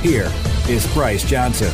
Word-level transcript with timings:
here 0.00 0.32
is 0.66 0.90
Bryce 0.94 1.28
Johnson. 1.28 1.70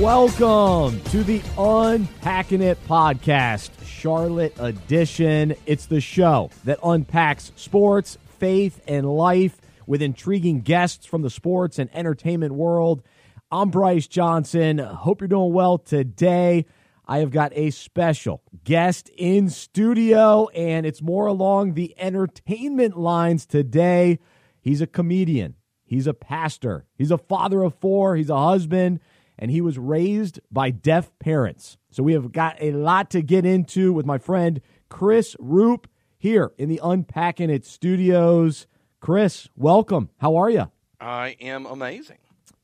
Welcome 0.00 1.00
to 1.10 1.24
the 1.24 1.42
Unpacking 1.58 2.62
It 2.62 2.78
podcast, 2.86 3.70
Charlotte 3.84 4.54
edition. 4.60 5.56
It's 5.66 5.86
the 5.86 6.00
show 6.00 6.50
that 6.62 6.78
unpacks 6.84 7.50
sports, 7.56 8.18
faith, 8.38 8.80
and 8.86 9.04
life 9.04 9.60
with 9.88 10.00
intriguing 10.00 10.60
guests 10.60 11.04
from 11.04 11.22
the 11.22 11.30
sports 11.30 11.80
and 11.80 11.90
entertainment 11.92 12.54
world. 12.54 13.02
I'm 13.50 13.70
Bryce 13.70 14.06
Johnson. 14.06 14.78
Hope 14.78 15.20
you're 15.20 15.28
doing 15.28 15.52
well 15.52 15.78
today. 15.78 16.66
I 17.10 17.20
have 17.20 17.30
got 17.30 17.52
a 17.54 17.70
special 17.70 18.42
guest 18.64 19.10
in 19.16 19.48
studio, 19.48 20.48
and 20.48 20.84
it's 20.84 21.00
more 21.00 21.26
along 21.26 21.72
the 21.72 21.94
entertainment 21.98 22.98
lines 22.98 23.46
today. 23.46 24.18
He's 24.60 24.82
a 24.82 24.86
comedian, 24.86 25.54
he's 25.86 26.06
a 26.06 26.12
pastor, 26.12 26.84
he's 26.98 27.10
a 27.10 27.16
father 27.16 27.62
of 27.62 27.74
four, 27.76 28.14
he's 28.14 28.28
a 28.28 28.36
husband, 28.38 29.00
and 29.38 29.50
he 29.50 29.62
was 29.62 29.78
raised 29.78 30.40
by 30.52 30.68
deaf 30.68 31.10
parents. 31.18 31.78
So 31.90 32.02
we 32.02 32.12
have 32.12 32.30
got 32.30 32.56
a 32.60 32.72
lot 32.72 33.08
to 33.12 33.22
get 33.22 33.46
into 33.46 33.94
with 33.94 34.04
my 34.04 34.18
friend 34.18 34.60
Chris 34.90 35.34
Ruppe 35.38 35.88
here 36.18 36.52
in 36.58 36.68
the 36.68 36.80
Unpacking 36.82 37.48
It 37.48 37.64
studios. 37.64 38.66
Chris, 39.00 39.48
welcome. 39.56 40.10
How 40.18 40.36
are 40.36 40.50
you? 40.50 40.70
I 41.00 41.36
am 41.40 41.64
amazing. 41.64 42.18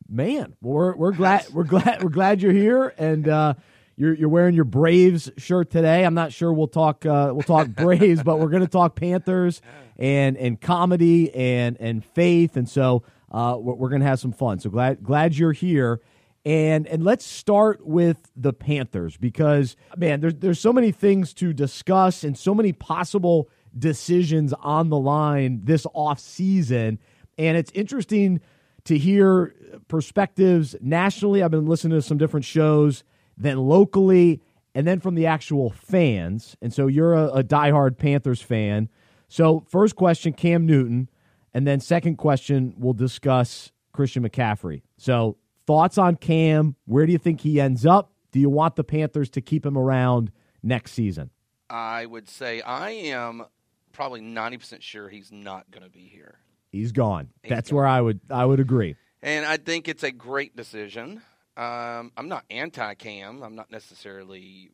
Man, 0.07 0.55
we're 0.61 0.95
we're 0.97 1.13
glad 1.13 1.47
we're 1.51 1.65
glad 1.65 2.03
we're 2.03 2.11
glad 2.11 2.43
you're 2.43 2.53
here, 2.53 2.93
and 2.99 3.27
uh, 3.27 3.55
you're 3.97 4.15
you're 4.15 4.29
wearing 4.29 4.55
your 4.55 4.65
Braves 4.65 5.31
shirt 5.37 5.71
today. 5.71 6.05
I'm 6.05 6.15
not 6.15 6.33
sure 6.33 6.53
we'll 6.53 6.69
talk 6.69 7.07
uh, 7.07 7.31
we'll 7.33 7.43
talk 7.43 7.69
Braves, 7.77 8.23
but 8.23 8.39
we're 8.39 8.49
going 8.49 8.63
to 8.63 8.69
talk 8.69 8.97
Panthers 8.97 9.63
and 9.97 10.37
and 10.37 10.61
comedy 10.61 11.35
and 11.35 11.77
and 11.81 12.05
faith, 12.05 12.57
and 12.57 12.69
so 12.69 13.03
uh, 13.31 13.57
we're, 13.59 13.89
going 13.89 14.01
to 14.01 14.07
have 14.07 14.21
some 14.21 14.33
fun. 14.33 14.59
So 14.61 14.71
glad 14.71 15.03
glad 15.03 15.37
you're 15.37 15.53
here. 15.53 16.01
And 16.47 16.87
and 16.87 17.03
let's 17.03 17.25
start 17.25 17.87
with 17.87 18.31
the 18.37 18.53
Panthers 18.53 19.17
because 19.17 19.77
man, 19.97 20.21
there's 20.21 20.35
there's 20.35 20.61
so 20.61 20.73
many 20.73 20.93
things 20.93 21.33
to 21.35 21.53
discuss 21.53 22.23
and 22.23 22.37
so 22.37 22.55
many 22.55 22.73
possible 22.73 23.49
decisions 23.77 24.53
on 24.61 24.91
the 24.91 24.99
line 24.99 25.63
this 25.65 25.87
off 25.95 26.21
season, 26.21 26.99
and 27.39 27.57
it's 27.57 27.71
interesting 27.75 28.41
to 28.85 28.99
hear 28.99 29.55
perspectives 29.89 30.77
nationally. 30.81 31.43
I've 31.43 31.51
been 31.51 31.67
listening 31.67 31.99
to 31.99 32.03
some 32.03 32.19
different 32.19 32.45
shows, 32.45 33.05
then 33.37 33.59
locally, 33.59 34.41
and 34.75 34.87
then 34.87 35.01
from 35.01 35.15
the 35.15 35.27
actual 35.27 35.71
fans. 35.71 36.57
And 36.61 36.73
so 36.73 36.87
you're 36.87 37.15
a, 37.15 37.27
a 37.29 37.45
diehard 37.45 37.99
Panthers 37.99 38.43
fan. 38.43 38.89
So 39.29 39.65
first 39.69 39.97
question, 39.97 40.33
Cam 40.33 40.67
Newton, 40.67 41.09
and 41.53 41.67
then 41.67 41.81
second 41.81 42.17
question, 42.17 42.75
we'll 42.77 42.93
discuss 42.93 43.71
Christian 43.93 44.29
McCaffrey. 44.29 44.83
So 44.97 45.37
thoughts 45.67 45.99
on 45.99 46.17
Cam? 46.17 46.77
Where 46.85 47.07
do 47.07 47.13
you 47.13 47.19
think 47.19 47.41
he 47.41 47.61
ends 47.61 47.87
up? 47.87 48.13
Do 48.33 48.41
you 48.41 48.51
want 48.51 48.77
the 48.77 48.85
Panthers 48.85 49.31
to 49.31 49.41
keep 49.41 49.65
him 49.65 49.79
around 49.79 50.33
next 50.63 50.93
season? 50.93 51.31
I 51.71 52.07
would 52.07 52.29
say 52.29 52.61
I 52.61 52.91
am 52.91 53.45
probably 53.93 54.21
90% 54.21 54.83
sure 54.83 55.09
he's 55.09 55.31
not 55.33 55.71
going 55.71 55.85
to 55.85 55.91
be 55.91 56.09
here. 56.13 56.39
He's 56.71 56.93
gone. 56.93 57.29
He's 57.43 57.51
That's 57.51 57.71
gone. 57.71 57.77
where 57.77 57.87
I 57.87 58.01
would 58.01 58.21
I 58.29 58.45
would 58.45 58.61
agree. 58.61 58.97
And 59.23 59.47
I 59.47 59.57
think 59.57 59.89
it's 59.89 60.03
a 60.03 60.11
great 60.11 60.57
decision. 60.57 61.23
Um, 61.57 62.13
I'm 62.17 62.29
not 62.29 62.45
anti 62.51 62.95
Cam. 62.95 63.43
I'm 63.43 63.55
not 63.55 63.71
necessarily 63.71 64.71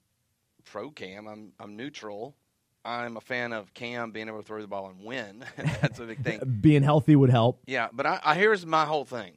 pro 0.64 0.90
Cam. 0.90 1.26
I'm 1.26 1.52
I'm 1.60 1.76
neutral. 1.76 2.36
I'm 2.84 3.16
a 3.16 3.20
fan 3.20 3.52
of 3.52 3.74
Cam 3.74 4.10
being 4.10 4.28
able 4.28 4.38
to 4.38 4.44
throw 4.44 4.60
the 4.60 4.66
ball 4.66 4.88
and 4.88 5.04
win. 5.04 5.44
That's 5.56 5.98
a 5.98 6.04
big 6.04 6.22
thing. 6.24 6.40
Being 6.62 6.82
healthy 6.82 7.14
would 7.14 7.28
help. 7.28 7.60
Yeah, 7.66 7.88
but 7.92 8.06
I, 8.06 8.20
I 8.24 8.34
here's 8.34 8.64
my 8.64 8.86
whole 8.86 9.04
thing. 9.04 9.34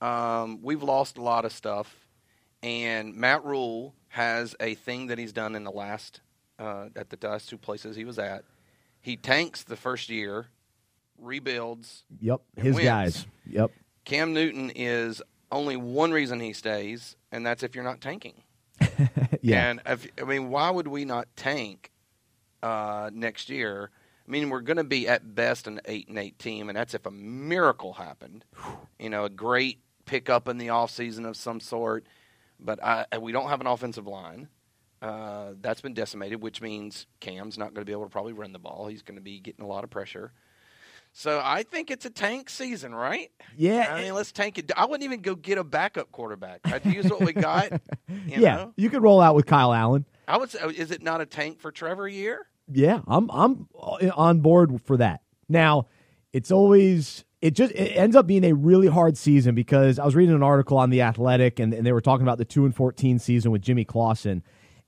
Um, 0.00 0.60
we've 0.62 0.82
lost 0.82 1.16
a 1.16 1.22
lot 1.22 1.44
of 1.44 1.52
stuff, 1.52 1.94
and 2.62 3.14
Matt 3.14 3.44
Rhule 3.44 3.94
has 4.08 4.56
a 4.58 4.74
thing 4.74 5.06
that 5.06 5.18
he's 5.18 5.32
done 5.32 5.54
in 5.54 5.62
the 5.62 5.70
last 5.70 6.20
uh, 6.58 6.88
at 6.96 7.10
the 7.10 7.28
last 7.28 7.48
two 7.48 7.58
places 7.58 7.94
he 7.94 8.04
was 8.04 8.18
at. 8.18 8.44
He 9.00 9.16
tanks 9.16 9.62
the 9.62 9.76
first 9.76 10.08
year, 10.08 10.48
rebuilds. 11.16 12.04
Yep, 12.20 12.40
his 12.56 12.74
wins. 12.74 12.84
guys. 12.84 13.26
Yep. 13.46 13.70
Cam 14.04 14.32
Newton 14.32 14.72
is 14.74 15.22
only 15.50 15.76
one 15.76 16.12
reason 16.12 16.40
he 16.40 16.52
stays, 16.52 17.16
and 17.32 17.44
that's 17.44 17.62
if 17.62 17.74
you're 17.74 17.84
not 17.84 18.00
tanking. 18.00 18.42
Yeah. 19.42 19.70
And 19.70 19.80
if, 19.86 20.06
I 20.20 20.24
mean, 20.24 20.50
why 20.50 20.70
would 20.70 20.86
we 20.86 21.04
not 21.04 21.28
tank 21.34 21.90
uh, 22.62 23.10
next 23.12 23.48
year? 23.48 23.90
I 24.26 24.30
mean, 24.30 24.50
we're 24.50 24.60
going 24.60 24.76
to 24.76 24.84
be 24.84 25.08
at 25.08 25.34
best 25.34 25.66
an 25.66 25.80
eight 25.86 26.08
and 26.08 26.18
eight 26.18 26.38
team, 26.38 26.68
and 26.68 26.76
that's 26.76 26.94
if 26.94 27.06
a 27.06 27.10
miracle 27.10 27.94
happened. 27.94 28.44
You 28.98 29.08
know, 29.08 29.24
a 29.24 29.30
great 29.30 29.80
pickup 30.04 30.46
in 30.46 30.58
the 30.58 30.66
offseason 30.66 31.26
of 31.26 31.34
some 31.34 31.58
sort. 31.58 32.04
But 32.58 32.84
I, 32.84 33.06
we 33.18 33.32
don't 33.32 33.48
have 33.48 33.62
an 33.62 33.66
offensive 33.66 34.06
line. 34.06 34.48
Uh, 35.00 35.54
that's 35.62 35.80
been 35.80 35.94
decimated, 35.94 36.42
which 36.42 36.60
means 36.60 37.06
Cam's 37.20 37.56
not 37.56 37.72
going 37.72 37.80
to 37.80 37.86
be 37.86 37.92
able 37.92 38.04
to 38.04 38.10
probably 38.10 38.34
run 38.34 38.52
the 38.52 38.58
ball. 38.58 38.88
He's 38.88 39.00
going 39.00 39.16
to 39.16 39.22
be 39.22 39.40
getting 39.40 39.64
a 39.64 39.66
lot 39.66 39.84
of 39.84 39.90
pressure. 39.90 40.34
So 41.12 41.40
I 41.42 41.64
think 41.64 41.90
it's 41.90 42.06
a 42.06 42.10
tank 42.10 42.48
season, 42.48 42.94
right? 42.94 43.30
Yeah. 43.56 43.86
I 43.90 44.00
eh 44.00 44.04
mean, 44.04 44.14
let's 44.14 44.32
tank 44.32 44.58
it. 44.58 44.70
I 44.76 44.84
wouldn't 44.84 45.04
even 45.04 45.20
go 45.20 45.34
get 45.34 45.58
a 45.58 45.64
backup 45.64 46.12
quarterback. 46.12 46.60
I'd 46.64 46.86
use 46.86 47.10
what 47.10 47.20
we 47.20 47.32
got. 47.32 47.72
You 48.26 48.42
yeah, 48.42 48.56
know? 48.56 48.72
you 48.76 48.90
could 48.90 49.02
roll 49.02 49.20
out 49.20 49.34
with 49.34 49.46
Kyle 49.46 49.72
Allen. 49.72 50.04
I 50.26 50.36
would 50.36 50.50
say, 50.50 50.58
oh, 50.62 50.68
is 50.68 50.90
it 50.90 51.02
not 51.02 51.20
a 51.20 51.26
tank 51.26 51.60
for 51.60 51.70
Trevor 51.72 52.08
year? 52.08 52.46
Yeah, 52.70 53.00
I'm 53.06 53.30
I'm 53.30 53.68
uh, 53.80 54.10
on 54.16 54.40
board 54.40 54.80
for 54.84 54.96
that. 54.96 55.22
Now, 55.48 55.86
it's 56.32 56.50
always 56.50 57.24
it 57.40 57.52
just 57.52 57.72
it 57.72 57.96
ends 57.96 58.16
up 58.16 58.26
being 58.26 58.44
a 58.44 58.52
really 58.52 58.86
hard 58.88 59.16
season 59.16 59.54
because 59.54 59.98
I 59.98 60.04
was 60.04 60.14
reading 60.14 60.34
an 60.34 60.42
article 60.42 60.76
on 60.76 60.90
the 60.90 61.02
Athletic 61.02 61.58
and, 61.58 61.72
and 61.72 61.86
they 61.86 61.92
were 61.92 62.00
talking 62.00 62.24
about 62.26 62.38
the 62.38 62.44
two 62.44 62.64
and 62.64 62.74
fourteen 62.74 63.18
season 63.18 63.50
with 63.50 63.62
Jimmy 63.62 63.84
Clausen, 63.84 64.42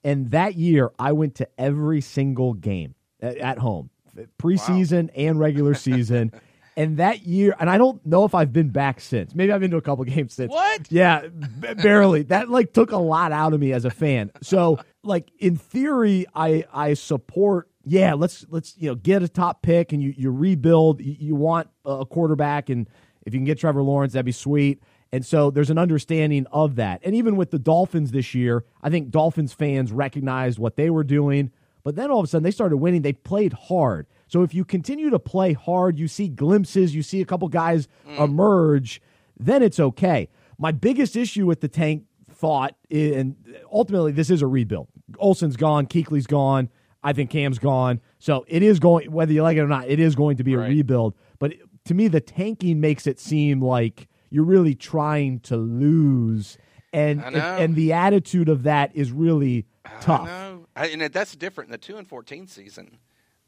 and 0.05 0.31
that 0.31 0.55
year 0.57 0.93
I 0.99 1.13
went 1.13 1.35
to 1.37 1.49
every 1.59 2.01
single 2.01 2.55
game 2.55 2.95
at, 3.21 3.39
at 3.39 3.59
home, 3.59 3.91
preseason 4.39 5.11
and 5.17 5.39
regular 5.39 5.75
season. 5.75 6.33
And 6.75 6.97
that 6.97 7.27
year, 7.27 7.55
and 7.61 7.69
I 7.69 7.77
don't 7.77 8.05
know 8.07 8.25
if 8.25 8.35
I've 8.35 8.51
been 8.51 8.71
back 8.71 8.99
since. 8.99 9.35
Maybe 9.35 9.53
I've 9.53 9.61
been 9.61 9.73
to 9.73 9.77
a 9.77 9.83
couple 9.83 10.05
games 10.07 10.33
since. 10.33 10.51
What? 10.51 10.91
Yeah, 10.91 11.27
b- 11.29 11.75
barely. 11.75 12.23
That 12.23 12.49
like 12.49 12.73
took 12.73 12.93
a 12.93 12.97
lot 12.97 13.31
out 13.31 13.53
of 13.53 13.61
me 13.61 13.75
as 13.75 13.85
a 13.85 13.91
fan. 13.91 14.33
So, 14.41 14.79
like 15.03 15.31
in 15.39 15.57
theory, 15.57 16.25
I 16.35 16.65
I 16.73 16.95
support. 16.95 17.69
Yeah, 17.85 18.15
let's 18.15 18.47
let's 18.49 18.75
you 18.79 18.89
know 18.89 18.95
get 18.95 19.23
a 19.23 19.29
top 19.29 19.61
pick 19.61 19.93
and 19.93 20.03
you 20.03 20.15
you 20.17 20.31
rebuild. 20.31 21.03
You, 21.03 21.15
you 21.19 21.35
want 21.35 21.69
a 21.85 22.07
quarterback, 22.07 22.71
and 22.71 22.89
if 23.27 23.35
you 23.35 23.41
can 23.41 23.45
get 23.45 23.59
Trevor 23.59 23.83
Lawrence, 23.83 24.15
that'd 24.15 24.25
be 24.25 24.33
sweet. 24.33 24.83
And 25.13 25.27
so 25.27 25.51
there's 25.51 25.69
an 25.69 25.77
understanding 25.77 26.47
of 26.53 26.77
that. 26.77 27.03
And 27.05 27.15
even 27.15 27.37
with 27.37 27.51
the 27.51 27.59
Dolphins 27.59 28.13
this 28.13 28.35
year, 28.35 28.65
I 28.83 28.89
think 28.89 29.11
Dolphins 29.11 29.53
fans 29.53 29.93
recognized 29.93 30.59
what 30.59 30.77
they 30.77 30.89
were 30.89 31.05
doing. 31.05 31.53
But 31.85 31.97
then 31.97 32.11
all 32.11 32.21
of 32.21 32.25
a 32.25 32.29
sudden 32.29 32.45
they 32.45 32.51
started 32.51 32.77
winning. 32.77 33.03
They 33.03 33.13
played 33.13 33.53
hard. 33.53 34.07
So 34.29 34.43
if 34.43 34.55
you 34.55 34.65
continue 34.65 35.11
to 35.11 35.19
play 35.19 35.53
hard, 35.53 35.99
you 35.99 36.09
see 36.09 36.29
glimpses, 36.29 36.95
you 36.95 37.03
see 37.03 37.21
a 37.21 37.25
couple 37.25 37.49
guys 37.49 37.89
emerge, 38.19 39.03
then 39.39 39.63
it's 39.63 39.79
okay. 39.81 40.29
My 40.59 40.73
biggest 40.73 41.17
issue 41.17 41.47
with 41.47 41.61
the 41.61 41.69
tank 41.69 42.05
thought, 42.31 42.77
and 42.91 43.37
ultimately 43.71 44.13
this 44.13 44.31
is 44.31 44.41
a 44.43 44.47
rebuild. 44.47 44.89
Olsen's 45.19 45.57
gone, 45.57 45.87
Kuechly's 45.87 46.27
gone, 46.27 46.71
I 47.03 47.13
think 47.13 47.31
Cam's 47.31 47.59
gone. 47.59 48.01
So 48.19 48.45
it 48.49 48.63
is 48.63 48.79
going, 48.79 49.11
whether 49.11 49.33
you 49.33 49.43
like 49.43 49.57
it 49.57 49.61
or 49.61 49.69
not, 49.69 49.89
it 49.89 49.99
is 50.01 50.15
going 50.15 50.37
to 50.39 50.45
be 50.45 50.55
a 50.55 50.59
rebuild. 50.59 51.15
But 51.39 51.55
to 51.87 51.95
me, 51.95 52.09
the 52.09 52.21
tanking 52.21 52.81
makes 52.81 53.07
it 53.07 53.19
seem 53.19 53.61
like 53.61 54.09
you're 54.31 54.45
really 54.45 54.75
trying 54.75 55.41
to 55.41 55.57
lose. 55.57 56.57
And, 56.93 57.21
and 57.35 57.75
the 57.75 57.93
attitude 57.93 58.49
of 58.49 58.63
that 58.63 58.93
is 58.95 59.11
really 59.13 59.67
tough. 60.01 60.29
I 60.77 60.87
and 60.89 61.03
that's 61.03 61.35
different 61.37 61.69
in 61.69 61.73
the 61.73 61.79
two 61.79 61.97
and 61.97 62.09
fourteen 62.09 62.47
season. 62.47 62.99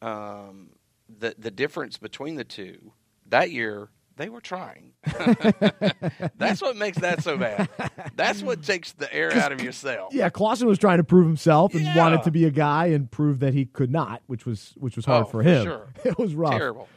Um, 0.03 0.71
the 1.09 1.35
the 1.39 1.51
difference 1.51 1.97
between 1.99 2.37
the 2.37 2.45
two 2.45 2.93
that 3.29 3.51
year 3.51 3.89
they 4.17 4.29
were 4.29 4.41
trying. 4.41 4.93
that's 6.37 6.63
what 6.63 6.77
makes 6.77 6.99
that 6.99 7.23
so 7.23 7.37
bad. 7.37 7.69
That's 8.15 8.43
what 8.43 8.63
takes 8.63 8.93
the 8.93 9.13
air 9.13 9.33
out 9.35 9.51
of 9.53 9.61
yourself. 9.61 10.15
Yeah, 10.15 10.29
Clausen 10.31 10.69
was 10.69 10.79
trying 10.79 10.99
to 10.99 11.05
prove 11.05 11.27
himself 11.27 11.75
and 11.75 11.83
Yeah. 11.85 11.97
wanted 11.97 12.23
to 12.25 12.31
be 12.31 12.45
a 12.45 12.51
guy 12.51 12.87
and 12.87 13.11
prove 13.11 13.41
that 13.41 13.55
he 13.55 13.65
could 13.65 13.91
not, 13.91 14.23
which 14.27 14.47
was 14.47 14.73
which 14.77 14.97
was 14.97 15.05
hard 15.05 15.27
Oh, 15.27 15.31
for 15.31 15.43
him. 15.43 15.65
sure. 15.65 15.89
It 16.05 16.19
was 16.19 16.35
rough. 16.35 16.57
Terrible. 16.57 16.89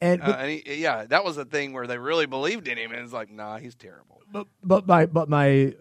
And, 0.00 0.22
Uh, 0.22 0.36
and 0.38 0.50
he, 0.50 0.76
yeah, 0.76 1.04
that 1.06 1.24
was 1.24 1.36
the 1.36 1.44
thing 1.44 1.72
where 1.72 1.86
they 1.86 1.98
really 1.98 2.26
believed 2.26 2.68
in 2.68 2.78
him, 2.78 2.92
and 2.92 3.00
it's 3.02 3.12
like, 3.12 3.30
nah, 3.30 3.58
he's 3.58 3.74
terrible. 3.74 4.20
but, 4.32 4.46
but 4.62 4.86
my 4.86 5.06
but 5.06 5.28
my 5.28 5.74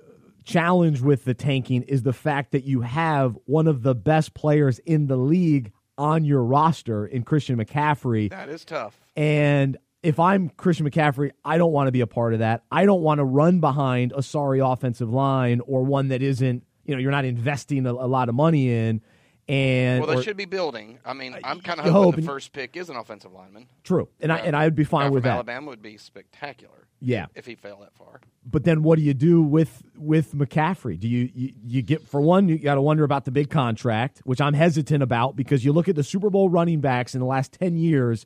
challenge 0.44 1.02
with 1.02 1.24
the 1.26 1.34
tanking 1.34 1.84
is 1.84 2.04
the 2.04 2.14
fact 2.14 2.52
that 2.52 2.64
you 2.64 2.82
have 2.82 3.38
one 3.46 3.68
of 3.68 3.84
the 3.84 3.96
best 3.96 4.34
players 4.34 4.80
in 4.80 5.08
the 5.08 5.18
league 5.18 5.72
on 5.98 6.26
your 6.26 6.44
roster 6.44 7.06
in 7.06 7.24
Christian 7.24 7.58
McCaffrey. 7.58 8.30
That 8.30 8.50
is 8.50 8.66
tough. 8.66 9.00
And 9.16 9.78
if 10.02 10.20
I'm 10.20 10.50
Christian 10.50 10.90
McCaffrey, 10.90 11.32
I 11.46 11.58
don't 11.58 11.72
want 11.72 11.88
to 11.88 11.92
be 11.92 12.02
a 12.02 12.08
part 12.08 12.34
of 12.34 12.40
that. 12.40 12.64
I 12.72 12.86
don't 12.86 13.02
want 13.02 13.20
to 13.20 13.24
run 13.24 13.60
behind 13.60 14.14
a 14.16 14.24
sorry 14.24 14.60
offensive 14.60 15.12
line 15.12 15.62
or 15.68 15.84
one 15.84 16.08
that 16.08 16.22
isn't, 16.24 16.64
you 16.86 16.96
know, 16.96 17.02
you're 17.02 17.12
not 17.12 17.26
investing 17.26 17.86
a, 17.86 17.92
a 17.92 18.08
lot 18.08 18.30
of 18.30 18.36
money 18.36 18.72
in. 18.72 19.02
And 19.48 20.00
Well, 20.02 20.10
they 20.10 20.20
or- 20.20 20.24
should 20.24 20.38
be 20.38 20.46
building. 20.46 21.00
I 21.06 21.14
mean, 21.14 21.38
I'm 21.44 21.62
kind 21.62 21.80
of 21.80 21.86
hoping 21.86 21.94
hope, 21.94 22.16
the 22.16 22.22
first 22.22 22.54
pick 22.54 22.78
is 22.78 22.90
an 22.90 22.96
offensive 22.96 23.34
lineman. 23.34 23.68
true, 23.84 24.08
and 24.22 24.32
I 24.32 24.38
and 24.38 24.56
I'd 24.56 24.76
be 24.76 24.84
fine 24.84 25.12
with 25.12 25.24
that. 25.24 25.34
Alabama 25.34 25.68
would 25.70 25.82
be 25.82 25.98
spectacular. 25.98 26.88
Yeah. 27.02 27.26
if 27.36 27.46
he 27.46 27.56
fell 27.56 27.80
that 27.82 27.94
far. 27.96 28.22
But 28.46 28.64
then 28.64 28.84
what 28.84 28.98
do 28.98 29.04
you 29.04 29.14
do 29.14 29.42
with 29.42 29.84
with 29.96 30.34
McCaffrey? 30.34 31.00
Do 31.00 31.08
you 31.08 31.30
you, 31.34 31.54
you 31.66 31.82
get 31.82 32.08
for 32.08 32.22
one 32.22 32.48
you 32.48 32.58
got 32.60 32.76
to 32.76 32.82
wonder 32.82 33.04
about 33.04 33.26
the 33.26 33.32
big 33.32 33.50
contract, 33.50 34.22
which 34.24 34.40
I'm 34.40 34.54
hesitant 34.54 35.02
about 35.04 35.36
because 35.36 35.66
you 35.66 35.74
look 35.74 35.90
at 35.90 35.96
the 35.96 36.04
Super 36.04 36.30
Bowl 36.30 36.50
running 36.50 36.80
backs 36.80 37.14
in 37.14 37.20
the 37.20 37.26
last 37.26 37.54
10 37.54 37.78
years, 37.78 38.26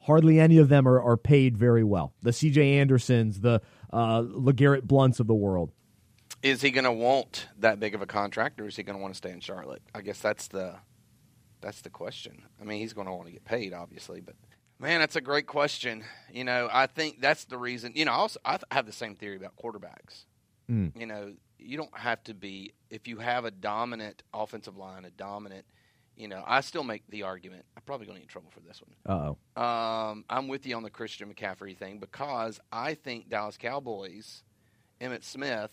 hardly 0.00 0.40
any 0.40 0.58
of 0.58 0.68
them 0.68 0.86
are, 0.88 1.00
are 1.00 1.16
paid 1.16 1.56
very 1.56 1.84
well. 1.84 2.12
The 2.22 2.30
CJ 2.30 2.80
Andersons, 2.80 3.40
the 3.40 3.60
uh 3.92 4.22
LeGarrette 4.22 4.84
Blunts 4.84 5.20
of 5.20 5.26
the 5.26 5.34
world. 5.34 5.72
Is 6.42 6.62
he 6.62 6.70
going 6.70 6.84
to 6.84 6.92
want 6.92 7.48
that 7.58 7.78
big 7.80 7.94
of 7.94 8.00
a 8.00 8.06
contract, 8.06 8.60
or 8.60 8.66
is 8.66 8.76
he 8.76 8.82
going 8.82 8.96
to 8.96 9.02
want 9.02 9.12
to 9.12 9.18
stay 9.18 9.30
in 9.30 9.40
Charlotte? 9.40 9.82
I 9.94 10.00
guess 10.00 10.20
that's 10.20 10.48
the 10.48 10.76
that's 11.60 11.82
the 11.82 11.90
question. 11.90 12.42
I 12.60 12.64
mean, 12.64 12.78
he's 12.80 12.92
going 12.94 13.06
to 13.06 13.12
want 13.12 13.26
to 13.26 13.32
get 13.32 13.44
paid, 13.44 13.74
obviously, 13.74 14.20
but 14.20 14.34
man, 14.80 15.00
that's 15.00 15.16
a 15.16 15.20
great 15.20 15.46
question. 15.46 16.04
You 16.32 16.44
know, 16.44 16.68
I 16.72 16.86
think 16.86 17.20
that's 17.20 17.44
the 17.44 17.58
reason. 17.58 17.92
You 17.94 18.04
know, 18.06 18.12
I 18.12 18.16
also 18.16 18.40
I 18.44 18.58
have 18.70 18.86
the 18.86 18.92
same 18.92 19.14
theory 19.14 19.36
about 19.36 19.52
quarterbacks. 19.56 20.24
Mm. 20.70 20.92
You 20.98 21.06
know, 21.06 21.34
you 21.58 21.76
don't 21.76 21.96
have 21.96 22.22
to 22.24 22.34
be 22.34 22.72
if 22.90 23.06
you 23.06 23.18
have 23.18 23.44
a 23.44 23.50
dominant 23.50 24.22
offensive 24.32 24.76
line, 24.76 25.04
a 25.04 25.10
dominant. 25.10 25.64
You 26.16 26.28
know, 26.28 26.42
I 26.46 26.60
still 26.60 26.84
make 26.84 27.02
the 27.08 27.22
argument. 27.22 27.64
I'm 27.76 27.82
probably 27.86 28.06
going 28.06 28.16
to 28.16 28.20
get 28.20 28.24
in 28.24 28.28
trouble 28.28 28.50
for 28.50 28.60
this 28.60 28.82
one. 28.82 29.36
Uh-oh. 29.56 29.62
Um, 29.62 30.24
I'm 30.28 30.48
with 30.48 30.66
you 30.66 30.76
on 30.76 30.82
the 30.82 30.90
Christian 30.90 31.32
McCaffrey 31.32 31.74
thing 31.76 31.98
because 31.98 32.60
I 32.70 32.92
think 32.92 33.30
Dallas 33.30 33.56
Cowboys, 33.56 34.42
Emmitt 35.00 35.24
Smith 35.24 35.70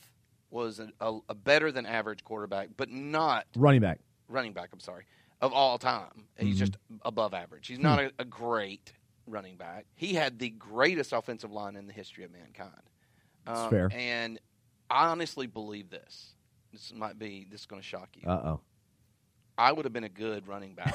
was 0.49 0.79
a, 0.79 0.89
a, 1.01 1.19
a 1.29 1.35
better 1.35 1.69
than 1.69 1.85
average 1.85 2.23
quarterback, 2.23 2.69
but 2.77 2.89
not 2.89 3.45
Running 3.57 3.81
back. 3.81 3.99
running 4.29 4.53
back. 4.53 4.69
I'm 4.71 4.79
sorry, 4.79 5.03
of 5.41 5.53
all 5.53 5.77
time. 5.77 6.27
He's 6.37 6.55
Mhm. 6.55 6.59
just 6.59 6.77
above 7.03 7.33
average. 7.33 7.67
He's 7.67 7.79
not 7.79 7.99
a, 7.99 8.11
a 8.19 8.25
great 8.25 8.93
running 9.27 9.55
back. 9.57 9.85
He 9.95 10.13
had 10.13 10.39
the 10.39 10.49
greatest 10.49 11.13
offensive 11.13 11.51
line 11.51 11.75
in 11.75 11.85
the 11.87 11.93
history 11.93 12.23
of 12.23 12.31
mankind. 12.31 12.71
That's 13.45 13.59
Um, 13.59 13.69
fair. 13.69 13.89
And 13.91 14.39
I 14.89 15.07
honestly 15.07 15.47
believe 15.47 15.89
this. 15.89 16.33
This 16.71 16.93
might 16.93 17.17
be 17.19 17.45
this 17.49 17.61
is 17.61 17.65
going 17.65 17.81
to 17.81 17.87
shock 17.87 18.09
you. 18.15 18.27
Uh-oh. 18.29 18.59
I 19.57 19.71
would 19.71 19.85
have 19.85 19.93
been 19.93 20.03
a 20.03 20.09
good 20.09 20.47
running 20.47 20.75
back 20.75 20.93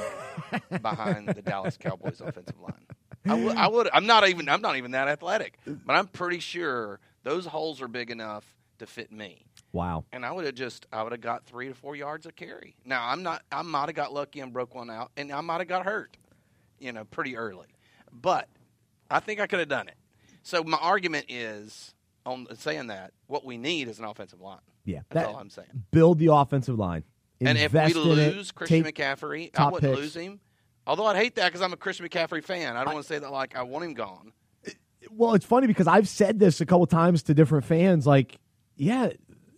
behind 0.82 1.28
the 1.28 1.42
Dallas 1.42 1.76
Cowboys 1.76 2.20
offensive 2.20 2.58
line. 2.60 2.86
I 3.26 3.34
would. 3.34 3.56
I 3.56 3.68
would. 3.68 3.88
I'm 3.92 4.06
not 4.06 4.28
even. 4.28 4.48
I'm 4.48 4.60
not 4.60 4.76
even 4.76 4.92
that 4.92 5.08
athletic, 5.08 5.58
but 5.64 5.94
I'm 5.94 6.06
pretty 6.08 6.38
sure 6.40 7.00
those 7.22 7.46
holes 7.46 7.80
are 7.82 7.88
big 7.88 8.10
enough 8.10 8.44
to 8.78 8.86
fit 8.86 9.10
me. 9.12 9.46
Wow. 9.72 10.04
And 10.12 10.24
I 10.26 10.32
would 10.32 10.44
have 10.44 10.54
just. 10.54 10.86
I 10.92 11.02
would 11.02 11.12
have 11.12 11.20
got 11.20 11.44
three 11.46 11.68
to 11.68 11.74
four 11.74 11.96
yards 11.96 12.26
of 12.26 12.36
carry. 12.36 12.76
Now 12.84 13.08
I'm 13.08 13.22
not. 13.22 13.42
I 13.50 13.62
might 13.62 13.86
have 13.88 13.94
got 13.94 14.12
lucky 14.12 14.40
and 14.40 14.52
broke 14.52 14.74
one 14.74 14.90
out, 14.90 15.10
and 15.16 15.32
I 15.32 15.40
might 15.40 15.58
have 15.58 15.68
got 15.68 15.84
hurt. 15.84 16.16
You 16.78 16.92
know, 16.92 17.04
pretty 17.04 17.36
early, 17.36 17.68
but 18.12 18.48
I 19.10 19.20
think 19.20 19.40
I 19.40 19.46
could 19.46 19.60
have 19.60 19.68
done 19.68 19.88
it. 19.88 19.94
So 20.42 20.62
my 20.64 20.78
argument 20.78 21.26
is 21.28 21.94
on 22.26 22.46
saying 22.56 22.88
that 22.88 23.12
what 23.28 23.44
we 23.44 23.56
need 23.56 23.88
is 23.88 23.98
an 23.98 24.04
offensive 24.04 24.40
line. 24.40 24.58
Yeah. 24.84 25.00
That's 25.10 25.26
That- 25.26 25.32
all 25.34 25.40
I'm 25.40 25.48
saying. 25.50 25.68
build 25.92 26.18
the 26.18 26.32
offensive 26.32 26.78
line. 26.78 27.04
And 27.40 27.56
if 27.58 27.72
we 27.72 27.80
in 27.80 27.86
it, 27.90 27.96
lose 28.36 28.52
Christian 28.52 28.84
McCaffrey, 28.84 29.50
I 29.58 29.70
wouldn't 29.70 29.92
picks. 29.94 30.00
lose 30.00 30.14
him. 30.16 30.40
Although 30.86 31.06
I'd 31.06 31.16
hate 31.16 31.34
that 31.36 31.46
because 31.46 31.60
I'm 31.62 31.72
a 31.72 31.76
Christian 31.76 32.06
McCaffrey 32.08 32.42
fan. 32.42 32.76
I 32.76 32.84
don't 32.84 32.94
want 32.94 33.06
to 33.06 33.12
say 33.12 33.18
that 33.20 33.30
like 33.32 33.56
I 33.56 33.62
want 33.62 33.84
him 33.84 33.94
gone. 33.94 34.32
Well, 35.10 35.34
it's 35.34 35.44
funny 35.46 35.66
because 35.66 35.86
I've 35.86 36.08
said 36.08 36.38
this 36.38 36.60
a 36.60 36.66
couple 36.66 36.86
times 36.86 37.22
to 37.24 37.34
different 37.34 37.64
fans. 37.64 38.06
Like, 38.06 38.38
yeah, 38.76 39.10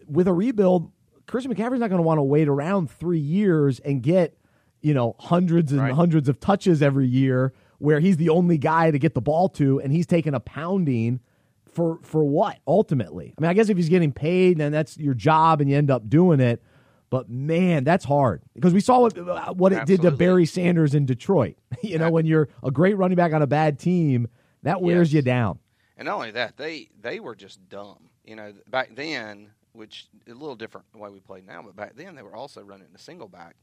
with 0.09 0.29
a 0.29 0.33
rebuild, 0.33 0.91
Christian 1.27 1.55
McCaffrey's 1.55 1.81
not 1.81 1.89
going 1.91 1.99
to 1.99 2.07
want 2.07 2.19
to 2.19 2.23
wait 2.23 2.49
around 2.49 2.91
three 2.91 3.19
years 3.19 3.81
and 3.81 4.03
get, 4.03 4.37
you 4.83 4.95
know, 4.95 5.17
hundreds 5.19 5.73
and 5.73 5.81
Right. 5.81 5.93
hundreds 5.95 6.29
of 6.29 6.39
touches 6.41 6.83
every 6.83 7.07
year, 7.07 7.53
where 7.79 8.01
he's 8.01 8.17
the 8.17 8.29
only 8.29 8.59
guy 8.59 8.91
to 8.91 8.99
get 8.99 9.15
the 9.15 9.21
ball 9.23 9.49
to, 9.51 9.81
and 9.81 9.93
he's 9.93 10.07
taking 10.07 10.35
a 10.35 10.41
pounding 10.41 11.21
for 11.67 11.99
for 12.03 12.23
what 12.25 12.59
ultimately? 12.67 13.35
I 13.37 13.41
mean, 13.41 13.51
I 13.51 13.55
guess 13.55 13.69
if 13.69 13.77
he's 13.77 13.89
getting 13.89 14.13
paid, 14.13 14.59
then 14.59 14.71
that's 14.73 14.97
your 14.99 15.15
job, 15.15 15.61
and 15.61 15.69
you 15.69 15.77
end 15.77 15.91
up 15.91 16.09
doing 16.09 16.41
it. 16.41 16.63
But 17.11 17.29
man, 17.29 17.85
that's 17.85 18.05
hard 18.05 18.43
because 18.55 18.73
we 18.75 18.81
saw 18.81 19.01
what 19.01 19.17
uh, 19.19 19.53
what 19.55 19.73
it 19.73 19.85
did 19.87 20.03
to 20.03 20.11
Barry 20.11 20.47
Sanders 20.47 20.95
in 20.95 21.05
Detroit. 21.07 21.57
you 21.83 21.99
know, 21.99 22.11
when 22.11 22.27
you're 22.27 22.49
a 22.63 22.71
great 22.71 22.97
running 22.97 23.17
back 23.17 23.33
on 23.33 23.43
a 23.43 23.47
bad 23.47 23.79
team, 23.79 24.29
that 24.63 24.83
wears 24.83 25.13
Yes. 25.13 25.19
you 25.19 25.23
down. 25.23 25.59
And 25.97 26.07
not 26.07 26.15
only 26.17 26.31
that, 26.33 26.57
they 26.57 26.89
they 27.01 27.21
were 27.21 27.35
just 27.35 27.69
dumb. 27.69 28.09
You 28.25 28.37
know, 28.37 28.53
back 28.71 28.95
then, 28.95 29.51
which 29.73 30.07
a 30.29 30.33
little 30.33 30.57
different 30.57 30.87
the 30.93 30.99
way 30.99 31.11
we 31.11 31.21
play 31.21 31.43
now, 31.47 31.63
but 31.63 31.77
back 31.77 31.95
then 31.97 32.15
they 32.15 32.23
were 32.23 32.35
also 32.37 32.63
running 32.63 32.87
a 32.95 32.99
single 32.99 33.29
back 33.29 33.55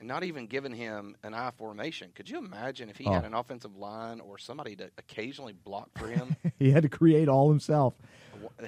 and 0.00 0.08
not 0.08 0.24
even 0.24 0.46
giving 0.46 0.72
him 0.72 1.14
an 1.22 1.34
I 1.34 1.50
formation. 1.52 2.10
Could 2.14 2.28
you 2.28 2.38
imagine 2.38 2.88
if 2.90 2.96
he 2.96 3.04
had 3.04 3.22
Oh. 3.22 3.26
an 3.26 3.34
offensive 3.34 3.76
line 3.76 4.18
or 4.20 4.38
somebody 4.38 4.74
to 4.76 4.90
occasionally 4.98 5.52
block 5.52 5.90
for 5.96 6.08
him? 6.08 6.34
he 6.58 6.72
had 6.72 6.82
to 6.82 6.88
create 6.88 7.28
all 7.28 7.48
himself. 7.48 7.94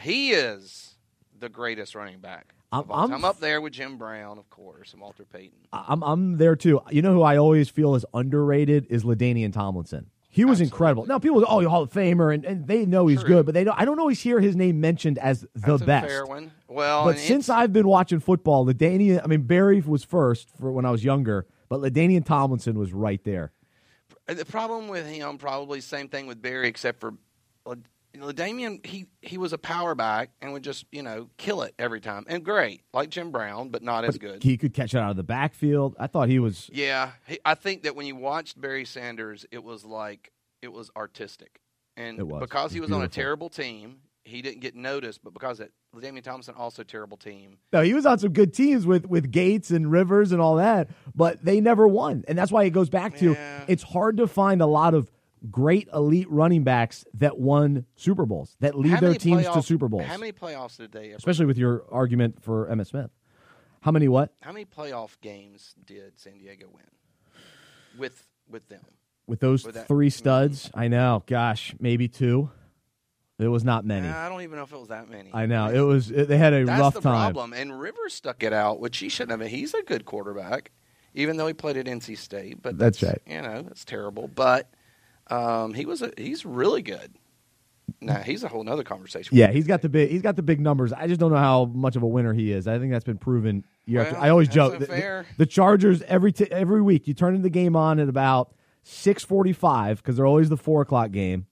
he 0.00 0.30
is 0.30 0.94
the 1.40 1.48
greatest 1.48 1.94
running 1.94 2.20
back. 2.20 2.54
I'm- 2.70 2.84
I'm. 2.90 3.12
I'm 3.12 3.24
up 3.24 3.38
there 3.40 3.60
with 3.60 3.72
Jim 3.72 3.98
Brown, 3.98 4.38
of 4.38 4.48
course, 4.50 4.92
and 4.92 5.00
Walter 5.02 5.24
Payton. 5.24 5.58
I'm 5.72 6.02
I'm 6.02 6.36
there 6.38 6.56
too. 6.56 6.80
You 6.90 7.02
know 7.02 7.12
who 7.14 7.22
I 7.22 7.36
always 7.36 7.68
feel 7.68 7.94
is 7.96 8.04
underrated 8.14 8.86
is 8.90 9.04
LaDainian 9.04 9.52
Tomlinson. 9.52 10.10
He 10.34 10.44
was 10.44 10.60
incredible. 10.60 11.06
Now 11.06 11.20
people, 11.20 11.38
go, 11.38 11.46
oh, 11.48 11.68
Hall 11.68 11.82
of 11.82 11.92
Famer, 11.92 12.34
and, 12.34 12.44
and 12.44 12.66
they 12.66 12.86
know 12.86 13.06
he's 13.06 13.20
True. 13.20 13.28
good, 13.28 13.46
but 13.46 13.54
they 13.54 13.62
don't. 13.62 13.78
I 13.78 13.84
don't 13.84 14.00
always 14.00 14.20
hear 14.20 14.40
his 14.40 14.56
name 14.56 14.80
mentioned 14.80 15.16
as 15.18 15.42
the 15.42 15.48
That's 15.54 15.82
best. 15.84 16.08
fair 16.08 16.26
one. 16.26 16.50
Well, 16.66 17.04
But 17.04 17.20
since 17.20 17.48
I've 17.48 17.72
been 17.72 17.86
watching 17.86 18.18
football, 18.18 18.66
LaDainian, 18.66 19.20
I 19.22 19.28
mean 19.28 19.42
Barry 19.42 19.80
was 19.80 20.02
first 20.02 20.48
for 20.58 20.72
when 20.72 20.84
I 20.84 20.90
was 20.90 21.04
younger, 21.04 21.46
but 21.68 21.80
LaDainian 21.80 22.24
Tomlinson 22.24 22.76
was 22.76 22.92
right 22.92 23.22
there. 23.22 23.52
Uh, 24.28 24.34
the 24.34 24.44
problem 24.44 24.88
with 24.88 25.06
him, 25.06 25.38
probably 25.38 25.80
same 25.80 26.08
thing 26.08 26.26
with 26.26 26.42
Barry, 26.42 26.66
except 26.66 26.98
for 26.98 27.14
Damien. 28.34 28.80
He 28.84 29.06
he 29.22 29.38
was 29.38 29.52
a 29.52 29.58
power 29.58 29.94
back 29.94 30.30
and 30.40 30.52
would 30.52 30.64
just 30.64 30.86
you 30.92 31.02
know 31.02 31.28
kill 31.36 31.62
it 31.62 31.74
every 31.78 32.00
time, 32.00 32.24
and 32.28 32.44
great 32.44 32.82
like 32.92 33.10
Jim 33.10 33.30
Brown, 33.30 33.68
but 33.70 33.82
not 33.82 34.04
as 34.04 34.18
good. 34.18 34.42
He 34.42 34.56
could 34.56 34.74
catch 34.74 34.94
it 34.94 34.98
out 34.98 35.10
of 35.10 35.16
the 35.16 35.22
backfield. 35.22 35.94
I 35.98 36.06
thought 36.06 36.28
he 36.28 36.38
was. 36.38 36.70
yeah, 36.72 37.12
he, 37.26 37.38
I 37.44 37.54
think 37.54 37.82
that 37.82 37.96
when 37.96 38.06
you 38.06 38.16
watched 38.16 38.60
Barry 38.60 38.84
Sanders, 38.84 39.46
it 39.50 39.62
was 39.62 39.84
like 39.84 40.30
it 40.64 40.72
was 40.72 40.90
artistic, 40.96 41.60
and 41.96 42.20
was. 42.22 42.40
because 42.40 42.72
he 42.72 42.80
was 42.80 42.90
was 42.90 42.98
on 42.98 43.04
a 43.04 43.08
terrible 43.08 43.48
team, 43.48 43.98
he 44.24 44.42
didn't 44.42 44.60
get 44.60 44.74
noticed. 44.74 45.22
But 45.22 45.32
because 45.34 45.60
it, 45.60 45.72
Damian 46.00 46.24
Thompson 46.24 46.54
also 46.56 46.82
terrible 46.82 47.16
team. 47.16 47.58
No, 47.72 47.82
he 47.82 47.94
was 47.94 48.06
on 48.06 48.18
some 48.18 48.32
good 48.32 48.52
teams 48.54 48.86
with 48.86 49.06
with 49.06 49.30
Gates 49.30 49.70
and 49.70 49.90
Rivers 49.90 50.32
and 50.32 50.40
all 50.40 50.56
that, 50.56 50.88
but 51.14 51.44
they 51.44 51.60
never 51.60 51.86
won, 51.86 52.24
and 52.26 52.36
that's 52.36 52.50
why 52.50 52.64
it 52.64 52.70
goes 52.70 52.88
back 52.88 53.16
to 53.18 53.32
Yeah. 53.32 53.64
it's 53.68 53.82
hard 53.82 54.16
to 54.16 54.26
find 54.26 54.60
a 54.60 54.66
lot 54.66 54.94
of 54.94 55.10
great 55.50 55.88
elite 55.92 56.30
running 56.30 56.64
backs 56.64 57.04
that 57.12 57.38
won 57.38 57.84
Super 57.96 58.24
Bowls 58.24 58.56
that 58.60 58.74
lead 58.74 58.98
their 59.00 59.14
teams 59.14 59.46
to 59.46 59.62
Super 59.62 59.88
Bowls. 59.88 60.04
How 60.04 60.16
many 60.16 60.32
playoffs 60.32 60.78
did 60.78 60.90
they? 60.92 61.08
Ever, 61.08 61.16
Especially 61.16 61.44
with 61.46 61.58
your 61.58 61.84
argument 61.92 62.42
for 62.42 62.66
Emmitt 62.68 62.86
Smith. 62.86 63.10
How 63.82 63.90
many 63.90 64.08
what 64.08 64.32
how 64.40 64.52
many 64.52 64.64
playoff 64.64 65.20
games 65.20 65.74
did 65.84 66.18
San 66.18 66.38
Diego 66.38 66.66
win 66.72 66.84
with 67.98 68.26
with 68.48 68.68
them? 68.70 68.80
With 69.26 69.40
those 69.40 69.64
With 69.64 69.74
that- 69.74 69.88
three 69.88 70.10
studs? 70.10 70.70
I 70.74 70.88
know. 70.88 71.22
Gosh, 71.26 71.74
maybe 71.80 72.08
two. 72.08 72.50
It 73.38 73.48
was 73.48 73.64
not 73.64 73.84
many. 73.84 74.06
Nah, 74.06 74.26
I 74.26 74.28
don't 74.28 74.42
even 74.42 74.56
know 74.58 74.62
if 74.62 74.72
it 74.72 74.78
was 74.78 74.88
that 74.88 75.10
many. 75.10 75.30
I 75.34 75.46
know 75.46 75.68
it 75.68 75.80
was. 75.80 76.10
It, 76.10 76.28
they 76.28 76.38
had 76.38 76.52
a 76.52 76.64
That's 76.64 76.80
rough 76.80 76.94
the 76.94 77.00
time. 77.00 77.32
problem. 77.32 77.52
And 77.52 77.78
Rivers 77.80 78.14
stuck 78.14 78.44
it 78.44 78.52
out, 78.52 78.78
which 78.78 78.98
he 78.98 79.08
shouldn't 79.08 79.40
have. 79.40 79.50
He's 79.50 79.74
a 79.74 79.82
good 79.82 80.04
quarterback, 80.04 80.70
even 81.14 81.36
though 81.36 81.48
he 81.48 81.52
played 81.52 81.76
at 81.76 81.86
NC 81.86 82.16
State. 82.16 82.62
But 82.62 82.78
That's 82.78 83.02
right. 83.02 83.20
You 83.26 83.42
know, 83.42 83.62
that's 83.62 83.84
terrible. 83.84 84.28
But 84.28 84.70
um, 85.28 85.74
he 85.74 85.84
was. 85.84 86.00
A, 86.00 86.12
he's 86.16 86.46
really 86.46 86.80
good. 86.82 87.12
Nah, 88.00 88.18
he's 88.20 88.44
a 88.44 88.48
whole 88.48 88.62
nother 88.62 88.84
conversation. 88.84 89.36
Yeah, 89.36 89.50
he's 89.50 89.66
got 89.66 89.82
the 89.82 89.88
big. 89.88 90.10
He's 90.10 90.22
got 90.22 90.36
the 90.36 90.42
big 90.42 90.60
numbers. 90.60 90.92
I 90.92 91.08
just 91.08 91.18
don't 91.18 91.32
know 91.32 91.36
how 91.38 91.64
much 91.64 91.96
of 91.96 92.04
a 92.04 92.06
winner 92.06 92.32
he 92.34 92.52
is. 92.52 92.68
I 92.68 92.78
think 92.78 92.92
that's 92.92 93.04
been 93.04 93.18
proven 93.18 93.64
year 93.84 94.02
after. 94.02 94.14
Well, 94.14 94.22
I 94.22 94.28
always 94.30 94.46
that's 94.48 94.54
joke. 94.54 94.78
The, 94.78 95.24
the 95.38 95.46
Chargers 95.46 96.02
every 96.02 96.30
t- 96.32 96.46
every 96.52 96.82
week 96.82 97.08
you 97.08 97.14
turn 97.14 97.40
the 97.42 97.50
game 97.50 97.74
on 97.74 97.98
at 97.98 98.08
about 98.08 98.54
six 98.84 99.24
forty 99.24 99.52
five 99.52 99.96
because 100.02 100.16
they're 100.16 100.26
always 100.26 100.48
the 100.48 100.56
four 100.56 100.82
o'clock 100.82 101.10
game, 101.10 101.46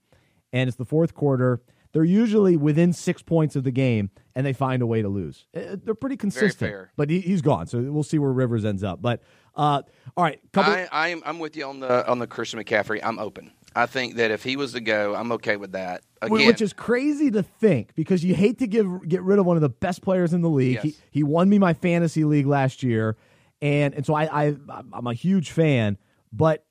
and 0.52 0.68
it's 0.68 0.76
the 0.76 0.84
fourth 0.84 1.14
quarter. 1.14 1.60
they're 1.92 2.04
usually 2.04 2.56
within 2.56 2.92
six 2.92 3.20
points 3.20 3.54
of 3.56 3.64
the 3.64 3.70
game 3.70 4.08
and 4.34 4.46
they 4.46 4.52
find 4.54 4.80
a 4.80 4.86
way 4.86 5.02
to 5.02 5.08
lose. 5.08 5.44
Uh, 5.54 5.76
They're 5.84 5.94
pretty 5.94 6.16
consistent. 6.16 6.70
fair. 6.70 6.90
But 6.96 7.10
he, 7.10 7.20
he's 7.20 7.42
gone, 7.42 7.66
so 7.66 7.82
we'll 7.82 8.02
see 8.02 8.18
where 8.18 8.32
Rivers 8.32 8.64
ends 8.64 8.82
up. 8.82 9.02
But 9.02 9.22
uh, 9.54 9.82
all 10.16 10.24
right, 10.24 10.40
couple. 10.52 10.72
I, 10.72 10.88
I'm 10.90 11.22
I'm 11.26 11.38
with 11.38 11.56
you 11.56 11.66
on 11.66 11.80
the 11.80 12.08
on 12.08 12.18
the 12.18 12.26
Christian 12.26 12.62
McCaffrey. 12.62 13.00
I'm 13.02 13.18
open. 13.18 13.50
I 13.74 13.86
think 13.86 14.16
that 14.16 14.30
if 14.30 14.42
he 14.42 14.56
was 14.56 14.72
to 14.72 14.80
go, 14.80 15.14
I'm 15.14 15.32
okay 15.32 15.56
with 15.56 15.72
that. 15.72 16.02
Again, 16.20 16.46
Which 16.46 16.60
is 16.60 16.72
crazy 16.74 17.30
to 17.30 17.42
think 17.42 17.94
because 17.94 18.22
you 18.22 18.34
hate 18.34 18.58
to 18.58 18.66
give 18.66 19.08
get 19.08 19.22
rid 19.22 19.38
of 19.38 19.46
one 19.46 19.56
of 19.56 19.62
the 19.62 19.68
best 19.70 20.02
players 20.02 20.32
in 20.32 20.40
the 20.40 20.50
league. 20.50 20.74
Yes. 20.76 20.84
He 20.84 20.94
he 21.10 21.22
won 21.22 21.48
me 21.48 21.58
my 21.58 21.74
fantasy 21.74 22.24
league 22.24 22.46
last 22.46 22.82
year, 22.82 23.16
and 23.60 23.94
and 23.94 24.06
so 24.06 24.14
I, 24.14 24.46
I 24.46 24.56
I'm 24.94 25.06
a 25.06 25.14
huge 25.14 25.50
fan, 25.50 25.98
but 26.32 26.64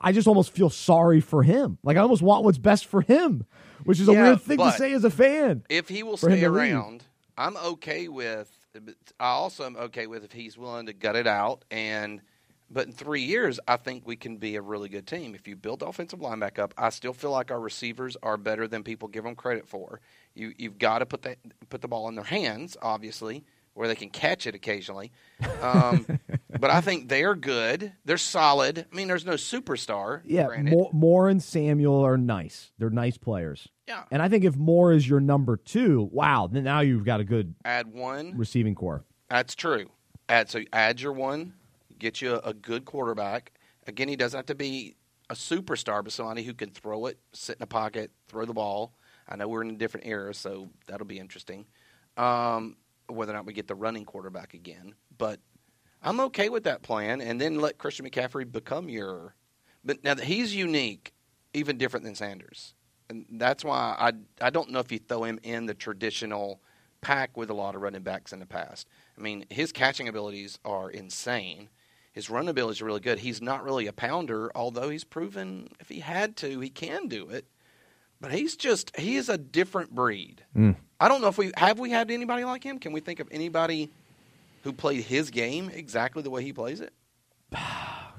I 0.00 0.12
just 0.12 0.28
almost 0.28 0.50
feel 0.52 0.70
sorry 0.70 1.20
for 1.20 1.42
him. 1.42 1.78
Like 1.82 1.96
I 1.96 2.00
almost 2.00 2.22
want 2.22 2.44
what's 2.44 2.58
best 2.58 2.86
for 2.86 3.00
him, 3.00 3.44
which 3.84 4.00
is 4.00 4.08
a 4.08 4.12
Yeah, 4.12 4.22
weird 4.24 4.42
thing 4.42 4.58
to 4.58 4.72
say 4.72 4.92
as 4.92 5.04
a 5.04 5.10
fan. 5.10 5.64
if 5.68 5.88
he 5.88 6.02
will 6.02 6.16
stay 6.16 6.34
leave. 6.34 6.44
around, 6.44 7.04
I'm 7.38 7.56
okay 7.56 8.08
with. 8.08 8.50
I 9.20 9.26
also 9.28 9.64
am 9.64 9.76
okay 9.76 10.06
with 10.06 10.24
if 10.24 10.32
he's 10.32 10.56
willing 10.58 10.86
to 10.86 10.92
gut 10.92 11.16
it 11.16 11.26
out 11.26 11.64
and. 11.70 12.20
But 12.74 12.86
in 12.86 12.94
three 12.94 13.20
years, 13.20 13.60
I 13.68 13.76
think 13.76 14.06
we 14.06 14.16
can 14.16 14.38
be 14.38 14.56
a 14.56 14.62
really 14.62 14.88
good 14.88 15.06
team. 15.06 15.34
If 15.34 15.46
you 15.46 15.56
build 15.56 15.80
the 15.80 15.86
offensive 15.88 16.22
line 16.22 16.38
back 16.38 16.58
up, 16.58 16.72
I 16.78 16.88
still 16.88 17.12
feel 17.12 17.30
like 17.30 17.50
our 17.50 17.60
receivers 17.60 18.16
are 18.22 18.38
better 18.38 18.66
than 18.66 18.82
people 18.82 19.08
give 19.08 19.24
them 19.24 19.34
credit 19.34 19.68
for. 19.68 20.00
You 20.34 20.54
you've 20.56 20.78
got 20.78 21.00
to 21.00 21.04
put 21.06 21.20
the 21.20 21.36
put 21.68 21.82
the 21.82 21.88
ball 21.88 22.08
in 22.08 22.14
their 22.14 22.24
hands, 22.24 22.78
obviously, 22.80 23.44
where 23.74 23.88
they 23.88 23.94
can 23.94 24.10
catch 24.10 24.46
it 24.46 24.54
occasionally. 24.54 25.12
Um, 25.60 26.06
but 26.60 26.70
I 26.70 26.80
think 26.80 27.08
they're 27.08 27.34
good. 27.34 27.92
They're 28.04 28.18
solid. 28.18 28.86
I 28.90 28.94
mean, 28.94 29.08
there's 29.08 29.24
no 29.24 29.34
superstar. 29.34 30.20
Yeah, 30.24 30.48
Moore 30.92 31.28
and 31.28 31.42
Samuel 31.42 32.04
are 32.04 32.18
nice. 32.18 32.72
They're 32.78 32.90
nice 32.90 33.16
players. 33.16 33.68
Yeah. 33.88 34.04
And 34.10 34.22
I 34.22 34.28
think 34.28 34.44
if 34.44 34.56
Moore 34.56 34.92
is 34.92 35.08
your 35.08 35.20
number 35.20 35.56
two, 35.56 36.08
wow, 36.12 36.48
then 36.50 36.64
now 36.64 36.80
you've 36.80 37.04
got 37.04 37.20
a 37.20 37.24
good 37.24 37.54
Add 37.64 37.92
one. 37.92 38.36
receiving 38.36 38.74
corps. 38.74 39.04
That's 39.28 39.54
true. 39.54 39.90
Add 40.28 40.50
so 40.50 40.62
add 40.72 41.00
your 41.00 41.12
one, 41.12 41.54
get 41.98 42.22
you 42.22 42.34
a, 42.34 42.38
a 42.50 42.54
good 42.54 42.84
quarterback. 42.84 43.52
Again, 43.86 44.08
he 44.08 44.16
doesn't 44.16 44.38
have 44.38 44.46
to 44.46 44.54
be 44.54 44.96
a 45.28 45.34
superstar, 45.34 46.04
but 46.04 46.12
somebody 46.12 46.42
who 46.44 46.54
can 46.54 46.70
throw 46.70 47.06
it, 47.06 47.18
sit 47.32 47.56
in 47.56 47.62
a 47.62 47.66
pocket, 47.66 48.12
throw 48.28 48.44
the 48.44 48.52
ball. 48.52 48.94
I 49.28 49.36
know 49.36 49.48
we're 49.48 49.62
in 49.62 49.70
a 49.70 49.76
different 49.76 50.06
era, 50.06 50.34
so 50.34 50.68
that'll 50.86 51.06
be 51.06 51.18
interesting. 51.18 51.66
Um, 52.16 52.76
whether 53.08 53.32
or 53.32 53.36
not 53.36 53.46
we 53.46 53.52
get 53.52 53.68
the 53.68 53.74
running 53.74 54.04
quarterback 54.04 54.54
again, 54.54 54.94
but 55.18 55.40
I'm 56.02 56.20
okay 56.20 56.48
with 56.48 56.64
that 56.64 56.82
plan, 56.82 57.20
and 57.20 57.40
then 57.40 57.60
let 57.60 57.78
Christian 57.78 58.08
McCaffrey 58.08 58.50
become 58.50 58.88
your. 58.88 59.34
But 59.84 60.02
now 60.04 60.14
that 60.14 60.24
he's 60.24 60.54
unique, 60.54 61.12
even 61.54 61.78
different 61.78 62.04
than 62.04 62.14
Sanders, 62.14 62.74
and 63.08 63.26
that's 63.32 63.64
why 63.64 63.96
I 63.98 64.12
I 64.44 64.50
don't 64.50 64.70
know 64.70 64.80
if 64.80 64.90
you 64.90 64.98
throw 64.98 65.24
him 65.24 65.38
in 65.42 65.66
the 65.66 65.74
traditional 65.74 66.60
pack 67.00 67.36
with 67.36 67.50
a 67.50 67.54
lot 67.54 67.74
of 67.74 67.82
running 67.82 68.02
backs 68.02 68.32
in 68.32 68.38
the 68.38 68.46
past. 68.46 68.88
I 69.18 69.20
mean, 69.20 69.44
his 69.50 69.72
catching 69.72 70.08
abilities 70.08 70.58
are 70.64 70.90
insane. 70.90 71.68
His 72.12 72.30
run 72.30 72.48
ability 72.48 72.72
is 72.72 72.82
really 72.82 73.00
good. 73.00 73.18
He's 73.18 73.42
not 73.42 73.64
really 73.64 73.86
a 73.86 73.92
pounder, 73.92 74.50
although 74.54 74.88
he's 74.88 75.04
proven 75.04 75.68
if 75.80 75.88
he 75.88 76.00
had 76.00 76.36
to, 76.36 76.60
he 76.60 76.70
can 76.70 77.08
do 77.08 77.28
it. 77.28 77.46
But 78.22 78.30
he's 78.32 78.56
just 78.56 78.96
he 78.96 79.16
is 79.16 79.28
a 79.28 79.36
different 79.36 79.94
breed. 79.94 80.44
I 81.00 81.08
don't 81.08 81.20
know 81.20 81.28
if 81.28 81.36
we 81.36 81.50
have 81.56 81.78
we 81.80 81.90
had 81.90 82.10
anybody 82.10 82.44
like 82.44 82.62
him. 82.62 82.78
Can 82.78 82.92
we 82.92 83.00
think 83.00 83.18
of 83.18 83.28
anybody 83.32 83.90
who 84.62 84.72
played 84.72 85.02
his 85.02 85.30
game 85.30 85.68
exactly 85.74 86.22
the 86.22 86.30
way 86.30 86.44
he 86.44 86.52
plays 86.52 86.80
it? 86.80 86.94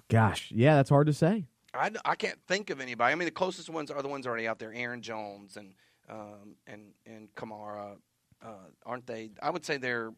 Gosh, 0.09 0.51
yeah, 0.53 0.75
that's 0.75 0.89
hard 0.89 1.07
to 1.07 1.13
say. 1.13 1.45
I, 1.73 1.89
I 2.05 2.15
can't 2.15 2.37
think 2.47 2.69
of 2.69 2.81
anybody. 2.81 3.13
I 3.13 3.15
mean, 3.15 3.25
the 3.25 3.31
closest 3.31 3.69
ones 3.69 3.89
are 3.89 4.01
the 4.01 4.09
ones 4.09 4.27
already 4.27 4.45
out 4.45 4.59
there: 4.59 4.73
Aaron 4.73 5.01
Jones 5.01 5.55
and 5.57 5.73
um, 6.09 6.55
and 6.67 6.91
and 7.07 7.33
Kamara. 7.35 7.97
Uh, 8.45 8.55
aren't 8.85 9.07
they? 9.07 9.31
I 9.41 9.49
would 9.51 9.65
say 9.65 9.77
they're 9.77 10.13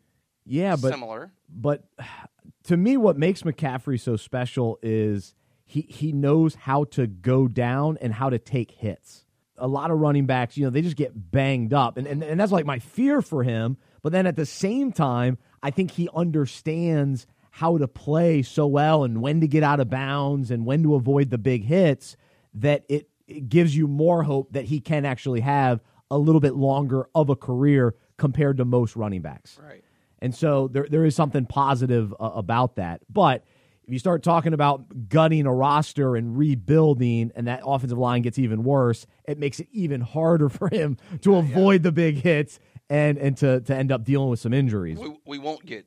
Yeah, 0.46 0.76
but 0.76 0.90
similar. 0.92 1.32
but 1.48 1.84
to 2.64 2.76
me, 2.76 2.98
what 2.98 3.18
makes 3.20 3.44
McCaffrey 3.44 4.00
so 4.00 4.16
special 4.18 4.80
is 4.82 5.36
he 5.64 5.82
he 5.82 6.12
knows 6.12 6.56
how 6.56 6.86
to 6.86 7.06
go 7.06 7.48
down 7.48 8.00
and 8.02 8.16
how 8.16 8.32
to 8.32 8.40
take 8.40 8.72
hits. 8.72 9.25
A 9.58 9.68
lot 9.68 9.92
of 9.92 10.00
running 10.00 10.26
backs, 10.26 10.58
you 10.58 10.66
know, 10.66 10.70
they 10.70 10.82
just 10.82 10.98
get 10.98 11.32
banged 11.32 11.74
up, 11.74 11.98
and 11.98 12.08
and, 12.08 12.24
and 12.24 12.40
that's 12.40 12.52
like 12.52 12.66
my 12.66 12.80
fear 12.80 13.22
for 13.22 13.44
him. 13.44 13.78
But 14.02 14.12
then 14.12 14.28
at 14.28 14.36
the 14.36 14.46
same 14.46 14.92
time, 14.92 15.38
I 15.64 15.72
think 15.72 15.92
he 15.92 16.10
understands 16.14 17.26
how 17.50 17.78
to 17.78 17.88
play 17.88 18.42
so 18.42 18.68
well 18.68 19.06
and 19.06 19.22
when 19.22 19.40
to 19.40 19.48
get 19.48 19.64
out 19.64 19.80
of 19.80 19.90
bounds 19.90 20.52
and 20.52 20.66
when 20.66 20.84
to 20.84 20.94
avoid 20.94 21.30
the 21.30 21.38
big 21.38 21.64
hits 21.64 22.18
that 22.54 22.84
it, 22.90 23.10
it 23.28 23.48
gives 23.48 23.76
you 23.76 23.88
more 23.88 24.24
hope 24.24 24.52
that 24.52 24.66
he 24.66 24.82
can 24.82 25.06
actually 25.06 25.40
have 25.40 25.80
a 26.12 26.18
little 26.18 26.42
bit 26.42 26.54
longer 26.54 27.08
of 27.16 27.30
a 27.30 27.36
career 27.36 27.96
compared 28.18 28.58
to 28.58 28.66
most 28.66 28.96
running 28.98 29.22
backs. 29.22 29.58
Right. 29.64 29.84
And 30.20 30.36
so 30.36 30.68
there 30.68 30.86
there 30.90 31.06
is 31.06 31.16
something 31.16 31.46
positive 31.46 32.14
uh, 32.20 32.32
about 32.36 32.76
that. 32.76 33.02
But 33.10 33.44
if 33.86 33.94
you 33.94 34.00
start 34.00 34.24
talking 34.24 34.54
about 34.54 35.10
gutting 35.10 35.46
a 35.46 35.54
roster 35.54 36.16
and 36.16 36.38
rebuilding, 36.38 37.32
and 37.36 37.48
that 37.48 37.62
offensive 37.64 37.98
line 37.98 38.22
gets 38.24 38.40
even 38.40 38.64
worse, 38.64 39.06
it 39.26 39.38
makes 39.38 39.60
it 39.60 39.68
even 39.72 40.02
harder 40.02 40.50
for 40.58 40.70
him 40.70 40.98
to 41.22 41.36
avoid 41.36 41.84
the 41.84 41.92
big 41.92 42.18
hits 42.18 42.60
and 42.90 43.18
and 43.18 43.38
to 43.38 43.62
to 43.62 43.76
end 43.76 43.92
up 43.92 44.04
dealing 44.04 44.30
with 44.30 44.40
some 44.40 44.54
injuries. 44.54 44.98
We, 44.98 45.16
we 45.26 45.38
won't 45.40 45.66
get. 45.66 45.86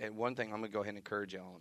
And 0.00 0.16
one 0.16 0.34
thing 0.34 0.52
I'm 0.52 0.58
going 0.58 0.70
to 0.70 0.74
go 0.74 0.80
ahead 0.80 0.90
and 0.90 0.98
encourage 0.98 1.34
you 1.34 1.40
on: 1.40 1.60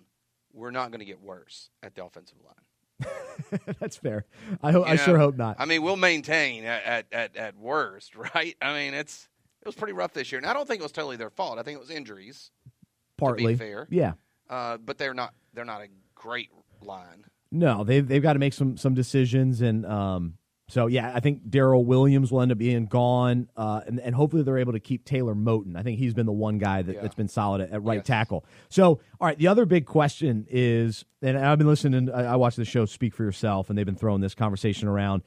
we're 0.54 0.72
not 0.72 0.90
going 0.92 1.00
to 1.00 1.06
get 1.06 1.22
worse 1.22 1.70
at 1.84 1.96
the 1.96 2.04
offensive 2.04 2.38
line. 2.44 3.60
That's 3.80 3.98
fair. 3.98 4.26
I 4.62 4.72
hope. 4.72 4.88
I 4.88 4.94
You 4.94 4.98
sure 4.98 5.18
hope 5.18 5.36
not. 5.36 5.58
I 5.60 5.66
mean, 5.66 5.84
we'll 5.84 5.98
maintain 5.98 6.64
at, 6.64 6.84
at, 6.84 7.06
at, 7.12 7.36
at 7.36 7.58
worst, 7.58 8.16
right? 8.36 8.56
I 8.62 8.74
mean, 8.74 8.94
it's 8.94 9.28
it 9.62 9.68
was 9.68 9.76
pretty 9.76 9.94
rough 9.94 10.14
this 10.14 10.32
year, 10.32 10.40
and 10.40 10.48
I 10.48 10.54
don't 10.54 10.68
think 10.68 10.80
it 10.80 10.84
was 10.84 10.92
totally 10.92 11.18
their 11.18 11.30
fault. 11.30 11.60
I 11.60 11.64
think 11.64 11.76
it 11.76 11.82
was 11.82 11.90
injuries, 11.90 12.52
Partly 13.18 13.56
fair. 13.56 13.88
Yeah. 13.90 14.14
uh, 14.50 14.78
but 14.78 14.98
they're 14.98 15.14
not 15.14 15.34
they're 15.54 15.66
not 15.66 15.82
a 15.82 15.88
great 16.16 16.50
line. 16.82 17.26
No, 17.52 17.84
they've 17.84 18.08
they've 18.08 18.22
got 18.24 18.34
to 18.34 18.40
make 18.40 18.54
some 18.54 18.78
some 18.78 18.94
decisions, 18.94 19.62
and 19.62 19.86
um, 19.86 20.34
so 20.70 20.88
yeah, 20.88 21.12
I 21.14 21.20
think 21.20 21.50
Daryl 21.50 21.86
Williams 21.86 22.32
will 22.32 22.42
end 22.42 22.52
up 22.52 22.58
being 22.58 22.88
gone, 22.88 23.48
uh, 23.56 23.82
and 23.86 24.00
and 24.00 24.16
hopefully 24.16 24.42
they're 24.42 24.58
able 24.58 24.74
to 24.74 24.80
keep 24.80 25.06
Taylor 25.06 25.36
Moton. 25.36 25.78
I 25.78 25.84
think 25.84 26.00
he's 26.00 26.16
been 26.16 26.26
the 26.26 26.32
one 26.32 26.58
guy 26.58 26.82
that, 26.82 26.96
Yeah. 26.96 27.02
that's 27.04 27.14
been 27.16 27.28
solid 27.28 27.62
at, 27.62 27.70
at 27.72 27.84
right 27.84 27.98
Yes. 27.98 28.08
tackle. 28.08 28.44
So, 28.70 29.00
all 29.22 29.28
right, 29.28 29.38
the 29.38 29.48
other 29.48 29.66
big 29.68 29.86
question 29.86 30.48
is, 30.50 31.06
and 31.22 31.38
I've 31.38 31.60
been 31.60 31.68
listening. 31.68 32.10
I, 32.10 32.24
I 32.34 32.36
watched 32.38 32.58
the 32.58 32.66
show 32.66 32.86
Speak 32.86 33.14
for 33.14 33.24
Yourself, 33.24 33.70
and 33.70 33.78
they've 33.78 33.86
been 33.86 33.96
throwing 33.96 34.22
this 34.22 34.34
conversation 34.34 34.88
around 34.88 35.22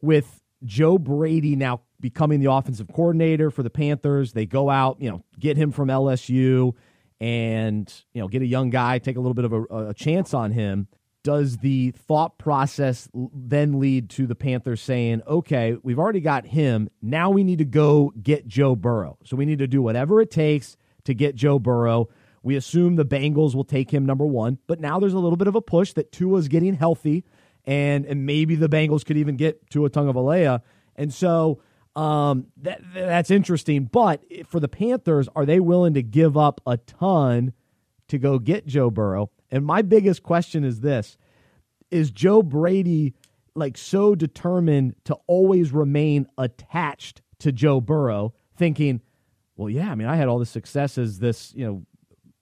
with 0.00 0.40
Joe 0.64 0.98
Brady 0.98 1.54
now 1.54 1.82
becoming 2.00 2.40
the 2.40 2.50
offensive 2.50 2.88
coordinator 2.92 3.52
for 3.52 3.62
the 3.62 3.70
Panthers. 3.70 4.32
They 4.32 4.46
go 4.46 4.68
out, 4.68 5.00
you 5.00 5.10
know, 5.10 5.22
get 5.38 5.56
him 5.56 5.70
from 5.70 5.88
LSU 5.90 6.74
and, 7.22 8.04
you 8.12 8.20
know, 8.20 8.26
get 8.26 8.42
a 8.42 8.46
young 8.46 8.68
guy, 8.68 8.98
take 8.98 9.16
a 9.16 9.20
little 9.20 9.32
bit 9.32 9.44
of 9.44 9.52
a, 9.52 9.62
a 9.90 9.94
chance 9.94 10.34
on 10.34 10.50
him. 10.50 10.88
Does 11.22 11.58
the 11.58 11.92
thought 11.92 12.36
process 12.36 13.08
then 13.14 13.78
lead 13.78 14.10
to 14.10 14.26
the 14.26 14.34
Panthers 14.34 14.82
saying, 14.82 15.22
okay, 15.24 15.76
we've 15.84 16.00
already 16.00 16.20
got 16.20 16.46
him. 16.46 16.90
Now 17.00 17.30
we 17.30 17.44
need 17.44 17.58
to 17.58 17.64
go 17.64 18.12
get 18.20 18.48
Joe 18.48 18.74
Burrow. 18.74 19.18
So 19.22 19.36
we 19.36 19.44
need 19.44 19.60
to 19.60 19.68
do 19.68 19.80
whatever 19.80 20.20
it 20.20 20.32
takes 20.32 20.76
to 21.04 21.14
get 21.14 21.36
Joe 21.36 21.60
Burrow. 21.60 22.08
We 22.42 22.56
assume 22.56 22.96
the 22.96 23.04
Bengals 23.04 23.54
will 23.54 23.62
take 23.62 23.92
him 23.92 24.04
number 24.04 24.26
one, 24.26 24.58
but 24.66 24.80
now 24.80 24.98
there's 24.98 25.14
a 25.14 25.18
little 25.20 25.36
bit 25.36 25.46
of 25.46 25.54
a 25.54 25.60
push 25.60 25.92
that 25.92 26.10
Tua's 26.10 26.48
getting 26.48 26.74
healthy, 26.74 27.22
and 27.64 28.04
and 28.04 28.26
maybe 28.26 28.56
the 28.56 28.68
Bengals 28.68 29.04
could 29.04 29.16
even 29.16 29.36
get 29.36 29.70
Tua 29.70 29.90
Tagovailoa, 29.90 30.60
and 30.96 31.14
so 31.14 31.60
um, 31.94 32.46
that 32.58 32.80
that's 32.94 33.30
interesting. 33.30 33.84
But 33.84 34.22
for 34.46 34.60
the 34.60 34.68
Panthers, 34.68 35.28
are 35.36 35.44
they 35.44 35.60
willing 35.60 35.94
to 35.94 36.02
give 36.02 36.36
up 36.36 36.60
a 36.66 36.76
ton 36.76 37.52
to 38.08 38.18
go 38.18 38.38
get 38.38 38.66
Joe 38.66 38.90
Burrow? 38.90 39.30
And 39.50 39.64
my 39.64 39.82
biggest 39.82 40.22
question 40.22 40.64
is 40.64 40.80
this: 40.80 41.16
Is 41.90 42.10
Joe 42.10 42.42
Brady 42.42 43.14
like 43.54 43.76
so 43.76 44.14
determined 44.14 44.94
to 45.04 45.14
always 45.26 45.72
remain 45.72 46.26
attached 46.38 47.20
to 47.40 47.52
Joe 47.52 47.80
Burrow, 47.80 48.32
thinking, 48.56 49.00
well, 49.56 49.68
yeah, 49.68 49.90
I 49.90 49.94
mean, 49.94 50.08
I 50.08 50.16
had 50.16 50.28
all 50.28 50.38
the 50.38 50.46
success 50.46 50.96
as 50.96 51.18
this, 51.18 51.52
you 51.54 51.64
know, 51.66 51.82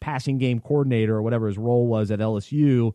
passing 0.00 0.38
game 0.38 0.60
coordinator 0.60 1.16
or 1.16 1.22
whatever 1.22 1.46
his 1.46 1.58
role 1.58 1.86
was 1.86 2.10
at 2.10 2.20
LSU, 2.20 2.92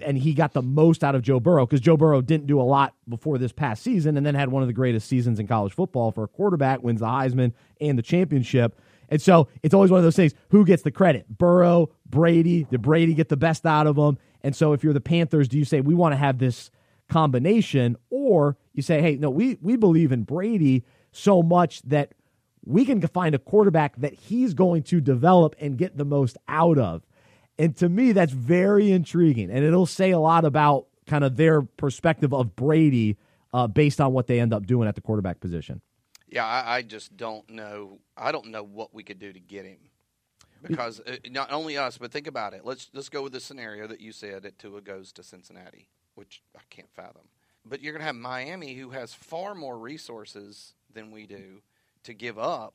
and 0.00 0.16
he 0.16 0.34
got 0.34 0.52
the 0.52 0.62
most 0.62 1.04
out 1.04 1.14
of 1.14 1.22
Joe 1.22 1.40
Burrow 1.40 1.66
because 1.66 1.80
Joe 1.80 1.96
Burrow 1.96 2.22
didn't 2.22 2.46
do 2.46 2.60
a 2.60 2.62
lot 2.62 2.94
before 3.08 3.38
this 3.38 3.52
past 3.52 3.82
season, 3.82 4.16
and 4.16 4.24
then 4.24 4.34
had 4.34 4.50
one 4.50 4.62
of 4.62 4.66
the 4.66 4.72
greatest 4.72 5.08
seasons 5.08 5.38
in 5.38 5.46
college 5.46 5.74
football 5.74 6.10
for 6.12 6.24
a 6.24 6.28
quarterback, 6.28 6.82
wins 6.82 7.00
the 7.00 7.06
Heisman 7.06 7.52
and 7.80 7.98
the 7.98 8.02
championship. 8.02 8.78
And 9.08 9.20
so 9.20 9.48
it's 9.62 9.74
always 9.74 9.90
one 9.90 9.98
of 9.98 10.04
those 10.04 10.16
things: 10.16 10.34
who 10.50 10.64
gets 10.64 10.82
the 10.82 10.90
credit? 10.90 11.26
Burrow, 11.28 11.90
Brady? 12.06 12.64
Did 12.64 12.82
Brady 12.82 13.14
get 13.14 13.28
the 13.28 13.36
best 13.36 13.66
out 13.66 13.86
of 13.86 13.96
them? 13.96 14.18
And 14.42 14.56
so, 14.56 14.72
if 14.72 14.82
you're 14.82 14.94
the 14.94 15.00
Panthers, 15.00 15.48
do 15.48 15.58
you 15.58 15.64
say 15.64 15.80
we 15.80 15.94
want 15.94 16.12
to 16.12 16.16
have 16.16 16.38
this 16.38 16.70
combination, 17.08 17.96
or 18.10 18.56
you 18.72 18.82
say, 18.82 19.02
hey, 19.02 19.16
no, 19.16 19.30
we 19.30 19.58
we 19.60 19.76
believe 19.76 20.12
in 20.12 20.24
Brady 20.24 20.84
so 21.12 21.42
much 21.42 21.82
that 21.82 22.14
we 22.64 22.84
can 22.84 23.00
find 23.08 23.34
a 23.34 23.38
quarterback 23.38 23.96
that 23.96 24.14
he's 24.14 24.54
going 24.54 24.82
to 24.84 25.00
develop 25.00 25.54
and 25.60 25.76
get 25.76 25.98
the 25.98 26.04
most 26.04 26.36
out 26.48 26.78
of. 26.78 27.02
And 27.58 27.76
to 27.76 27.88
me, 27.88 28.12
that's 28.12 28.32
very 28.32 28.90
intriguing. 28.90 29.50
And 29.50 29.64
it'll 29.64 29.86
say 29.86 30.10
a 30.10 30.18
lot 30.18 30.44
about 30.44 30.86
kind 31.06 31.24
of 31.24 31.36
their 31.36 31.62
perspective 31.62 32.32
of 32.32 32.56
Brady 32.56 33.16
uh, 33.52 33.66
based 33.66 34.00
on 34.00 34.12
what 34.12 34.26
they 34.26 34.40
end 34.40 34.52
up 34.52 34.66
doing 34.66 34.88
at 34.88 34.94
the 34.94 35.00
quarterback 35.00 35.40
position. 35.40 35.80
Yeah, 36.28 36.46
I, 36.46 36.76
I 36.76 36.82
just 36.82 37.16
don't 37.16 37.48
know. 37.50 37.98
I 38.16 38.32
don't 38.32 38.46
know 38.46 38.62
what 38.62 38.94
we 38.94 39.02
could 39.02 39.18
do 39.18 39.32
to 39.32 39.40
get 39.40 39.66
him 39.66 39.78
because 40.62 41.00
uh, 41.00 41.16
not 41.30 41.52
only 41.52 41.76
us, 41.76 41.98
but 41.98 42.10
think 42.10 42.26
about 42.26 42.54
it. 42.54 42.64
Let's 42.64 42.88
let's 42.94 43.08
go 43.08 43.22
with 43.22 43.32
the 43.32 43.40
scenario 43.40 43.86
that 43.86 44.00
you 44.00 44.12
said 44.12 44.42
that 44.44 44.58
Tua 44.58 44.80
goes 44.80 45.12
to 45.12 45.22
Cincinnati, 45.22 45.88
which 46.14 46.42
I 46.56 46.60
can't 46.70 46.90
fathom. 46.94 47.28
But 47.64 47.82
you're 47.82 47.92
going 47.92 48.00
to 48.00 48.06
have 48.06 48.16
Miami, 48.16 48.74
who 48.74 48.90
has 48.90 49.14
far 49.14 49.54
more 49.54 49.78
resources 49.78 50.74
than 50.92 51.10
we 51.10 51.26
do 51.26 51.62
to 52.04 52.14
give 52.14 52.38
up. 52.38 52.74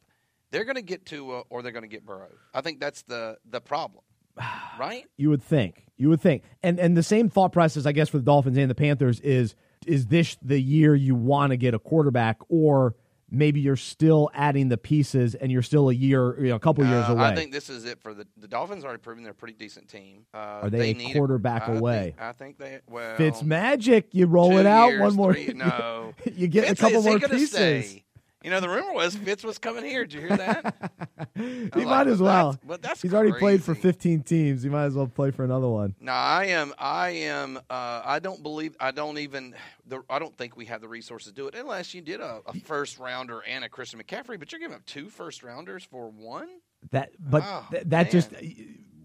They're 0.52 0.64
going 0.64 0.76
to 0.76 0.82
get 0.82 1.06
Tua, 1.06 1.44
or 1.50 1.62
they're 1.62 1.74
going 1.74 1.82
to 1.84 1.90
get 1.90 2.06
Burrow. 2.06 2.32
I 2.54 2.62
think 2.62 2.80
that's 2.80 3.02
the 3.02 3.38
the 3.50 3.62
problem, 3.62 4.04
right? 4.80 5.06
You 5.18 5.30
would 5.30 5.44
think. 5.44 5.84
You 5.98 6.10
would 6.10 6.22
think. 6.22 6.44
And 6.64 6.80
and 6.80 6.96
the 6.96 7.04
same 7.04 7.30
thought 7.30 7.52
process, 7.52 7.86
I 7.86 7.92
guess, 7.92 8.10
for 8.10 8.18
the 8.18 8.24
Dolphins 8.24 8.58
and 8.58 8.70
the 8.70 8.76
Panthers 8.76 9.20
is 9.22 9.56
is 9.86 10.08
this 10.08 10.38
the 10.42 10.60
year 10.60 10.96
you 10.96 11.16
want 11.16 11.52
to 11.52 11.58
get 11.58 11.74
a 11.74 11.80
quarterback, 11.80 12.38
or 12.50 12.96
maybe 13.30 13.60
you're 13.60 13.76
still 13.76 14.30
adding 14.34 14.70
the 14.70 14.78
pieces 14.78 15.36
and 15.36 15.52
you're 15.52 15.62
still 15.62 15.90
a 15.90 15.94
year, 15.94 16.40
you 16.42 16.50
know, 16.50 16.56
a 16.56 16.60
couple 16.60 16.84
Uh, 16.86 16.90
years 16.90 17.10
away. 17.10 17.24
I 17.26 17.36
think 17.36 17.52
this 17.52 17.70
is 17.70 17.84
it 17.86 18.00
for 18.02 18.14
the 18.14 18.26
the 18.38 18.48
Dolphins. 18.48 18.84
Already 18.86 19.00
proven 19.00 19.24
they're 19.24 19.32
a 19.32 19.36
pretty 19.36 19.56
decent 19.56 19.88
team. 19.90 20.26
Uh, 20.34 20.38
Are 20.64 20.70
they 20.70 20.92
a 20.92 20.94
need 20.94 21.14
quarterback 21.14 21.68
I 21.68 21.74
away? 21.74 22.04
Think, 22.18 22.22
I 22.22 22.32
think 22.34 22.58
they. 22.60 22.80
Well, 22.90 23.18
Fitz 23.18 23.42
magic. 23.44 24.10
You 24.14 24.28
roll 24.28 24.58
it 24.58 24.66
out 24.66 24.90
years, 24.90 25.02
one 25.02 25.16
more. 25.16 25.34
three- 25.34 25.48
no, 25.56 26.14
you 26.36 26.48
get 26.48 26.68
Fitz, 26.68 26.80
a 26.80 26.84
couple 26.84 27.02
more 27.02 27.20
pieces. 27.20 27.50
Stay? 27.50 28.04
You 28.48 28.52
know, 28.52 28.62
the 28.62 28.70
rumor 28.70 28.94
was 28.94 29.14
Fitz 29.14 29.44
was 29.44 29.58
coming 29.58 29.84
here. 29.84 30.06
Did 30.06 30.14
you 30.14 30.20
hear 30.22 30.38
that? 30.38 30.92
He 31.36 31.70
like, 31.76 31.86
might 31.86 32.08
as 32.08 32.22
well. 32.22 32.52
that's- 32.54 32.66
but 32.66 32.82
that's 32.82 33.02
He's 33.02 33.14
already 33.14 33.34
played 33.34 33.62
for 33.62 33.76
15 33.76 34.24
teams. 34.24 34.64
He 34.64 34.70
might 34.70 34.86
as 34.86 34.96
well 34.96 35.06
play 35.06 35.32
for 35.32 35.44
another 35.44 35.68
one. 35.68 35.94
No, 36.00 36.14
I 36.14 36.46
am. 36.46 36.74
I 36.80 37.10
am. 37.10 37.58
Uh, 37.70 38.02
I 38.06 38.20
don't 38.20 38.42
believe. 38.42 38.78
I 38.80 38.92
don't 38.92 39.18
even. 39.18 39.54
The, 39.86 40.02
I 40.10 40.18
don't 40.18 40.36
think 40.38 40.56
we 40.56 40.64
have 40.66 40.80
the 40.80 40.88
resources 40.88 41.34
to 41.34 41.36
do 41.36 41.48
it 41.48 41.56
unless 41.56 41.94
you 41.94 42.02
did 42.02 42.22
a, 42.22 42.40
a 42.46 42.54
first 42.62 42.98
rounder 43.00 43.42
and 43.42 43.66
a 43.66 43.70
Christian 43.70 44.02
McCaffrey. 44.02 44.40
But 44.40 44.54
you're 44.54 44.62
giving 44.62 44.76
up 44.78 44.86
two 44.86 45.10
first 45.10 45.44
rounders 45.44 45.84
for 45.84 46.10
one. 46.10 46.48
That, 46.92 47.12
but 47.20 47.44
Oh, 47.46 47.68
th- 47.70 47.84
that 47.88 48.10
just, 48.10 48.32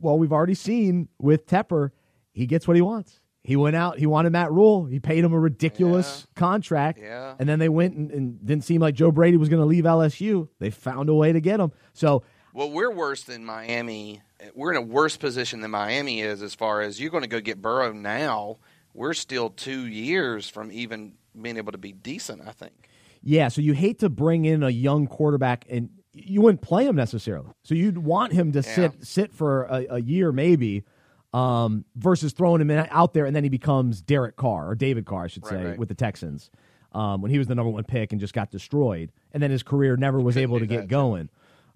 well, 0.01 0.19
we've 0.19 0.33
already 0.33 0.55
seen 0.55 1.09
with 1.19 1.47
Tepper, 1.47 1.91
he 2.33 2.47
gets 2.47 2.69
what 2.69 2.77
he 2.77 2.83
wants. 2.83 3.19
He 3.45 3.57
went 3.57 3.75
out. 3.75 3.99
He 3.99 4.07
wanted 4.07 4.31
Matt 4.31 4.53
Rhule. 4.53 4.85
He 4.85 5.01
paid 5.01 5.25
him 5.25 5.33
a 5.33 5.39
ridiculous 5.39 6.27
contract. 6.37 7.01
Yeah. 7.01 7.35
And 7.39 7.49
then 7.49 7.59
they 7.59 7.69
went 7.69 7.97
and, 7.97 8.11
and 8.13 8.47
didn't 8.47 8.65
seem 8.65 8.81
like 8.81 8.95
Joe 8.95 9.11
Brady 9.11 9.37
was 9.37 9.49
going 9.49 9.61
to 9.61 9.67
leave 9.67 9.85
LSU. 9.85 10.49
They 10.61 10.71
found 10.71 11.09
a 11.09 11.15
way 11.15 11.33
to 11.33 11.41
get 11.41 11.59
him. 11.59 11.73
So 11.93 12.23
Well, 12.53 12.71
we're 12.71 12.93
worse 12.93 13.25
than 13.25 13.45
Miami. 13.45 14.23
We're 14.55 14.71
in 14.71 14.77
a 14.77 14.83
worse 14.83 15.17
position 15.17 15.61
than 15.61 15.73
Miami 15.73 16.21
is 16.21 16.41
as 16.43 16.55
far 16.55 16.83
as 16.83 17.01
you're 17.01 17.11
going 17.11 17.25
to 17.25 17.29
go 17.29 17.41
get 17.41 17.61
Burrow 17.61 17.93
now. 17.93 18.59
We're 18.95 19.15
still 19.15 19.51
two 19.51 19.87
years 19.87 20.49
from 20.49 20.71
even 20.71 21.15
being 21.41 21.57
able 21.57 21.73
to 21.73 21.79
be 21.79 21.93
decent. 21.93 22.43
I 22.47 22.53
think. 22.53 22.89
Yeah, 23.25 23.49
so 23.49 23.61
you 23.61 23.73
hate 23.73 24.01
to 24.01 24.09
bring 24.09 24.45
in 24.45 24.63
a 24.63 24.71
young 24.71 25.07
quarterback 25.07 25.65
and 25.71 25.91
you 26.13 26.43
wouldn't 26.43 26.61
play 26.61 26.87
him 26.87 26.95
necessarily. 26.97 27.51
So 27.63 27.75
you'd 27.75 27.99
want 27.99 28.33
him 28.33 28.53
to 28.53 28.63
sit 28.63 29.05
sit 29.05 29.33
for 29.33 29.65
a, 29.65 29.87
a 29.91 30.01
year 30.01 30.31
maybe, 30.33 30.85
um, 31.33 31.85
versus 31.97 32.33
throwing 32.33 32.61
him 32.61 32.71
in, 32.71 32.87
out 32.91 33.15
there 33.15 33.25
and 33.25 33.35
then 33.35 33.43
he 33.43 33.49
becomes 33.49 34.03
Derek 34.03 34.37
Carr 34.37 34.71
or 34.71 34.75
David 34.75 35.07
Carr, 35.07 35.25
I 35.25 35.27
should 35.29 35.47
say, 35.47 35.65
right. 35.65 35.79
with 35.79 35.89
the 35.89 35.95
Texans. 35.95 36.51
Um, 36.93 37.23
when 37.23 37.31
he 37.31 37.39
was 37.39 37.47
the 37.47 37.55
number 37.55 37.71
one 37.71 37.85
pick 37.85 38.13
and 38.13 38.21
just 38.21 38.35
got 38.35 38.51
destroyed, 38.51 39.13
and 39.33 39.43
then 39.43 39.51
his 39.51 39.63
career 39.63 39.97
never 39.97 40.21
was 40.21 40.37
able 40.37 40.59
to 40.59 40.67
get 40.67 40.89
going. 40.89 41.31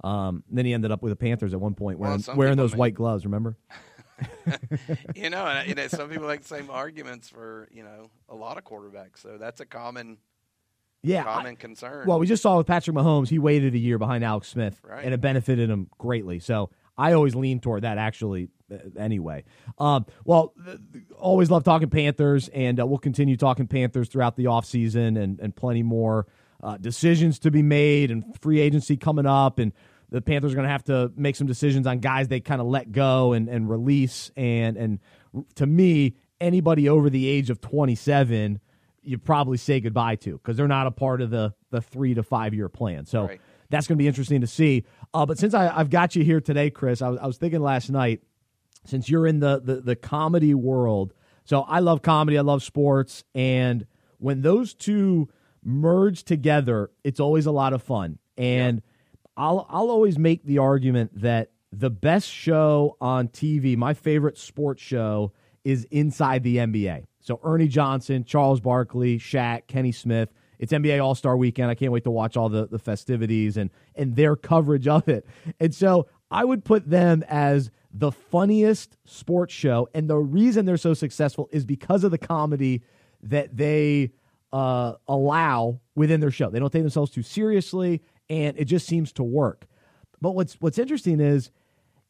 Um, 0.04 0.44
then 0.50 0.66
he 0.66 0.74
ended 0.74 0.92
up 0.92 1.02
with 1.02 1.10
the 1.10 1.16
Panthers 1.16 1.54
at 1.54 1.60
one 1.60 1.74
point, 1.74 1.98
wearing, 1.98 2.18
some 2.18 2.36
wearing 2.36 2.58
those 2.58 2.76
white 2.76 2.92
gloves. 2.92 3.24
Remember? 3.24 3.56
you 5.14 5.30
know, 5.30 5.46
and, 5.46 5.78
and 5.78 5.90
some 5.90 6.08
people 6.08 6.26
make 6.26 6.42
the 6.42 6.48
same 6.48 6.70
arguments 6.70 7.28
for 7.28 7.68
you 7.72 7.82
know 7.82 8.10
a 8.28 8.34
lot 8.34 8.58
of 8.58 8.64
quarterbacks. 8.64 9.22
So 9.22 9.36
that's 9.38 9.60
a 9.60 9.66
common 9.66 10.18
Yeah, 11.02 11.22
I- 11.22 11.24
common 11.24 11.56
concern. 11.56 12.06
Well, 12.06 12.18
we 12.18 12.26
just 12.26 12.42
saw 12.42 12.58
with 12.58 12.66
Patrick 12.66 12.96
Mahomes, 12.96 13.28
he 13.28 13.38
waited 13.38 13.74
a 13.74 13.78
year 13.78 13.98
behind 13.98 14.24
Alex 14.24 14.48
Smith, 14.48 14.80
Right. 14.84 15.04
and 15.04 15.14
it 15.14 15.20
benefited 15.20 15.70
him 15.70 15.88
greatly. 15.98 16.40
So 16.40 16.70
I 16.98 17.12
always 17.12 17.34
lean 17.34 17.60
toward 17.60 17.82
that, 17.82 17.98
actually. 17.98 18.48
uh, 18.72 18.76
Anyway, 18.98 19.44
um, 19.78 20.06
well, 20.24 20.54
always 21.18 21.50
love 21.50 21.64
talking 21.64 21.90
Panthers, 21.90 22.48
and 22.48 22.80
uh, 22.80 22.86
we'll 22.86 22.98
continue 22.98 23.36
talking 23.36 23.66
Panthers 23.66 24.08
throughout 24.08 24.36
the 24.36 24.44
offseason 24.44 25.20
and 25.22 25.38
and 25.40 25.54
plenty 25.54 25.82
more 25.82 26.26
uh, 26.62 26.76
decisions 26.76 27.38
to 27.40 27.50
be 27.50 27.62
made 27.62 28.10
and 28.10 28.24
free 28.40 28.60
agency 28.60 28.96
coming 28.96 29.26
up, 29.26 29.58
and 29.58 29.72
the 30.10 30.20
Panthers 30.20 30.52
are 30.52 30.56
going 30.56 30.66
to 30.66 30.72
have 30.72 30.84
to 30.84 31.12
make 31.16 31.36
some 31.36 31.46
decisions 31.46 31.86
on 31.86 31.98
guys 31.98 32.28
they 32.28 32.40
kind 32.40 32.60
of 32.60 32.66
let 32.66 32.92
go 32.92 33.32
and 33.32 33.48
and 33.48 33.68
release, 33.68 34.30
and 34.36 34.76
and 34.76 34.98
to 35.56 35.66
me, 35.66 36.16
anybody 36.40 36.88
over 36.88 37.10
the 37.10 37.28
age 37.28 37.50
of 37.50 37.60
twenty 37.60 37.94
seven 37.94 38.60
you 39.06 39.18
probably 39.18 39.56
say 39.56 39.78
goodbye 39.80 40.16
to 40.16 40.32
because 40.32 40.56
they're 40.56 40.66
not 40.66 40.88
a 40.88 40.90
part 40.90 41.22
of 41.22 41.30
the 41.30 41.54
the 41.70 41.80
three 41.80 42.14
to 42.14 42.22
five 42.22 42.52
year 42.52 42.68
plan. 42.68 43.06
So 43.06 43.26
Right. 43.26 43.40
That's 43.70 43.86
going 43.86 43.96
to 43.96 44.02
be 44.02 44.08
interesting 44.08 44.40
to 44.40 44.46
see. 44.46 44.84
Uh, 45.12 45.26
but 45.26 45.38
since 45.38 45.54
I, 45.54 45.68
I've 45.76 45.90
got 45.90 46.16
you 46.16 46.24
here 46.24 46.40
today, 46.40 46.70
Chris, 46.70 47.02
I 47.02 47.08
was, 47.08 47.18
I 47.18 47.26
was 47.26 47.38
thinking 47.38 47.60
last 47.60 47.90
night 47.90 48.22
since 48.84 49.08
you're 49.08 49.26
in 49.26 49.40
the, 49.40 49.60
the 49.60 49.80
the 49.80 49.96
comedy 49.96 50.54
world. 50.54 51.12
So 51.44 51.62
I 51.62 51.78
love 51.80 52.02
comedy, 52.02 52.38
I 52.38 52.42
love 52.42 52.62
sports, 52.62 53.24
and 53.34 53.86
when 54.18 54.42
those 54.42 54.74
two 54.74 55.28
merge 55.62 56.24
together, 56.24 56.90
it's 57.04 57.20
always 57.20 57.46
a 57.46 57.52
lot 57.52 57.72
of 57.72 57.82
fun. 57.82 58.18
And 58.36 58.82
I'll 59.36 59.66
I'll 59.68 59.90
always 59.90 60.18
make 60.18 60.44
the 60.44 60.58
argument 60.58 61.20
that 61.20 61.50
the 61.72 61.90
best 61.90 62.28
show 62.28 62.96
on 63.00 63.28
TV, 63.28 63.76
my 63.76 63.94
favorite 63.94 64.38
sports 64.38 64.82
show, 64.82 65.32
is 65.64 65.84
Inside 65.90 66.42
the 66.42 66.58
NBA. 66.58 67.04
So 67.20 67.40
Ernie 67.42 67.68
Johnson, 67.68 68.24
Charles 68.24 68.60
Barkley, 68.60 69.18
Shaq, 69.18 69.66
Kenny 69.66 69.92
Smith. 69.92 70.32
It's 70.58 70.72
NBA 70.72 71.02
All 71.02 71.14
Star 71.14 71.36
Weekend. 71.36 71.70
I 71.70 71.74
can't 71.74 71.92
wait 71.92 72.04
to 72.04 72.10
watch 72.10 72.36
all 72.36 72.48
the, 72.48 72.66
the 72.66 72.78
festivities 72.78 73.56
and 73.56 73.70
and 73.94 74.16
their 74.16 74.36
coverage 74.36 74.88
of 74.88 75.08
it. 75.08 75.26
And 75.60 75.74
so 75.74 76.08
I 76.30 76.44
would 76.44 76.64
put 76.64 76.88
them 76.88 77.24
as 77.28 77.70
the 77.92 78.12
funniest 78.12 78.96
sports 79.04 79.54
show. 79.54 79.88
And 79.94 80.08
the 80.08 80.16
reason 80.18 80.66
they're 80.66 80.76
so 80.76 80.94
successful 80.94 81.48
is 81.52 81.64
because 81.64 82.04
of 82.04 82.10
the 82.10 82.18
comedy 82.18 82.82
that 83.22 83.56
they 83.56 84.12
uh, 84.52 84.94
allow 85.08 85.80
within 85.94 86.20
their 86.20 86.30
show. 86.30 86.50
They 86.50 86.58
don't 86.58 86.72
take 86.72 86.82
themselves 86.82 87.10
too 87.10 87.22
seriously, 87.22 88.02
and 88.28 88.56
it 88.58 88.66
just 88.66 88.86
seems 88.86 89.12
to 89.14 89.22
work. 89.22 89.66
But 90.20 90.32
what's 90.32 90.54
what's 90.60 90.78
interesting 90.78 91.20
is 91.20 91.50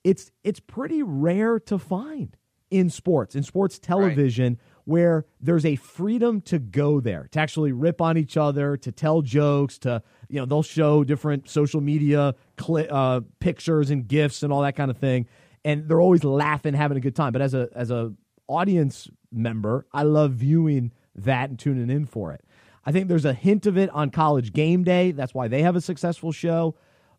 it's 0.05 0.31
it's 0.45 0.61
pretty 0.61 1.03
rare 1.03 1.59
to 1.61 1.79
find 1.79 2.37
in 2.71 2.91
sports 2.91 3.35
in 3.35 3.43
sports 3.43 3.79
television 3.79 4.59
where 4.87 5.27
there's 5.41 5.67
a 5.67 5.77
freedom 5.77 6.41
to 6.41 6.59
go 6.59 7.01
there 7.01 7.29
to 7.33 7.41
actually 7.41 7.73
rip 7.73 8.01
on 8.01 8.17
each 8.17 8.37
other 8.37 8.77
to 8.77 8.91
tell 8.91 9.21
jokes 9.21 9.79
to 9.79 10.03
you 10.29 10.41
know 10.41 10.47
they'll 10.47 10.63
show 10.63 11.05
different 11.05 11.51
social 11.51 11.81
media 11.81 12.35
cli- 12.57 12.89
uh, 12.89 13.21
pictures 13.41 13.91
and 13.91 14.09
gifts 14.09 14.43
and 14.43 14.53
all 14.53 14.63
that 14.63 14.77
kind 14.77 14.91
of 14.91 14.97
thing. 14.97 15.27
And 15.65 15.89
they're 15.89 16.01
always 16.01 16.23
laughing 16.25 16.73
having 16.75 16.97
a 16.97 17.01
good 17.01 17.17
time. 17.17 17.33
But 17.33 17.43
as 17.43 17.53
a 17.53 17.69
as 17.75 17.91
a 17.91 18.15
audience 18.49 19.09
member 19.33 19.85
i 19.93 20.05
love 20.05 20.31
viewing 20.31 20.93
that 21.17 21.51
and 21.51 21.59
tuning 21.59 21.91
in 21.91 22.07
for 22.07 22.33
it. 22.33 22.45
I 22.85 22.93
think 22.93 23.09
there's 23.09 23.25
a 23.25 23.33
hint 23.33 23.67
of 23.67 23.77
it 23.77 23.91
on 23.91 24.11
college 24.11 24.53
game 24.53 24.85
day. 24.85 25.11
That's 25.11 25.35
why 25.35 25.49
they 25.49 25.63
have 25.63 25.75
a 25.75 25.81
successful 25.81 26.31
show. 26.31 26.77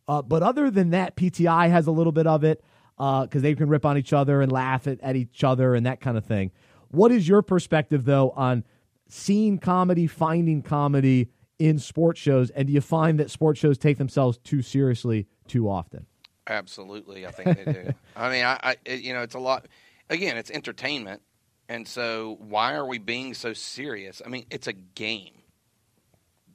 Uh, 0.08 0.21
but 0.21 0.41
other 0.41 0.71
than 0.71 0.91
that, 0.91 1.17
PTI 1.17 1.69
has 1.69 1.88
a 1.88 1.91
little 1.91 2.13
bit 2.13 2.25
of 2.25 2.45
it 2.45 2.63
because 2.97 3.41
they 3.41 3.53
can 3.53 3.67
rip 3.67 3.86
on 3.86 3.97
each 3.97 4.13
other 4.13 4.41
and 4.41 4.51
laugh 4.51 4.88
at, 4.88 5.01
at 5.01 5.15
each 5.15 5.43
other 5.43 5.75
and 5.75 5.86
that 5.86 5.99
kind 5.99 6.17
of 6.17 6.25
thing. 6.25 6.51
What 6.91 7.12
is 7.12 7.28
your 7.28 7.41
perspective, 7.41 8.06
though, 8.06 8.32
on 8.32 8.63
seeing 9.08 9.58
comedy, 9.60 10.08
finding 10.08 10.62
comedy 10.62 11.30
in 11.60 11.80
sports 11.80 12.19
shows? 12.19 12.50
And 12.52 12.67
do 12.67 12.73
you 12.73 12.82
find 12.82 13.19
that 13.19 13.32
sports 13.32 13.60
shows 13.60 13.78
take 13.78 13.97
themselves 13.97 14.38
too 14.38 14.62
seriously 14.62 15.28
too 15.47 15.69
often? 15.69 16.06
Absolutely, 16.47 17.28
I 17.28 17.32
think 17.32 17.58
they 17.58 17.71
do. 17.71 17.93
I 18.15 18.30
mean, 18.30 18.45
I, 18.45 18.60
I 18.63 18.76
it, 18.86 19.02
you 19.02 19.13
know, 19.13 19.21
it's 19.21 19.36
a 19.36 19.39
lot. 19.39 19.67
Again, 20.10 20.38
it's 20.38 20.50
entertainment, 20.50 21.21
and 21.67 21.86
so 21.88 22.38
why 22.39 22.73
are 22.76 22.86
we 22.86 22.97
being 22.97 23.34
so 23.34 23.52
serious? 23.54 24.21
I 24.26 24.30
mean, 24.30 24.45
it's 24.50 24.67
a 24.67 24.73
game. 24.73 25.34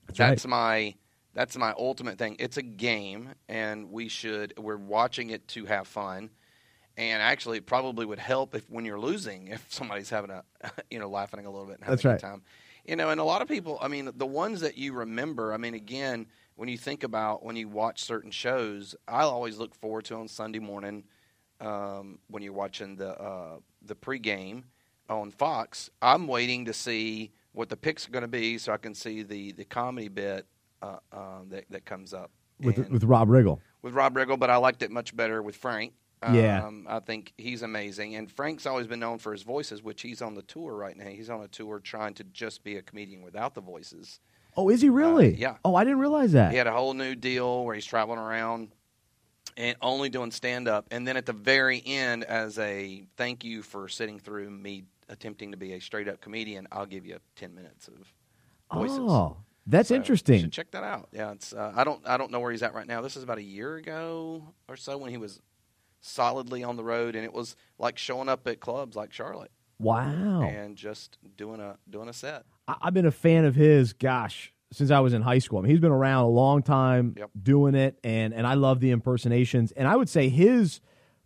That's 0.07 0.19
That's 0.19 0.45
right. 0.47 0.51
my 0.51 0.95
that's 1.35 1.57
my 1.57 1.75
ultimate 1.79 2.19
thing. 2.19 2.37
It's 2.39 2.57
a 2.57 2.63
game, 2.63 3.31
and 3.49 3.91
we 3.91 4.09
should 4.09 4.55
we're 4.59 4.77
watching 4.77 5.31
it 5.31 5.47
to 5.49 5.67
have 5.67 5.87
fun. 5.87 6.31
And 6.97 7.23
actually, 7.23 7.59
it 7.59 7.67
probably 7.67 8.05
would 8.05 8.19
help 8.19 8.55
if 8.55 8.69
when 8.69 8.85
you're 8.85 9.01
losing, 9.01 9.49
if 9.49 9.65
somebody's 9.71 10.11
having 10.11 10.31
a, 10.31 10.45
you 10.91 10.99
know, 10.99 11.09
laughing 11.09 11.45
a 11.47 11.51
little 11.51 11.67
bit 11.67 11.77
and 11.77 11.85
having 11.85 11.93
That's 11.97 12.05
a 12.05 12.09
right. 12.09 12.21
good 12.21 12.27
time. 12.27 12.43
You 12.85 12.97
know, 12.97 13.11
and 13.11 13.21
a 13.21 13.25
lot 13.25 13.43
of 13.43 13.49
people, 13.49 13.79
I 13.81 13.89
mean, 13.89 14.11
the 14.17 14.27
ones 14.27 14.61
that 14.61 14.77
you 14.77 14.93
remember, 14.93 15.53
I 15.55 15.57
mean, 15.57 15.75
again, 15.75 16.27
when 16.57 16.69
you 16.69 16.77
think 16.77 17.05
about 17.05 17.45
when 17.45 17.57
you 17.57 17.69
watch 17.69 18.03
certain 18.03 18.31
shows, 18.31 18.95
I 19.09 19.23
always 19.23 19.57
look 19.57 19.75
forward 19.75 20.05
to 20.07 20.17
on 20.17 20.29
Sunday 20.29 20.59
morning 20.59 21.05
um, 21.61 22.19
when 22.29 22.43
you're 22.43 22.53
watching 22.53 22.97
the 22.97 23.19
uh, 23.21 23.57
the 23.87 23.95
pregame 23.95 24.65
on 25.09 25.31
Fox. 25.31 25.91
I'm 26.03 26.27
waiting 26.27 26.65
to 26.67 26.73
see 26.73 27.33
what 27.53 27.69
the 27.69 27.77
picks 27.77 28.07
are 28.09 28.11
going 28.11 28.23
to 28.23 28.29
be, 28.29 28.59
so 28.59 28.73
I 28.73 28.77
can 28.79 28.95
see 28.95 29.23
the 29.23 29.53
the 29.53 29.65
comedy 29.65 30.09
bit 30.09 30.47
uh, 30.83 30.97
um, 31.13 31.47
that 31.51 31.65
that 31.71 31.85
comes 31.85 32.13
up 32.13 32.31
With, 32.61 32.79
And- 32.79 32.91
with 32.91 33.05
Rob 33.05 33.29
Riggle. 33.29 33.61
with 33.83 33.95
Rob 33.95 34.15
Riggle, 34.15 34.39
but 34.39 34.51
I 34.51 34.57
liked 34.57 34.83
it 34.83 34.91
much 34.91 35.15
better 35.17 35.41
with 35.41 35.57
Frank 35.57 35.93
Yeah. 36.31 36.65
Um, 36.67 36.87
I 36.89 37.01
think 37.01 37.33
he's 37.37 37.63
amazing. 37.63 38.15
And 38.17 38.31
Frank's 38.31 38.67
always 38.67 38.87
been 38.87 39.01
known 39.01 39.19
for 39.19 39.33
his 39.33 39.43
voices, 39.43 39.83
which 39.83 40.03
he's 40.03 40.23
on 40.23 40.35
the 40.35 40.43
tour 40.43 40.75
right 40.75 40.97
now. 40.97 41.07
He's 41.09 41.31
on 41.31 41.41
a 41.43 41.49
tour 41.49 41.81
trying 41.81 42.15
to 42.15 42.25
just 42.25 42.63
be 42.63 42.77
a 42.77 42.83
comedian 42.83 43.23
without 43.23 43.55
the 43.55 43.61
voices. 43.61 44.21
Oh, 44.57 44.69
is 44.69 44.81
he 44.83 44.89
really? 44.91 45.35
Uh, 45.35 45.39
yeah. 45.39 45.57
Oh, 45.65 45.75
I 45.75 45.85
didn't 45.85 45.99
realize 46.01 46.33
that. 46.33 46.53
He 46.53 46.59
had 46.59 46.67
a 46.67 46.73
whole 46.73 46.95
new 46.95 47.15
deal 47.15 47.65
where 47.65 47.75
he's 47.75 47.87
traveling 47.87 48.19
around 48.19 48.69
and 49.57 49.77
only 49.83 50.09
doing 50.09 50.31
stand 50.31 50.69
up. 50.69 50.87
And 50.91 51.07
then 51.07 51.17
at 51.17 51.27
the 51.27 51.33
very 51.33 51.83
end, 51.85 52.25
as 52.25 52.59
a 52.59 53.05
thank 53.17 53.45
you 53.45 53.63
for 53.63 53.89
sitting 53.89 54.19
through 54.19 54.51
me 54.51 54.85
attempting 55.09 55.51
to 55.53 55.57
be 55.57 55.73
a 55.73 55.81
straight 55.81 56.09
up 56.09 56.21
comedian, 56.21 56.69
I'll 56.73 56.87
give 56.87 57.05
you 57.07 57.19
10 57.37 57.55
minutes 57.55 57.89
of 57.89 57.95
voices. 58.73 58.99
Oh, 59.01 59.37
that's 59.67 59.89
So, 59.89 59.95
You 59.95 60.01
interesting. 60.01 60.41
should 60.41 60.53
check 60.53 60.71
that 60.73 60.85
out. 60.85 61.09
Yeah, 61.13 61.33
it's 61.33 61.53
uh, 61.53 61.73
I 61.75 61.85
don't 61.85 62.01
I 62.07 62.17
don't 62.17 62.31
know 62.31 62.41
where 62.41 62.51
he's 62.51 62.63
at 62.63 62.75
right 62.75 62.87
now. 62.87 63.01
This 63.01 63.17
is 63.17 63.23
about 63.23 63.39
a 63.39 63.43
year 63.43 63.77
ago 63.77 64.43
or 64.69 64.77
so 64.77 64.97
when 64.99 65.11
he 65.11 65.17
was 65.19 65.41
solidly 66.03 66.63
on 66.63 66.77
the 66.77 66.85
road, 66.85 67.17
and 67.17 67.25
it 67.25 67.33
was 67.33 67.57
like 67.79 67.97
showing 67.97 68.29
up 68.29 68.47
at 68.47 68.61
clubs 68.61 68.95
like 68.97 69.13
Charlotte 69.13 69.51
Wow. 69.79 70.43
and 70.43 70.77
just 70.77 71.17
doing 71.37 71.61
a 71.61 71.79
doing 71.89 72.09
a 72.09 72.13
set. 72.13 72.45
I- 72.69 72.77
I've 72.83 72.95
been 72.95 73.07
a 73.07 73.11
fan 73.11 73.45
of 73.47 73.55
his, 73.55 73.93
gosh, 73.95 74.53
since 74.73 74.91
I 74.91 75.01
was 75.01 75.13
in 75.15 75.23
high 75.23 75.39
school. 75.39 75.59
I 75.59 75.63
mean, 75.63 75.71
he's 75.71 75.81
been 75.81 75.91
around 75.93 76.25
a 76.25 76.29
long 76.29 76.63
time 76.63 77.15
Yep. 77.17 77.31
doing 77.43 77.75
it, 77.75 77.99
and 78.05 78.35
and 78.35 78.47
I 78.47 78.55
love 78.55 78.81
the 78.81 78.91
impersonations. 78.91 79.73
And 79.73 79.89
I 79.89 79.97
would 79.97 80.09
say 80.09 80.29
his 80.29 80.81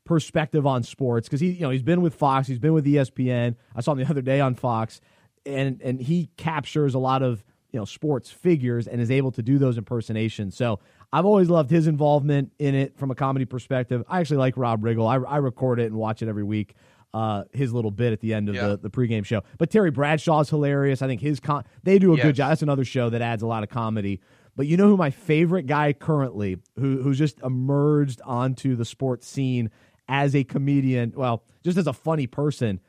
perspective 0.05 0.67
on 0.67 0.83
sports 0.85 1.27
because 1.29 1.41
he, 1.41 1.51
you 1.51 1.63
know, 1.63 1.71
he's 1.71 1.83
been 1.83 2.01
with 2.01 2.15
Fox, 2.15 2.47
he's 2.47 2.59
been 2.61 2.73
with 2.75 2.85
ESPN. 2.87 3.57
I 3.75 3.81
saw 3.81 3.93
him 3.93 3.99
the 3.99 4.09
other 4.09 4.23
day 4.23 4.41
on 4.41 4.55
Fox, 4.55 5.01
and 5.45 5.81
and 5.83 6.01
he 6.01 6.31
captures 6.37 6.95
a 6.95 6.99
lot 6.99 7.23
of 7.23 7.43
you 7.73 7.79
know 7.79 7.85
sports 7.85 8.31
figures 8.31 8.87
and 8.87 9.01
is 9.01 9.11
able 9.11 9.33
to 9.33 9.43
do 9.43 9.59
those 9.59 9.79
impersonations. 9.79 10.57
So. 10.57 10.81
I've 11.13 11.25
always 11.25 11.49
loved 11.49 11.71
his 11.71 11.87
involvement 11.87 12.53
in 12.59 12.75
it 12.75 12.97
from 12.99 13.11
a 13.11 13.15
comedy 13.15 13.45
perspective. 13.45 14.03
I 14.09 14.21
actually 14.21 14.39
like 14.39 14.57
Rob 14.57 14.83
Riggle. 14.83 15.07
I, 15.09 15.17
I 15.29 15.37
record 15.39 15.81
it 15.81 15.87
and 15.87 15.95
watch 15.97 16.23
it 16.23 16.29
every 16.29 16.45
week. 16.45 16.75
Uh, 17.15 17.45
his 17.53 17.73
little 17.73 17.91
bit 17.91 18.13
at 18.13 18.21
the 18.21 18.35
end 18.35 18.49
of 18.51 18.55
Yeah. 18.55 18.69
the, 18.69 18.77
the 18.79 18.91
pregame 18.91 19.25
show. 19.25 19.43
But 19.57 19.71
Terry 19.71 19.91
Bradshaw's 19.91 20.51
hilarious. 20.51 21.01
I 21.01 21.07
think 21.07 21.23
his 21.23 21.41
con- 21.41 21.65
they 21.83 21.99
do 21.99 22.13
a 22.13 22.17
good 22.19 22.35
job. 22.35 22.51
That's 22.51 22.63
another 22.63 22.85
show 22.85 23.09
that 23.11 23.23
adds 23.23 23.43
a 23.43 23.47
lot 23.47 23.63
of 23.63 23.71
comedy. 23.71 24.21
But 24.55 24.67
you 24.67 24.77
know 24.77 24.89
who 24.89 24.97
my 24.99 25.11
favorite 25.11 25.67
guy 25.67 25.93
currently, 25.95 26.59
who 26.79 27.03
who's 27.03 27.17
just 27.17 27.41
emerged 27.41 28.21
onto 28.25 28.75
the 28.77 28.85
sports 28.85 29.27
scene 29.27 29.71
as 30.09 30.35
a 30.35 30.45
comedian, 30.45 31.13
well, 31.17 31.43
just 31.65 31.79
as 31.79 31.87
a 31.87 31.93
funny 31.93 32.27
person, 32.27 32.81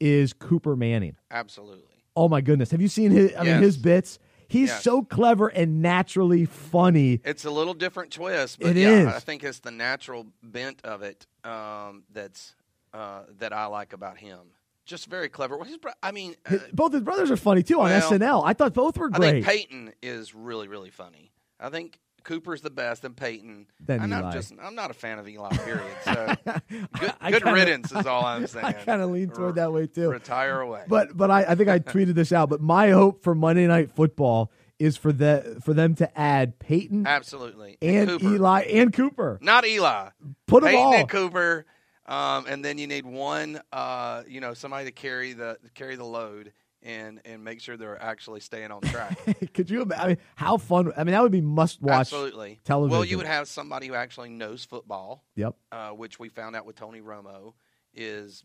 is 0.00 0.32
Cooper 0.32 0.76
Manning. 0.76 1.16
Absolutely. 1.30 1.82
Oh 2.16 2.28
my 2.28 2.40
goodness, 2.40 2.70
have 2.70 2.80
you 2.80 2.88
seen 2.88 3.10
his? 3.10 3.34
I 3.36 3.42
mean, 3.42 3.60
his 3.60 3.76
bits. 3.76 4.18
He's 4.54 4.68
Yes. 4.68 4.84
so 4.84 5.02
clever 5.02 5.48
and 5.48 5.82
naturally 5.82 6.44
funny. 6.46 7.20
It's 7.24 7.44
a 7.44 7.50
little 7.50 7.74
different 7.74 8.12
twist, 8.12 8.60
but 8.60 8.70
It 8.70 8.76
yeah, 8.76 8.88
is. 9.00 9.06
I 9.08 9.18
think 9.18 9.42
it's 9.44 9.58
the 9.58 9.70
natural 9.70 10.26
bent 10.42 10.80
of 10.84 11.02
it 11.02 11.26
um, 11.44 12.04
that's 12.12 12.54
uh, 12.92 13.24
that 13.38 13.52
I 13.52 13.66
like 13.66 13.92
about 13.92 14.16
him. 14.18 14.38
Just 14.86 15.06
very 15.08 15.28
clever. 15.28 15.56
Well, 15.56 15.66
his 15.66 15.78
bro- 15.78 15.92
I 16.02 16.12
mean, 16.12 16.36
uh, 16.48 16.58
both 16.72 16.92
his 16.92 17.02
brothers 17.02 17.30
are 17.30 17.36
funny 17.36 17.62
too 17.62 17.80
on 17.80 17.90
Well, 17.90 18.10
SNL. 18.12 18.42
I 18.44 18.52
thought 18.52 18.74
both 18.74 18.96
were 18.96 19.10
I 19.12 19.18
great. 19.18 19.44
think 19.44 19.46
Peyton 19.46 19.92
is 20.02 20.34
really 20.34 20.68
really 20.68 20.90
funny. 20.90 21.32
I 21.58 21.70
think 21.70 21.98
Cooper's 22.24 22.60
the 22.62 22.70
best, 22.70 23.04
and 23.04 23.16
Peyton. 23.16 23.66
Then 23.80 24.00
I'm 24.00 24.10
Eli. 24.10 24.20
not 24.22 24.32
just. 24.32 24.52
I'm 24.60 24.74
not 24.74 24.90
a 24.90 24.94
fan 24.94 25.18
of 25.18 25.28
Eli. 25.28 25.50
Period. 25.58 25.96
So 26.04 26.34
good, 26.44 27.12
I 27.20 27.30
good 27.30 27.42
kinda- 27.44 27.52
riddance 27.52 27.92
is 27.92 28.06
all 28.06 28.24
I'm 28.24 28.46
saying. 28.48 28.64
I 28.64 28.72
kind 28.72 29.02
of 29.02 29.10
lean 29.10 29.30
toward 29.30 29.56
that 29.56 29.72
way 29.72 29.86
too. 29.86 30.10
Retire 30.10 30.60
away. 30.60 30.84
But 30.88 31.16
but 31.16 31.30
I, 31.30 31.44
I 31.44 31.54
think 31.54 31.68
I 31.68 31.78
tweeted 31.78 32.14
this 32.14 32.32
out. 32.32 32.48
But 32.48 32.60
my 32.60 32.90
hope 32.90 33.22
for 33.22 33.34
Monday 33.34 33.66
Night 33.66 33.94
Football 33.94 34.50
is 34.78 34.96
for 34.96 35.12
the 35.12 35.60
for 35.64 35.72
them 35.74 35.94
to 35.96 36.18
add 36.18 36.58
Peyton 36.58 37.06
Absolutely. 37.06 37.78
and 37.80 38.08
Cooper. 38.10 38.24
Eli 38.34 38.60
and 38.62 38.92
Cooper. 38.92 39.38
Not 39.40 39.64
Eli. 39.66 40.08
Put 40.46 40.62
them 40.62 40.70
Peyton 40.70 40.84
all. 40.84 40.94
and 40.94 41.08
Cooper. 41.08 41.66
Um, 42.06 42.44
and 42.46 42.62
then 42.62 42.76
you 42.76 42.86
need 42.86 43.06
one, 43.06 43.62
uh, 43.72 44.24
you 44.28 44.40
know, 44.40 44.52
somebody 44.52 44.84
to 44.86 44.92
carry 44.92 45.32
the 45.32 45.56
carry 45.74 45.96
the 45.96 46.04
load 46.04 46.52
and 46.84 47.20
and 47.24 47.42
make 47.42 47.60
sure 47.60 47.76
they're 47.76 48.00
actually 48.00 48.40
staying 48.40 48.70
on 48.70 48.82
track. 48.82 49.18
Could 49.54 49.70
you? 49.70 49.82
ima- 49.82 49.96
I 49.96 50.06
mean, 50.08 50.18
how 50.36 50.58
fun? 50.58 50.92
I 50.96 51.02
mean, 51.04 51.12
that 51.12 51.22
would 51.22 51.32
be 51.32 51.40
must 51.40 51.82
watch. 51.82 52.00
Absolutely. 52.00 52.60
television. 52.64 52.92
Well, 52.92 53.04
you 53.04 53.16
would 53.16 53.26
have 53.26 53.48
somebody 53.48 53.88
who 53.88 53.94
actually 53.94 54.28
knows 54.30 54.64
football, 54.64 55.24
Yep. 55.36 55.56
uh, 55.72 55.90
which 55.90 56.18
we 56.18 56.28
found 56.28 56.54
out 56.54 56.66
with 56.66 56.76
Tony 56.76 57.00
Romo 57.00 57.54
is 57.94 58.44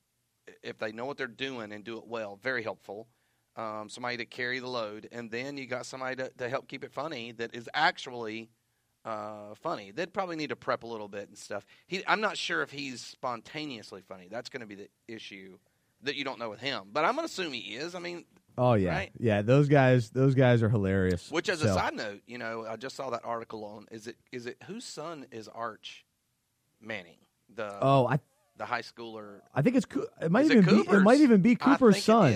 if 0.64 0.78
they 0.80 0.92
know 0.92 1.06
what 1.06 1.18
they're 1.18 1.28
doing 1.28 1.72
and 1.72 1.84
do 1.84 1.98
it 1.98 2.08
well, 2.08 2.40
very 2.42 2.64
helpful. 2.64 3.08
Um, 3.56 3.90
somebody 3.90 4.16
to 4.18 4.26
carry 4.26 4.60
the 4.60 4.70
load, 4.70 5.10
and 5.12 5.30
then 5.30 5.58
you 5.58 5.66
got 5.68 5.86
somebody 5.86 6.16
to, 6.16 6.32
to 6.38 6.48
help 6.48 6.68
keep 6.70 6.84
it 6.84 6.94
funny 6.94 7.34
that 7.34 7.54
is 7.54 7.68
actually 7.74 8.50
uh, 9.04 9.54
funny. 9.56 9.92
They'd 9.92 10.14
probably 10.14 10.38
need 10.38 10.50
to 10.50 10.56
prep 10.56 10.84
a 10.84 10.88
little 10.88 11.10
bit 11.10 11.28
and 11.28 11.38
stuff. 11.38 11.66
He, 11.88 12.02
I'm 12.08 12.22
not 12.22 12.38
sure 12.38 12.62
if 12.62 12.72
he's 12.72 13.02
spontaneously 13.02 14.02
funny. 14.08 14.28
That's 14.32 14.50
going 14.50 14.62
to 14.62 14.68
be 14.68 14.76
the 14.76 14.90
issue 15.10 15.58
that 16.04 16.16
you 16.16 16.24
don't 16.24 16.40
know 16.40 16.50
with 16.50 16.60
him. 16.60 16.84
But 16.92 17.06
I'm 17.06 17.16
going 17.16 17.28
to 17.28 17.32
assume 17.32 17.54
he 17.54 17.76
is. 17.76 17.96
I 17.96 18.00
mean, 18.00 18.26
Oh 18.58 18.74
yeah, 18.74 18.90
Right. 18.92 19.12
yeah. 19.18 19.42
Those 19.42 19.70
guys, 19.70 20.10
those 20.10 20.36
guys 20.36 20.62
are 20.62 20.70
hilarious. 20.70 21.32
Which, 21.32 21.48
as 21.48 21.60
So, 21.60 21.68
a 21.70 21.74
side 21.74 21.94
note, 21.94 22.22
you 22.28 22.38
know, 22.38 22.66
I 22.68 22.76
just 22.76 22.96
saw 22.96 23.10
that 23.12 23.22
article 23.24 23.64
on 23.64 23.86
is 23.92 24.06
it 24.08 24.18
is 24.34 24.46
it 24.48 24.58
whose 24.68 24.84
son 24.84 25.26
is 25.32 25.48
Arch 25.48 26.06
Manning, 26.82 27.20
the 27.54 27.72
Oh, 27.82 28.06
I 28.08 28.20
the 28.58 28.66
high 28.66 28.82
schooler? 28.82 29.40
I 29.56 29.62
think 29.62 29.78
it's 29.78 29.88
it 30.22 30.30
might 30.32 30.46
Is 30.46 30.52
it 30.52 30.58
even 30.58 30.76
be 30.84 30.92
it 30.92 31.00
might 31.00 31.20
even 31.22 31.42
be 31.42 31.52
I 31.52 31.56
Cooper's 31.56 32.04
son. 32.04 32.34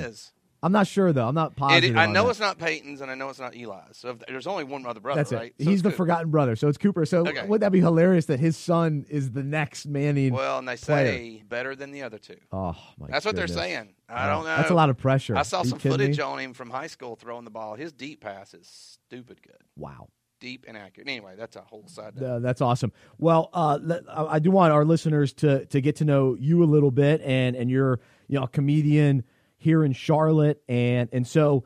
It. 0.63 0.65
I'm 0.65 0.71
not 0.71 0.87
sure 0.87 1.11
though. 1.11 1.27
I'm 1.27 1.35
not 1.35 1.51
It, 1.51 1.55
positive. 1.57 1.97
I 1.97 2.05
know 2.05 2.23
that. 2.25 2.29
it's 2.31 2.39
not 2.39 2.57
Peyton's, 2.57 3.01
and 3.01 3.11
I 3.11 3.15
know 3.15 3.29
it's 3.29 3.39
not 3.39 3.53
Eli's. 3.55 3.97
So 3.97 4.17
there's 4.27 4.47
only 4.47 4.63
one 4.63 4.85
other 4.85 4.99
brother, 4.99 5.19
That's 5.19 5.31
it. 5.31 5.35
right? 5.35 5.53
So 5.59 5.69
He's 5.69 5.81
the 5.81 5.89
good. 5.89 5.97
forgotten 5.97 6.31
brother, 6.31 6.55
so 6.55 6.67
it's 6.67 6.77
Cooper. 6.77 7.05
So 7.05 7.27
Okay. 7.27 7.45
would 7.45 7.61
that 7.61 7.71
be 7.71 7.79
hilarious 7.81 8.25
that 8.27 8.39
his 8.39 8.55
son 8.57 9.05
is 9.09 9.31
the 9.31 9.43
next 9.43 9.85
Manning? 9.85 10.33
Well, 10.33 10.59
and 10.59 10.67
they 10.67 10.77
player. 10.77 11.05
say 11.07 11.43
better 11.47 11.75
than 11.75 11.91
the 11.91 12.03
other 12.03 12.17
two. 12.17 12.37
oh 12.51 12.75
my! 12.97 13.07
God. 13.07 13.13
That's 13.13 13.25
what 13.25 13.35
they're 13.35 13.47
saying. 13.47 13.89
I 14.09 14.27
don't 14.27 14.43
know. 14.43 14.55
That's 14.55 14.69
a 14.71 14.75
lot 14.75 14.89
of 14.89 14.97
pressure. 14.97 15.35
I 15.35 15.43
saw 15.43 15.63
some 15.63 15.79
footage 15.79 16.17
me? 16.17 16.23
on 16.23 16.39
him 16.39 16.53
from 16.53 16.69
high 16.69 16.87
school 16.87 17.15
throwing 17.15 17.43
the 17.45 17.51
ball. 17.51 17.75
His 17.75 17.91
deep 17.91 18.21
pass 18.21 18.53
is 18.53 18.67
stupid 18.67 19.41
good, 19.41 19.57
Wow. 19.77 20.09
deep 20.39 20.65
and 20.67 20.77
accurate. 20.77 21.07
Anyway, 21.07 21.33
that's 21.37 21.55
a 21.55 21.61
whole 21.61 21.87
side. 21.87 22.15
note. 22.19 22.25
Uh, 22.25 22.39
that's 22.39 22.61
awesome. 22.61 22.91
Well, 23.17 23.49
uh, 23.53 23.79
I 24.09 24.35
I 24.35 24.39
do 24.39 24.51
want 24.51 24.71
our 24.73 24.85
listeners 24.85 25.33
to 25.35 25.65
to 25.65 25.81
get 25.81 25.95
to 25.97 26.05
know 26.05 26.35
you 26.39 26.63
a 26.63 26.65
little 26.65 26.91
bit, 26.91 27.21
and 27.21 27.55
and 27.55 27.69
you're 27.69 27.99
you 28.27 28.37
know 28.37 28.43
a 28.45 28.47
comedian 28.47 29.23
here 29.63 29.83
in 29.83 29.93
Charlotte, 29.93 30.61
and 30.67 31.09
and 31.11 31.25
so 31.27 31.63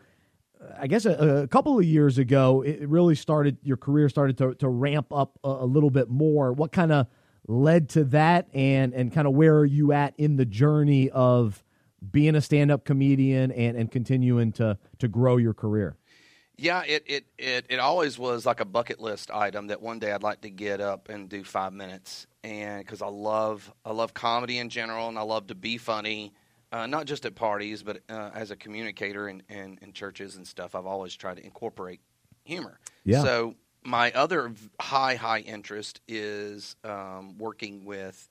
uh, 0.61 0.73
I 0.79 0.87
guess 0.87 1.05
a, 1.05 1.43
a 1.43 1.47
couple 1.47 1.77
of 1.77 1.85
years 1.85 2.17
ago, 2.17 2.61
it 2.61 2.87
really 2.87 3.15
started. 3.15 3.57
Your 3.63 3.77
career 3.77 4.09
started 4.09 4.37
to 4.37 4.55
to 4.55 4.69
ramp 4.69 5.07
up 5.11 5.39
a, 5.43 5.49
a 5.49 5.65
little 5.65 5.89
bit 5.89 6.09
more. 6.09 6.53
What 6.53 6.71
kind 6.71 6.91
of 6.91 7.07
led 7.47 7.89
to 7.89 8.03
that, 8.05 8.47
and 8.53 8.93
and 8.93 9.11
kind 9.11 9.27
of 9.27 9.33
where 9.33 9.57
are 9.57 9.65
you 9.65 9.91
at 9.91 10.13
in 10.17 10.37
the 10.37 10.45
journey 10.45 11.09
of 11.09 11.63
being 12.11 12.35
a 12.35 12.41
stand 12.41 12.71
up 12.71 12.85
comedian 12.85 13.51
and 13.51 13.75
and 13.75 13.91
continuing 13.91 14.51
to 14.53 14.77
to 14.99 15.07
grow 15.07 15.37
your 15.37 15.53
career? 15.53 15.97
Yeah, 16.59 16.81
it, 16.87 17.03
it, 17.05 17.25
it, 17.37 17.65
it 17.69 17.79
always 17.79 18.17
was 18.17 18.43
like 18.43 18.59
a 18.59 18.65
bucket 18.65 18.99
list 18.99 19.29
item 19.29 19.67
that 19.67 19.79
one 19.79 19.99
day 19.99 20.11
I'd 20.11 20.23
like 20.23 20.41
to 20.41 20.49
get 20.49 20.81
up 20.81 21.07
and 21.07 21.29
do 21.29 21.43
five 21.43 21.71
minutes, 21.71 22.25
and 22.43 22.83
because 22.83 23.03
I 23.03 23.07
love 23.07 23.71
I 23.85 23.91
love 23.91 24.15
comedy 24.15 24.57
in 24.57 24.69
general, 24.69 25.07
and 25.07 25.19
I 25.19 25.21
love 25.21 25.47
to 25.47 25.55
be 25.55 25.77
funny, 25.77 26.33
uh, 26.71 26.87
not 26.87 27.05
just 27.05 27.25
at 27.25 27.35
parties, 27.35 27.83
but 27.83 28.01
uh, 28.09 28.31
as 28.33 28.51
a 28.51 28.55
communicator 28.55 29.29
in, 29.29 29.43
in, 29.49 29.79
in 29.81 29.93
churches 29.93 30.35
and 30.35 30.45
stuff. 30.45 30.75
I've 30.75 30.85
always 30.85 31.15
tried 31.15 31.37
to 31.37 31.43
incorporate 31.45 32.01
humor. 32.43 32.79
Yeah. 33.03 33.23
So 33.23 33.55
my 33.83 34.11
other 34.11 34.53
high 34.79 35.15
high 35.15 35.39
interest 35.39 36.01
is 36.07 36.75
um, 36.83 37.37
working 37.37 37.85
with 37.85 38.27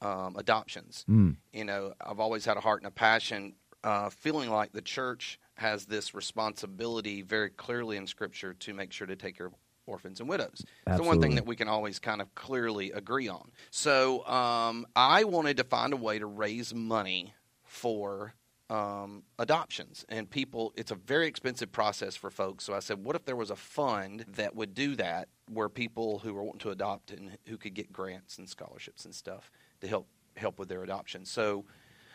um, 0.00 0.36
adoptions. 0.36 1.04
Mm. 1.08 1.36
You 1.52 1.64
know, 1.64 1.94
I've 2.00 2.20
always 2.20 2.44
had 2.44 2.56
a 2.56 2.60
heart 2.60 2.82
and 2.82 2.88
a 2.88 2.92
passion, 2.92 3.54
uh, 3.82 4.10
feeling 4.10 4.50
like 4.50 4.72
the 4.72 4.82
church 4.82 5.38
has 5.54 5.86
this 5.86 6.14
responsibility 6.14 7.22
very 7.22 7.50
clearly 7.50 7.96
in 7.96 8.06
Scripture 8.06 8.54
to 8.54 8.72
make 8.72 8.92
sure 8.92 9.06
to 9.06 9.16
take 9.16 9.36
care 9.36 9.46
of 9.46 9.54
orphans 9.86 10.20
and 10.20 10.28
widows. 10.28 10.64
It's 10.86 10.96
the 10.96 11.02
one 11.02 11.20
thing 11.20 11.34
that 11.34 11.46
we 11.46 11.56
can 11.56 11.68
always 11.68 11.98
kind 11.98 12.22
of 12.22 12.32
clearly 12.34 12.92
agree 12.92 13.28
on. 13.28 13.50
So 13.70 14.24
um, 14.26 14.86
I 14.94 15.24
wanted 15.24 15.56
to 15.56 15.64
find 15.64 15.92
a 15.92 15.96
way 15.96 16.18
to 16.18 16.26
raise 16.26 16.72
money 16.72 17.34
for 17.80 18.34
um, 18.68 19.22
adoptions 19.38 20.04
and 20.08 20.30
people. 20.30 20.72
It's 20.76 20.90
a 20.90 20.94
very 20.94 21.26
expensive 21.26 21.72
process 21.72 22.14
for 22.14 22.30
folks. 22.30 22.64
So 22.64 22.74
I 22.74 22.80
said, 22.80 23.02
what 23.02 23.16
if 23.16 23.24
there 23.24 23.36
was 23.36 23.50
a 23.50 23.56
fund 23.56 24.24
that 24.36 24.54
would 24.54 24.74
do 24.74 24.94
that, 24.96 25.28
where 25.50 25.68
people 25.68 26.20
who 26.20 26.36
are 26.36 26.42
wanting 26.42 26.60
to 26.60 26.70
adopt 26.70 27.10
and 27.10 27.36
who 27.48 27.56
could 27.56 27.74
get 27.74 27.92
grants 27.92 28.38
and 28.38 28.48
scholarships 28.48 29.04
and 29.04 29.14
stuff 29.14 29.50
to 29.80 29.88
help 29.88 30.06
help 30.36 30.58
with 30.58 30.68
their 30.68 30.82
adoption. 30.84 31.24
So 31.24 31.64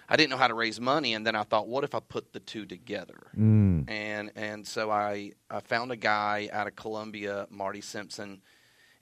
I 0.08 0.16
didn't 0.16 0.30
know 0.30 0.38
how 0.38 0.48
to 0.48 0.54
raise 0.54 0.80
money, 0.80 1.14
and 1.14 1.26
then 1.28 1.36
I 1.36 1.44
thought, 1.44 1.68
what 1.68 1.84
if 1.84 1.94
I 1.94 2.00
put 2.00 2.32
the 2.32 2.40
two 2.40 2.66
together? 2.66 3.28
Mm. 3.38 3.90
and 3.90 4.32
and 4.36 4.66
so 4.66 4.92
I 4.92 5.32
I 5.50 5.60
found 5.60 5.92
a 5.92 5.98
guy 5.98 6.50
out 6.54 6.68
of 6.68 6.76
Columbia, 6.76 7.48
Marty 7.50 7.82
Simpson, 7.82 8.42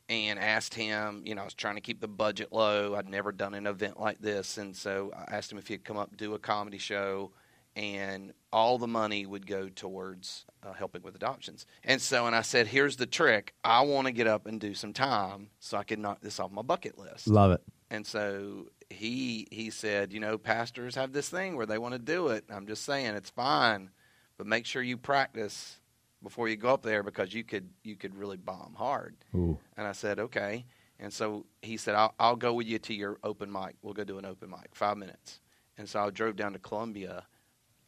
and 0.10 0.40
asked 0.40 0.74
him. 0.74 1.24
You 1.26 1.36
know, 1.36 1.42
I 1.42 1.46
was 1.46 1.54
trying 1.54 1.76
to 1.76 1.82
keep 1.82 2.02
the 2.02 2.08
budget 2.08 2.52
low. 2.52 2.96
I'd 2.96 3.10
never 3.10 3.32
done 3.32 3.54
an 3.54 3.68
event 3.68 4.00
like 4.00 4.20
this, 4.20 4.58
and 4.58 4.76
so 4.76 5.12
I 5.16 5.36
asked 5.36 5.52
him 5.52 5.58
if 5.58 5.68
he'd 5.68 5.84
come 5.84 5.98
up 5.98 6.16
do 6.18 6.34
a 6.34 6.40
comedy 6.40 6.78
show, 6.78 7.32
and 7.76 8.34
all 8.52 8.78
the 8.78 8.88
money 8.88 9.26
would 9.26 9.48
go 9.48 9.70
towards 9.70 10.46
uh, 10.62 10.74
helping 10.74 11.02
with 11.02 11.16
adoptions. 11.16 11.66
And 11.84 12.02
so, 12.02 12.28
and 12.28 12.36
I 12.36 12.42
said, 12.42 12.68
here's 12.68 12.98
the 12.98 13.06
trick. 13.06 13.54
I 13.64 13.82
want 13.82 14.08
to 14.08 14.14
get 14.14 14.28
up 14.28 14.46
and 14.46 14.60
do 14.60 14.74
some 14.74 14.94
time 14.94 15.50
so 15.60 15.78
I 15.78 15.84
can 15.84 16.02
knock 16.02 16.22
this 16.22 16.40
off 16.40 16.52
my 16.52 16.62
bucket 16.62 16.98
list. 16.98 17.28
Love 17.28 17.52
it. 17.52 17.62
And 17.90 18.06
so 18.06 18.68
he 18.90 19.48
he 19.52 19.70
said, 19.70 20.14
you 20.14 20.20
know, 20.20 20.38
pastors 20.38 20.96
have 20.96 21.14
this 21.14 21.30
thing 21.30 21.56
where 21.56 21.66
they 21.66 21.78
want 21.78 21.94
to 21.94 22.00
do 22.00 22.30
it. 22.30 22.46
I'm 22.50 22.68
just 22.68 22.84
saying 22.84 23.16
it's 23.16 23.30
fine, 23.30 23.90
but 24.38 24.48
make 24.48 24.66
sure 24.66 24.82
you 24.82 24.98
practice 24.98 25.80
before 26.24 26.48
you 26.50 26.56
go 26.56 26.70
up 26.74 26.82
there 26.82 27.04
because 27.04 27.34
you 27.34 27.44
could 27.44 27.70
you 27.84 27.96
could 27.96 28.16
really 28.16 28.38
bomb 28.38 28.74
hard. 28.76 29.16
Ooh. 29.36 29.58
And 29.78 29.86
I 29.86 29.92
said, 29.92 30.20
okay. 30.20 30.66
And 31.00 31.12
so 31.12 31.46
he 31.62 31.76
said, 31.78 31.96
I'll, 31.96 32.14
I'll 32.20 32.36
go 32.36 32.54
with 32.54 32.68
you 32.68 32.80
to 32.80 32.94
your 32.94 33.18
open 33.24 33.52
mic. 33.52 33.76
We'll 33.82 33.94
go 33.94 34.04
do 34.04 34.18
an 34.20 34.26
open 34.26 34.50
mic, 34.50 34.70
five 34.74 34.98
minutes. 34.98 35.42
And 35.78 35.90
so 35.90 36.00
I 36.00 36.10
drove 36.12 36.36
down 36.36 36.54
to 36.54 36.60
Columbia, 36.60 37.26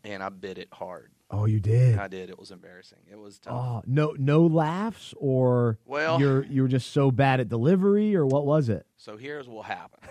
and 0.03 0.21
I 0.23 0.29
bit 0.29 0.57
it 0.57 0.67
hard. 0.73 1.11
Oh, 1.31 1.45
you 1.45 1.59
did. 1.59 1.97
I 1.97 2.07
did. 2.07 2.29
It 2.29 2.37
was 2.37 2.51
embarrassing. 2.51 2.99
It 3.09 3.17
was 3.17 3.39
tough. 3.39 3.53
Oh, 3.53 3.81
no, 3.85 4.15
no 4.17 4.45
laughs, 4.45 5.13
or 5.17 5.77
Well- 5.85 6.19
you're 6.19 6.43
you 6.45 6.63
were 6.63 6.67
just 6.67 6.91
so 6.91 7.09
bad 7.11 7.39
at 7.39 7.47
delivery, 7.47 8.15
or 8.15 8.25
what 8.25 8.45
was 8.45 8.69
it? 8.69 8.85
So 8.97 9.17
here's 9.17 9.47
what 9.47 9.65
happened. 9.65 10.03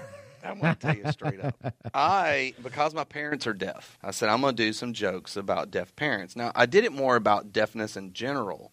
I'm 0.45 0.61
going 0.61 0.75
to 0.75 0.81
tell 0.81 0.97
you 0.97 1.11
straight 1.11 1.41
up. 1.43 1.75
I, 1.95 2.55
because 2.63 2.95
my 2.95 3.05
parents 3.05 3.47
are 3.47 3.55
deaf, 3.55 3.99
I 4.03 4.11
said 4.11 4.29
I'm 4.29 4.41
going 4.41 4.55
to 4.57 4.63
do 4.63 4.73
some 4.73 4.93
jokes 4.93 5.37
about 5.37 5.71
deaf 5.71 5.95
parents. 5.97 6.37
Now, 6.37 6.53
I 6.55 6.67
did 6.67 6.85
it 6.85 6.93
more 6.93 7.17
about 7.17 7.53
deafness 7.53 7.97
in 7.97 8.13
general. 8.13 8.73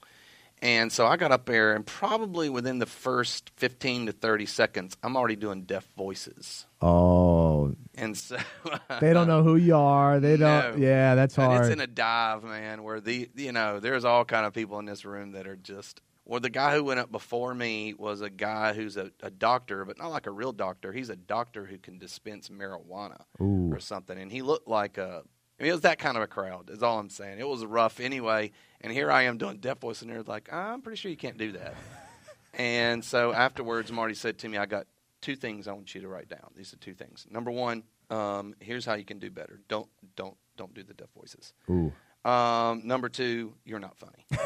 And 0.63 0.91
so 0.91 1.07
I 1.07 1.17
got 1.17 1.31
up 1.31 1.45
there, 1.47 1.73
and 1.73 1.83
probably 1.83 2.47
within 2.47 2.77
the 2.77 2.85
first 2.85 3.49
15 3.55 4.05
to 4.05 4.11
30 4.11 4.45
seconds, 4.45 4.95
I'm 5.01 5.17
already 5.17 5.35
doing 5.35 5.63
deaf 5.63 5.87
voices. 5.97 6.67
Oh, 6.83 7.73
And 7.95 8.15
so 8.15 8.37
they 9.01 9.11
don't 9.11 9.27
know 9.27 9.41
who 9.41 9.55
you 9.55 9.75
are. 9.75 10.19
They 10.19 10.37
don't. 10.37 10.77
No. 10.77 10.85
Yeah, 10.87 11.15
that's 11.15 11.35
And 11.37 11.47
hard. 11.47 11.65
it's 11.65 11.73
in 11.73 11.79
a 11.81 11.87
dive, 11.87 12.43
man, 12.43 12.83
where 12.83 12.99
the 13.01 13.27
you 13.35 13.51
know 13.51 13.79
there's 13.79 14.05
all 14.05 14.23
kind 14.23 14.45
of 14.45 14.53
people 14.53 14.77
in 14.77 14.85
this 14.85 15.03
room 15.03 15.31
that 15.31 15.47
are 15.47 15.55
just. 15.55 15.99
Well, 16.25 16.39
the 16.39 16.49
guy 16.49 16.75
who 16.75 16.83
went 16.83 16.99
up 16.99 17.11
before 17.11 17.53
me 17.53 17.93
was 17.93 18.21
a 18.21 18.29
guy 18.29 18.73
who's 18.73 18.95
a, 18.95 19.11
a 19.21 19.31
doctor, 19.31 19.85
but 19.85 19.97
not 19.97 20.09
like 20.11 20.27
a 20.27 20.31
real 20.31 20.51
doctor. 20.51 20.91
He's 20.91 21.09
a 21.09 21.15
doctor 21.15 21.65
who 21.65 21.77
can 21.77 21.97
dispense 21.97 22.49
marijuana 22.49 23.21
Ooh. 23.41 23.71
or 23.73 23.79
something, 23.79 24.17
and 24.17 24.31
he 24.31 24.41
looked 24.41 24.67
like 24.67 24.97
a. 24.97 25.23
I 25.59 25.63
mean, 25.63 25.69
it 25.69 25.73
was 25.73 25.81
that 25.81 25.99
kind 25.99 26.17
of 26.17 26.23
a 26.23 26.27
crowd. 26.27 26.69
Is 26.69 26.83
all 26.83 26.99
I'm 26.99 27.09
saying. 27.09 27.39
It 27.39 27.47
was 27.47 27.65
rough 27.65 27.99
anyway, 27.99 28.51
and 28.81 28.93
here 28.93 29.11
I 29.11 29.23
am 29.23 29.37
doing 29.37 29.57
deaf 29.57 29.79
voice, 29.79 30.01
and 30.01 30.11
they're 30.11 30.23
like, 30.23 30.51
"I'm 30.53 30.81
pretty 30.81 30.97
sure 30.97 31.11
you 31.11 31.17
can't 31.17 31.37
do 31.37 31.53
that." 31.53 31.75
and 32.53 33.03
so 33.03 33.33
afterwards, 33.33 33.91
Marty 33.91 34.13
said 34.13 34.37
to 34.39 34.49
me, 34.49 34.57
"I 34.57 34.67
got 34.67 34.85
two 35.21 35.35
things 35.35 35.67
I 35.67 35.73
want 35.73 35.93
you 35.93 36.01
to 36.01 36.07
write 36.07 36.29
down. 36.29 36.51
These 36.55 36.73
are 36.73 36.77
two 36.77 36.93
things. 36.93 37.27
Number 37.29 37.51
one, 37.51 37.83
um, 38.09 38.55
here's 38.59 38.85
how 38.85 38.95
you 38.95 39.05
can 39.05 39.19
do 39.19 39.31
better. 39.31 39.61
Don't 39.67 39.87
don't 40.15 40.35
don't 40.57 40.73
do 40.73 40.83
the 40.83 40.93
deaf 40.93 41.09
voices. 41.15 41.53
Ooh. 41.69 41.91
Um, 42.29 42.81
number 42.85 43.09
two, 43.09 43.53
you're 43.65 43.79
not 43.79 43.97
funny. 43.97 44.25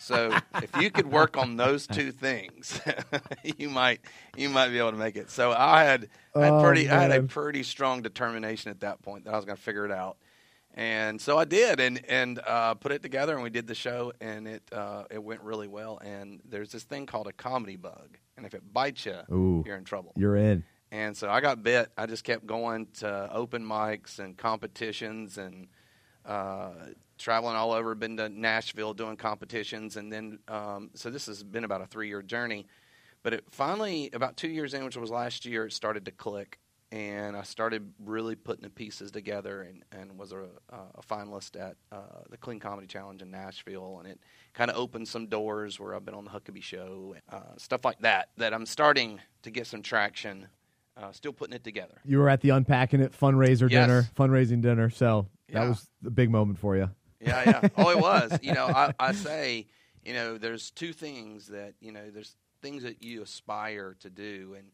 so 0.00 0.36
if 0.54 0.74
you 0.80 0.90
could 0.90 1.10
work 1.10 1.36
on 1.36 1.56
those 1.56 1.86
two 1.86 2.10
things, 2.10 2.80
you 3.58 3.68
might 3.68 4.00
you 4.36 4.48
might 4.48 4.70
be 4.70 4.78
able 4.78 4.92
to 4.92 4.96
make 4.96 5.16
it. 5.16 5.30
So 5.30 5.52
I 5.52 5.84
had 5.84 6.08
I 6.34 6.46
had 6.46 6.52
Oh, 6.52 6.60
I 6.88 7.02
had 7.02 7.10
a 7.12 7.22
pretty 7.22 7.62
strong 7.62 8.02
determination 8.02 8.70
at 8.70 8.80
that 8.80 9.02
point 9.02 9.24
that 9.24 9.34
I 9.34 9.36
was 9.36 9.44
going 9.44 9.56
to 9.56 9.62
figure 9.62 9.84
it 9.84 9.92
out. 9.92 10.16
And 10.74 11.20
so 11.20 11.36
I 11.36 11.44
did, 11.44 11.80
and 11.80 12.00
and 12.08 12.40
uh, 12.46 12.74
put 12.74 12.92
it 12.92 13.02
together, 13.02 13.34
and 13.34 13.42
we 13.42 13.50
did 13.50 13.66
the 13.66 13.74
show, 13.74 14.12
and 14.20 14.46
it 14.46 14.62
uh, 14.72 15.04
it 15.10 15.22
went 15.22 15.42
really 15.42 15.68
well. 15.68 15.98
And 15.98 16.40
there's 16.48 16.70
this 16.70 16.84
thing 16.84 17.06
called 17.06 17.26
a 17.26 17.32
comedy 17.32 17.76
bug, 17.76 18.18
and 18.36 18.46
if 18.46 18.54
it 18.54 18.62
bites 18.72 19.04
you, 19.04 19.18
you're 19.66 19.76
in 19.76 19.84
trouble. 19.84 20.12
You're 20.16 20.36
in. 20.36 20.64
And 20.92 21.16
so 21.16 21.28
I 21.28 21.40
got 21.40 21.62
bit. 21.62 21.90
I 21.98 22.06
just 22.06 22.24
kept 22.24 22.46
going 22.46 22.88
to 23.00 23.28
open 23.32 23.64
mics 23.64 24.18
and 24.18 24.36
competitions 24.36 25.38
and 25.38 25.68
uh, 26.24 26.70
traveling 27.20 27.54
all 27.56 27.72
over. 27.72 27.94
Been 27.94 28.16
to 28.16 28.28
Nashville 28.28 28.94
doing 28.94 29.16
competitions, 29.16 29.96
and 29.96 30.12
then 30.12 30.38
um, 30.48 30.90
so 30.94 31.10
this 31.10 31.26
has 31.26 31.42
been 31.44 31.64
about 31.64 31.80
a 31.82 31.86
three 31.86 32.08
year 32.08 32.22
journey. 32.22 32.66
But 33.22 33.34
it 33.34 33.44
finally, 33.50 34.10
about 34.12 34.36
two 34.36 34.48
years 34.48 34.74
in, 34.74 34.84
which 34.84 34.96
was 34.96 35.10
last 35.10 35.44
year, 35.44 35.66
it 35.66 35.72
started 35.72 36.06
to 36.06 36.10
click, 36.10 36.58
and 36.90 37.36
I 37.36 37.42
started 37.42 37.92
really 38.02 38.34
putting 38.34 38.62
the 38.62 38.70
pieces 38.70 39.10
together, 39.10 39.60
and, 39.62 39.84
and 39.92 40.18
was 40.18 40.32
a, 40.32 40.46
a 40.70 41.02
finalist 41.08 41.60
at 41.60 41.76
uh, 41.92 42.22
the 42.30 42.38
Clean 42.38 42.58
Comedy 42.58 42.86
Challenge 42.86 43.20
in 43.20 43.30
Nashville, 43.30 43.98
and 43.98 44.08
it 44.10 44.18
kind 44.54 44.70
of 44.70 44.76
opened 44.78 45.06
some 45.06 45.26
doors 45.26 45.78
where 45.78 45.94
I've 45.94 46.04
been 46.06 46.14
on 46.14 46.24
the 46.24 46.30
Huckabee 46.30 46.62
Show, 46.62 47.14
uh, 47.30 47.40
stuff 47.58 47.84
like 47.84 48.00
that. 48.00 48.30
That 48.38 48.54
I'm 48.54 48.64
starting 48.66 49.20
to 49.42 49.50
get 49.50 49.66
some 49.66 49.82
traction. 49.82 50.48
Uh, 50.96 51.12
still 51.12 51.32
putting 51.32 51.54
it 51.54 51.64
together. 51.64 51.94
You 52.04 52.18
were 52.18 52.28
at 52.28 52.42
the 52.42 52.50
unpacking 52.50 53.00
it 53.00 53.12
fundraiser 53.18 53.70
Yes. 53.70 53.86
dinner, 53.86 54.02
fundraising 54.18 54.60
dinner. 54.60 54.90
So 54.90 55.28
that 55.48 55.54
Yeah. 55.62 55.68
was 55.68 55.88
a 56.04 56.10
big 56.10 56.30
moment 56.30 56.58
for 56.58 56.76
you. 56.76 56.90
Yeah, 57.20 57.42
yeah. 57.62 57.68
Oh, 57.76 57.90
it 57.90 57.98
was. 57.98 58.38
You 58.42 58.54
know, 58.54 58.66
I, 58.66 58.92
I 58.98 59.12
say, 59.12 59.66
you 60.04 60.14
know, 60.14 60.38
there's 60.38 60.70
two 60.70 60.92
things 60.92 61.48
that 61.48 61.74
you 61.80 61.92
know, 61.92 62.10
there's 62.10 62.36
things 62.62 62.82
that 62.82 63.02
you 63.02 63.22
aspire 63.22 63.96
to 64.00 64.10
do, 64.10 64.54
and 64.56 64.68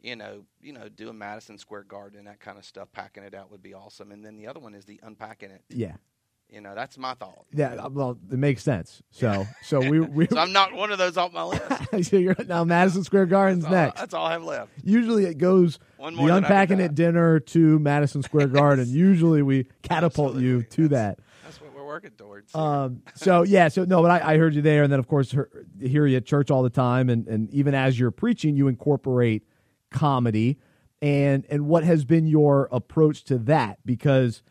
you 0.00 0.14
know, 0.16 0.44
you 0.60 0.72
know, 0.72 0.88
doing 0.88 1.18
Madison 1.18 1.58
Square 1.58 1.84
Garden, 1.84 2.24
that 2.26 2.40
kind 2.40 2.56
of 2.58 2.64
stuff, 2.64 2.88
packing 2.92 3.24
it 3.24 3.34
out 3.34 3.50
would 3.50 3.62
be 3.62 3.74
awesome. 3.74 4.12
And 4.12 4.24
then 4.24 4.36
the 4.36 4.46
other 4.46 4.60
one 4.60 4.74
is 4.74 4.84
the 4.84 5.00
unpacking 5.02 5.50
it. 5.50 5.62
Yeah. 5.70 5.94
You 6.50 6.62
know, 6.62 6.74
that's 6.74 6.96
my 6.96 7.12
thought. 7.12 7.44
Yeah. 7.52 7.88
Well, 7.88 8.16
it 8.32 8.38
makes 8.38 8.62
sense. 8.62 9.02
So, 9.10 9.46
so 9.62 9.80
we 9.80 10.00
we. 10.00 10.26
So 10.28 10.38
I'm 10.38 10.52
not 10.52 10.72
one 10.72 10.90
of 10.90 10.96
those 10.96 11.18
off 11.18 11.32
my 11.32 11.42
list. 11.42 11.64
so 12.08 12.16
you're 12.16 12.36
now 12.46 12.64
Madison 12.64 13.04
Square 13.04 13.26
Garden's 13.26 13.64
That's 13.64 13.74
all, 13.74 13.82
next. 13.82 14.00
that's 14.00 14.14
all 14.14 14.26
I 14.26 14.32
have 14.32 14.44
left. 14.44 14.70
Usually 14.82 15.24
it 15.26 15.36
goes 15.36 15.78
One 15.98 16.14
the 16.14 16.22
more 16.22 16.30
I 16.30 16.36
unpacking 16.38 16.78
that. 16.78 16.94
dinner 16.94 17.38
to 17.40 17.78
Madison 17.80 18.22
Square 18.22 18.46
Garden. 18.60 18.88
Usually 18.88 19.42
we 19.42 19.66
catapult 19.82 20.36
you 20.36 20.60
Absolutely. 20.60 20.76
to 20.84 20.88
that. 20.94 21.18
That's 21.44 21.60
what 21.60 21.67
we're 21.67 21.67
working 21.88 22.12
towards. 22.12 22.54
Um, 22.54 23.02
so 23.14 23.42
yeah, 23.42 23.68
so 23.68 23.84
no, 23.84 24.02
but 24.02 24.10
I, 24.10 24.34
I 24.34 24.38
heard 24.38 24.54
you 24.54 24.62
there, 24.62 24.84
and 24.84 24.92
then 24.92 25.00
of 25.00 25.08
course 25.08 25.32
hear, 25.32 25.48
hear 25.80 26.06
you 26.06 26.18
at 26.18 26.26
church 26.26 26.50
all 26.50 26.62
the 26.62 26.70
time, 26.70 27.08
and 27.10 27.26
and 27.26 27.50
even 27.50 27.74
as 27.74 27.98
you're 27.98 28.12
preaching, 28.12 28.56
you 28.56 28.68
incorporate 28.68 29.42
comedy, 29.90 30.58
and 31.02 31.44
and 31.50 31.66
what 31.66 31.82
has 31.82 32.04
been 32.04 32.26
your 32.26 32.68
approach 32.70 33.24
to 33.24 33.38
that? 33.38 33.78
Because 33.84 34.42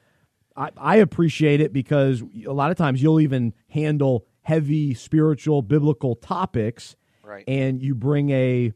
I, 0.56 0.72
I 0.76 0.96
appreciate 0.98 1.62
it 1.62 1.72
because 1.72 2.24
a 2.46 2.52
lot 2.52 2.72
of 2.72 2.78
times 2.78 3.02
you'll 3.02 3.22
even 3.22 3.54
handle 3.70 4.26
heavy 4.42 4.94
spiritual 4.94 5.62
biblical 5.62 6.16
topics, 6.16 6.96
Right. 7.28 7.44
And 7.46 7.84
you 7.84 7.94
bring 7.94 8.30
a 8.30 8.72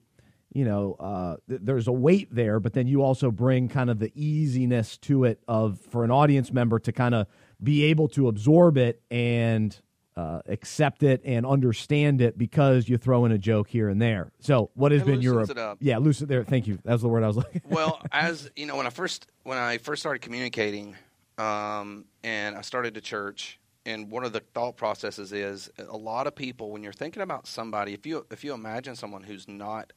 you 0.53 0.65
know, 0.65 0.97
uh, 0.99 1.37
th- 1.47 1.61
there's 1.63 1.87
a 1.87 1.93
weight 1.93 2.27
there, 2.35 2.59
but 2.59 2.73
then 2.73 2.85
you 2.85 3.01
also 3.01 3.31
bring 3.31 3.69
kind 3.69 3.89
of 3.89 3.99
the 3.99 4.11
easiness 4.13 4.97
to 4.97 5.23
it 5.23 5.41
of 5.47 5.79
for 5.79 6.03
an 6.03 6.11
audience 6.11 6.51
member 6.51 6.77
to 6.79 6.91
kind 6.91 7.15
of 7.15 7.27
be 7.63 7.85
able 7.85 8.07
to 8.09 8.27
absorb 8.27 8.77
it 8.77 9.01
and 9.11 9.79
uh, 10.15 10.41
accept 10.47 11.03
it 11.03 11.21
and 11.23 11.45
understand 11.45 12.21
it 12.21 12.37
because 12.37 12.89
you 12.89 12.97
throw 12.97 13.25
in 13.25 13.31
a 13.31 13.37
joke 13.37 13.69
here 13.69 13.89
and 13.89 14.01
there. 14.01 14.31
So, 14.39 14.69
what 14.73 14.91
has 14.91 15.01
It 15.01 15.05
been 15.05 15.21
your 15.21 15.45
yeah, 15.79 15.97
loosen 15.97 16.27
there? 16.27 16.43
Thank 16.43 16.67
you. 16.67 16.79
That 16.83 16.93
was 16.93 17.01
the 17.01 17.07
word 17.07 17.23
I 17.23 17.27
was 17.27 17.37
looking. 17.37 17.61
well, 17.69 18.01
as 18.11 18.49
you 18.55 18.65
know, 18.65 18.75
when 18.75 18.87
I 18.87 18.89
first 18.89 19.27
when 19.43 19.57
I 19.57 19.77
first 19.77 20.01
started 20.01 20.21
communicating, 20.21 20.95
um, 21.37 22.05
and 22.23 22.57
I 22.57 22.61
started 22.61 22.93
to 22.95 23.01
church, 23.01 23.59
and 23.85 24.11
one 24.11 24.25
of 24.25 24.33
the 24.33 24.41
thought 24.53 24.75
processes 24.75 25.31
is 25.31 25.69
a 25.77 25.97
lot 25.97 26.27
of 26.27 26.35
people 26.35 26.71
when 26.71 26.83
you're 26.83 26.93
thinking 26.93 27.23
about 27.23 27.47
somebody, 27.47 27.93
if 27.93 28.05
you 28.05 28.25
if 28.31 28.43
you 28.43 28.53
imagine 28.53 28.95
someone 28.95 29.23
who's 29.23 29.47
not 29.47 29.93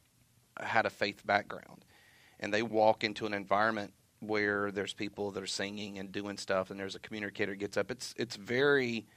had 0.61 0.85
a 0.85 0.89
faith 0.89 1.25
background, 1.25 1.83
and 2.39 2.53
they 2.53 2.61
walk 2.61 3.03
into 3.03 3.25
an 3.25 3.33
environment 3.33 3.93
where 4.27 4.71
there's 4.71 4.93
people 4.93 5.31
that 5.31 5.43
are 5.43 5.47
singing 5.47 5.99
and 5.99 6.11
doing 6.11 6.37
stuff, 6.37 6.71
and 6.71 6.79
there's 6.79 6.95
a 6.95 6.99
communicator 6.99 7.55
gets 7.55 7.77
up, 7.77 7.91
it's 7.91 8.13
it's 8.17 8.35
very 8.35 9.07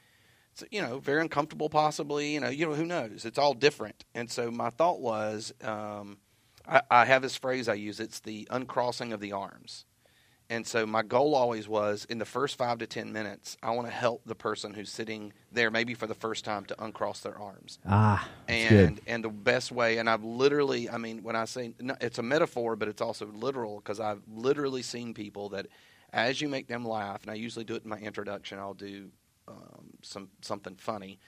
it's, 0.52 0.64
you 0.70 0.82
know, 0.82 0.98
very 0.98 1.20
uncomfortable, 1.20 1.68
possibly. 1.68 2.34
You 2.34 2.40
know, 2.40 2.48
you 2.48 2.66
know, 2.66 2.74
who 2.74 2.86
knows? 2.86 3.24
It's 3.24 3.38
all 3.38 3.54
different. 3.54 4.04
And 4.14 4.30
so 4.30 4.50
my 4.50 4.70
thought 4.70 5.00
was, 5.00 5.52
um, 5.62 6.18
I, 6.66 6.82
I 6.90 7.04
have 7.04 7.22
this 7.22 7.36
phrase 7.36 7.68
I 7.68 7.74
use. 7.74 8.00
It's 8.00 8.20
the 8.20 8.46
uncrossing 8.50 9.12
of 9.12 9.20
the 9.20 9.32
arms. 9.32 9.84
And 10.50 10.66
so 10.66 10.86
my 10.86 11.02
goal 11.02 11.34
always 11.34 11.68
was, 11.68 12.06
in 12.08 12.18
the 12.18 12.24
first 12.24 12.56
five 12.56 12.78
to 12.78 12.86
ten 12.86 13.12
minutes, 13.12 13.56
I 13.62 13.70
want 13.72 13.86
to 13.86 13.92
help 13.92 14.22
the 14.24 14.34
person 14.34 14.72
who's 14.72 14.90
sitting 14.90 15.32
there, 15.52 15.70
maybe 15.70 15.92
for 15.94 16.06
the 16.06 16.14
first 16.14 16.44
time, 16.44 16.64
to 16.66 16.82
uncross 16.82 17.20
their 17.20 17.38
arms. 17.38 17.78
ah, 17.86 18.26
And 18.48 18.96
good. 18.96 19.02
and 19.06 19.24
the 19.24 19.28
best 19.28 19.70
way, 19.72 19.98
and 19.98 20.08
I've 20.08 20.24
literally, 20.24 20.88
I 20.88 20.96
mean, 20.96 21.22
when 21.22 21.36
I 21.36 21.44
say 21.44 21.74
it's 22.00 22.18
a 22.18 22.22
metaphor, 22.22 22.76
but 22.76 22.88
it's 22.88 23.02
also 23.02 23.26
literal 23.26 23.76
because 23.76 24.00
I've 24.00 24.22
literally 24.26 24.80
seen 24.82 25.12
people 25.12 25.50
that, 25.50 25.66
as 26.14 26.40
you 26.40 26.48
make 26.48 26.66
them 26.66 26.84
laugh, 26.86 27.22
and 27.22 27.30
I 27.30 27.34
usually 27.34 27.66
do 27.66 27.74
it 27.74 27.84
in 27.84 27.90
my 27.90 27.98
introduction, 27.98 28.58
I'll 28.58 28.72
do 28.72 29.10
um, 29.48 29.90
some 30.02 30.30
something 30.40 30.76
funny, 30.76 31.18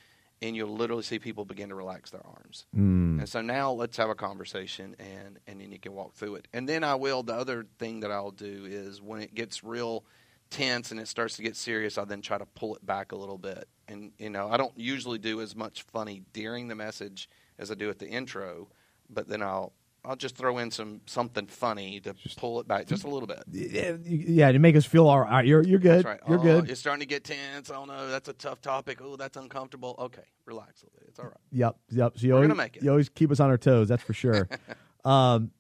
and 0.42 0.57
you'll 0.57 0.74
literally 0.74 1.03
see 1.03 1.18
people 1.18 1.44
begin 1.44 1.68
to 1.68 1.74
relax 1.74 2.11
their 2.11 2.24
arms. 2.24 2.66
Mm. 2.74 3.20
And 3.20 3.29
so 3.29 3.42
now 3.42 3.72
let's 3.72 3.96
have 3.96 4.09
a 4.09 4.14
conversation, 4.14 4.96
and 4.98 5.38
and 5.46 5.61
then 5.61 5.72
you 5.72 5.79
can 5.79 5.92
walk 5.92 6.14
through 6.14 6.37
it. 6.37 6.48
And 6.53 6.68
then 6.68 6.85
I 6.85 6.94
will. 6.94 7.22
The 7.22 7.35
other 7.35 7.66
thing 7.79 8.00
that 8.00 8.11
I'll 8.11 8.31
do 8.31 8.66
is 8.66 9.00
when 9.03 9.20
it 9.20 9.35
gets 9.35 9.62
real 9.62 10.05
tense 10.50 10.90
and 10.90 10.98
it 10.98 11.09
starts 11.09 11.37
to 11.37 11.42
get 11.42 11.57
serious, 11.57 11.96
I 11.96 12.05
then 12.05 12.22
try 12.22 12.38
to 12.38 12.46
pull 12.46 12.74
it 12.74 12.85
back 12.85 13.12
a 13.12 13.16
little 13.16 13.38
bit. 13.38 13.68
And 13.88 14.12
you 14.18 14.31
know, 14.31 14.48
I 14.50 14.57
don't 14.57 14.76
usually 14.76 15.18
do 15.18 15.40
as 15.40 15.55
much 15.55 15.83
funny 15.83 16.22
during 16.33 16.68
the 16.68 16.74
message 16.74 17.29
as 17.59 17.70
I 17.70 17.74
do 17.74 17.90
at 17.90 17.98
the 17.98 18.09
intro, 18.09 18.68
but 19.09 19.29
then 19.29 19.42
I'll 19.42 19.72
I'll 20.04 20.16
just 20.16 20.36
throw 20.36 20.58
in 20.58 20.70
some 20.70 21.00
something 21.06 21.46
funny 21.46 22.00
to 22.00 22.14
pull 22.36 22.60
it 22.60 22.66
back 22.66 22.86
just 22.86 23.04
a 23.04 23.08
little 23.08 23.26
bit. 23.26 23.42
Yeah, 23.50 23.96
yeah, 24.04 24.52
to 24.52 24.58
make 24.58 24.76
us 24.76 24.86
feel 24.86 25.06
all 25.06 25.20
right. 25.20 25.44
You're 25.44 25.62
you're 25.62 25.78
good. 25.78 26.04
That's 26.04 26.06
right. 26.06 26.20
You're 26.28 26.38
oh, 26.38 26.42
good. 26.42 26.70
It's 26.70 26.80
starting 26.80 27.00
to 27.00 27.06
get 27.06 27.24
tense. 27.24 27.70
Oh 27.70 27.84
no, 27.84 28.08
that's 28.08 28.28
a 28.28 28.32
tough 28.32 28.60
topic. 28.60 29.00
Oh, 29.02 29.16
that's 29.16 29.36
uncomfortable. 29.36 29.94
Okay, 29.98 30.22
relax 30.46 30.82
a 30.82 30.86
little 30.86 31.00
bit. 31.00 31.08
It's 31.08 31.18
all 31.18 31.26
right. 31.26 31.34
Yep, 31.52 31.76
yep. 31.90 32.12
So 32.16 32.26
you 32.26 32.30
We're 32.30 32.36
always, 32.36 32.48
gonna 32.48 32.62
make 32.62 32.76
it. 32.76 32.82
you 32.82 32.90
always 32.90 33.08
keep 33.08 33.30
us 33.30 33.40
on 33.40 33.50
our 33.50 33.58
toes. 33.58 33.88
That's 33.88 34.02
for 34.02 34.14
sure. 34.14 34.48
Um, 35.04 35.50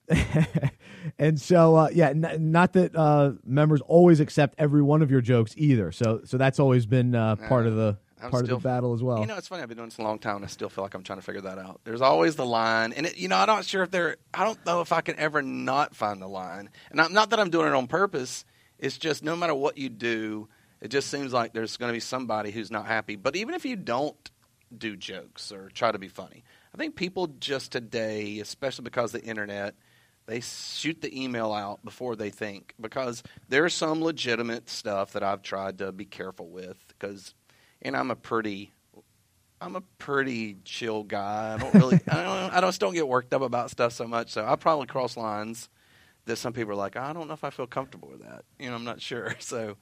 and 1.18 1.40
so 1.40 1.74
uh, 1.74 1.88
yeah, 1.92 2.10
n- 2.10 2.52
not 2.52 2.74
that 2.74 2.94
uh, 2.94 3.32
members 3.44 3.80
always 3.80 4.20
accept 4.20 4.54
every 4.58 4.82
one 4.82 5.02
of 5.02 5.10
your 5.10 5.20
jokes 5.20 5.54
either. 5.56 5.92
So 5.92 6.20
so 6.24 6.36
that's 6.36 6.60
always 6.60 6.86
been 6.86 7.14
uh, 7.14 7.36
part 7.36 7.66
of 7.66 7.74
the 7.74 7.96
I'm 8.22 8.30
part 8.30 8.44
still- 8.44 8.56
of 8.56 8.62
the 8.62 8.68
battle 8.68 8.92
as 8.94 9.02
well. 9.02 9.20
You 9.20 9.26
know, 9.26 9.36
it's 9.36 9.48
funny. 9.48 9.62
I've 9.62 9.68
been 9.68 9.78
doing 9.78 9.88
this 9.88 9.98
a 9.98 10.02
long 10.02 10.18
time, 10.18 10.36
and 10.36 10.44
I 10.44 10.48
still 10.48 10.68
feel 10.68 10.84
like 10.84 10.94
I'm 10.94 11.02
trying 11.02 11.18
to 11.18 11.24
figure 11.24 11.40
that 11.42 11.58
out. 11.58 11.80
There's 11.84 12.00
always 12.00 12.36
the 12.36 12.46
line, 12.46 12.92
and 12.92 13.06
it, 13.06 13.16
you 13.18 13.28
know, 13.28 13.36
I'm 13.36 13.46
not 13.46 13.64
sure 13.64 13.82
if 13.82 13.90
there. 13.90 14.16
I 14.34 14.44
don't 14.44 14.64
know 14.66 14.80
if 14.80 14.92
I 14.92 15.00
can 15.00 15.18
ever 15.18 15.42
not 15.42 15.94
find 15.94 16.20
the 16.20 16.28
line. 16.28 16.70
And 16.90 17.00
I'm, 17.00 17.12
not 17.12 17.30
that 17.30 17.40
I'm 17.40 17.50
doing 17.50 17.68
it 17.68 17.74
on 17.74 17.86
purpose. 17.86 18.44
It's 18.78 18.98
just 18.98 19.22
no 19.22 19.36
matter 19.36 19.54
what 19.54 19.76
you 19.76 19.88
do, 19.88 20.48
it 20.80 20.88
just 20.88 21.08
seems 21.08 21.32
like 21.32 21.52
there's 21.52 21.76
going 21.76 21.90
to 21.90 21.94
be 21.94 22.00
somebody 22.00 22.50
who's 22.50 22.70
not 22.70 22.86
happy. 22.86 23.16
But 23.16 23.36
even 23.36 23.54
if 23.54 23.64
you 23.64 23.76
don't 23.76 24.30
do 24.76 24.96
jokes 24.96 25.52
or 25.52 25.68
try 25.70 25.92
to 25.92 25.98
be 25.98 26.08
funny, 26.08 26.44
I 26.74 26.78
think 26.78 26.96
people 26.96 27.26
just 27.26 27.72
today, 27.72 28.38
especially 28.38 28.84
because 28.84 29.14
of 29.14 29.22
the 29.22 29.26
internet, 29.26 29.74
they 30.26 30.40
shoot 30.40 31.00
the 31.00 31.22
email 31.22 31.52
out 31.52 31.84
before 31.84 32.14
they 32.14 32.30
think 32.30 32.74
because 32.80 33.22
there's 33.48 33.74
some 33.74 34.02
legitimate 34.02 34.70
stuff 34.70 35.12
that 35.12 35.22
I've 35.22 35.42
tried 35.42 35.78
to 35.78 35.90
be 35.90 36.04
careful 36.04 36.48
with 36.48 36.78
because 36.88 37.34
and 37.82 37.96
I'm 37.96 38.10
a 38.10 38.16
pretty 38.16 38.72
I'm 39.60 39.76
a 39.76 39.82
pretty 39.98 40.56
chill 40.64 41.02
guy. 41.04 41.54
I 41.54 41.58
don't 41.58 41.74
really 41.74 42.00
I 42.08 42.22
don't 42.22 42.54
I 42.54 42.60
just 42.60 42.80
don't 42.80 42.94
get 42.94 43.06
worked 43.08 43.32
up 43.34 43.42
about 43.42 43.70
stuff 43.70 43.92
so 43.92 44.06
much. 44.06 44.30
So 44.30 44.44
I 44.46 44.56
probably 44.56 44.86
cross 44.86 45.16
lines 45.16 45.68
that 46.26 46.36
some 46.36 46.52
people 46.52 46.72
are 46.72 46.76
like, 46.76 46.96
I 46.96 47.12
don't 47.12 47.26
know 47.28 47.34
if 47.34 47.44
I 47.44 47.50
feel 47.50 47.66
comfortable 47.66 48.08
with 48.08 48.22
that. 48.22 48.44
You 48.58 48.68
know, 48.70 48.76
I'm 48.76 48.84
not 48.84 49.00
sure. 49.00 49.34
So 49.40 49.76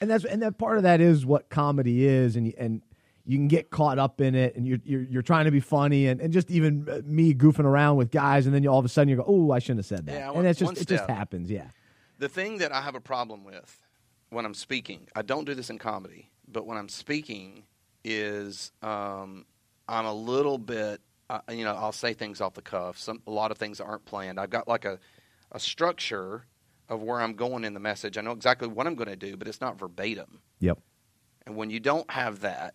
and 0.00 0.08
that's 0.10 0.24
and 0.24 0.42
that 0.42 0.58
part 0.58 0.76
of 0.76 0.82
that 0.84 1.00
is 1.00 1.26
what 1.26 1.48
comedy 1.48 2.04
is, 2.06 2.36
and 2.36 2.46
you- 2.46 2.54
and 2.58 2.82
you 3.26 3.36
can 3.36 3.48
get 3.48 3.68
caught 3.68 3.98
up 3.98 4.22
in 4.22 4.34
it, 4.34 4.54
and 4.56 4.66
you're 4.66 4.78
you're, 4.84 5.02
you're 5.02 5.22
trying 5.22 5.44
to 5.46 5.50
be 5.50 5.60
funny, 5.60 6.06
and, 6.06 6.18
and 6.20 6.32
just 6.32 6.50
even 6.50 6.86
uh, 6.90 7.00
me 7.04 7.34
goofing 7.34 7.64
around 7.66 7.96
with 7.96 8.10
guys, 8.10 8.46
and 8.46 8.54
then 8.54 8.62
you 8.62 8.70
all 8.70 8.78
of 8.78 8.84
a 8.86 8.88
sudden 8.88 9.08
you 9.10 9.16
go, 9.16 9.24
oh, 9.26 9.50
I 9.50 9.58
shouldn't 9.58 9.80
have 9.80 9.86
said 9.86 10.06
that, 10.06 10.14
Yeah, 10.14 10.30
and 10.32 10.46
it's 10.46 10.58
just 10.58 10.80
it 10.80 10.88
just 10.88 11.06
happens, 11.10 11.50
yeah. 11.50 11.66
the 12.18 12.28
thing 12.28 12.56
that 12.58 12.72
I 12.72 12.80
have 12.80 12.94
a 12.94 13.00
problem 13.02 13.44
with 13.44 13.82
when 14.30 14.46
I'm 14.46 14.54
speaking, 14.54 15.08
I 15.14 15.20
don't 15.22 15.44
do 15.44 15.54
this 15.54 15.68
in 15.68 15.76
comedy, 15.78 16.30
but 16.52 16.66
when 16.66 16.78
I'm 16.78 16.88
speaking, 16.88 17.64
is 18.04 18.72
um, 18.82 19.44
I'm 19.88 20.06
a 20.06 20.14
little 20.14 20.58
bit, 20.58 21.00
uh, 21.30 21.40
you 21.50 21.64
know, 21.64 21.74
I'll 21.74 21.92
say 21.92 22.14
things 22.14 22.40
off 22.40 22.54
the 22.54 22.62
cuff. 22.62 22.98
Some 22.98 23.22
a 23.26 23.30
lot 23.30 23.50
of 23.50 23.58
things 23.58 23.80
aren't 23.80 24.04
planned. 24.04 24.40
I've 24.40 24.50
got 24.50 24.68
like 24.68 24.84
a 24.84 24.98
a 25.52 25.60
structure 25.60 26.44
of 26.88 27.02
where 27.02 27.20
I'm 27.20 27.34
going 27.34 27.64
in 27.64 27.74
the 27.74 27.80
message. 27.80 28.16
I 28.16 28.22
know 28.22 28.32
exactly 28.32 28.68
what 28.68 28.86
I'm 28.86 28.94
going 28.94 29.08
to 29.08 29.16
do, 29.16 29.36
but 29.36 29.48
it's 29.48 29.60
not 29.60 29.78
verbatim. 29.78 30.40
Yep. 30.60 30.78
And 31.46 31.56
when 31.56 31.70
you 31.70 31.80
don't 31.80 32.10
have 32.10 32.40
that, 32.40 32.74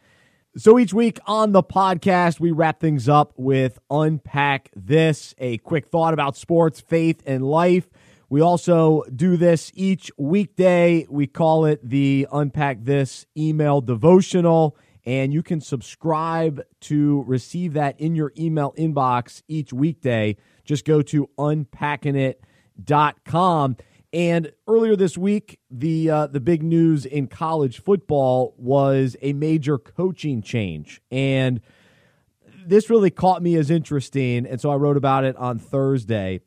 So 0.56 0.78
each 0.78 0.94
week 0.94 1.20
on 1.26 1.52
the 1.52 1.64
podcast, 1.64 2.40
we 2.40 2.52
wrap 2.52 2.80
things 2.80 3.10
up 3.10 3.34
with 3.38 3.80
Unpack 3.90 4.70
This, 4.76 5.34
a 5.40 5.58
quick 5.60 5.88
thought 5.88 6.14
about 6.14 6.38
sports, 6.38 6.80
faith, 6.80 7.24
and 7.26 7.44
life. 7.44 7.90
We 8.34 8.42
also 8.42 9.04
do 9.16 9.38
this 9.38 9.72
each 9.76 10.10
weekday. 10.18 11.06
We 11.08 11.28
call 11.28 11.66
it 11.66 11.88
the 11.88 12.28
Unpack 12.32 12.80
This 12.82 13.28
email 13.38 13.80
devotional, 13.80 14.76
and 15.06 15.32
you 15.32 15.44
can 15.44 15.62
subscribe 15.62 16.64
to 16.82 17.24
receive 17.28 17.74
that 17.74 18.00
in 18.00 18.16
your 18.16 18.34
email 18.36 18.74
inbox 18.76 19.44
each 19.48 19.72
weekday. 19.72 20.36
Just 20.66 20.84
go 20.84 21.04
to 21.04 21.30
unpackingit.com. 21.38 23.78
And 24.12 24.52
earlier 24.68 24.96
this 24.96 25.16
week, 25.16 25.60
the 25.70 26.10
uh, 26.10 26.26
the 26.26 26.40
big 26.40 26.64
news 26.64 27.06
in 27.06 27.28
college 27.28 27.84
football 27.84 28.56
was 28.58 29.16
a 29.22 29.34
major 29.34 29.78
coaching 29.78 30.42
change, 30.42 31.04
and 31.12 31.62
this 32.66 32.90
really 32.90 33.12
caught 33.12 33.44
me 33.44 33.58
as 33.58 33.70
interesting, 33.70 34.48
and 34.48 34.60
so 34.60 34.72
I 34.72 34.76
wrote 34.76 34.98
about 34.98 35.24
it 35.24 35.38
on 35.38 35.60
Thursday. 35.60 36.42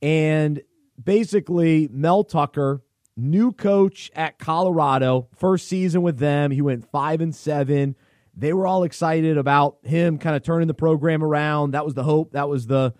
And 0.00 0.62
basically, 1.02 1.88
Mel 1.90 2.24
Tucker, 2.24 2.82
new 3.16 3.52
coach 3.52 4.10
at 4.14 4.38
Colorado, 4.38 5.28
first 5.36 5.68
season 5.68 6.02
with 6.02 6.18
them, 6.18 6.50
he 6.50 6.62
went 6.62 6.90
five 6.90 7.20
and 7.20 7.34
seven. 7.34 7.96
They 8.36 8.52
were 8.52 8.66
all 8.66 8.82
excited 8.82 9.38
about 9.38 9.78
him 9.82 10.18
kind 10.18 10.36
of 10.36 10.42
turning 10.42 10.68
the 10.68 10.74
program 10.74 11.24
around. 11.24 11.70
That 11.72 11.84
was 11.84 11.94
the 11.94 12.04
hope. 12.04 12.32
That 12.32 12.48
was 12.48 12.66
the 12.66 12.94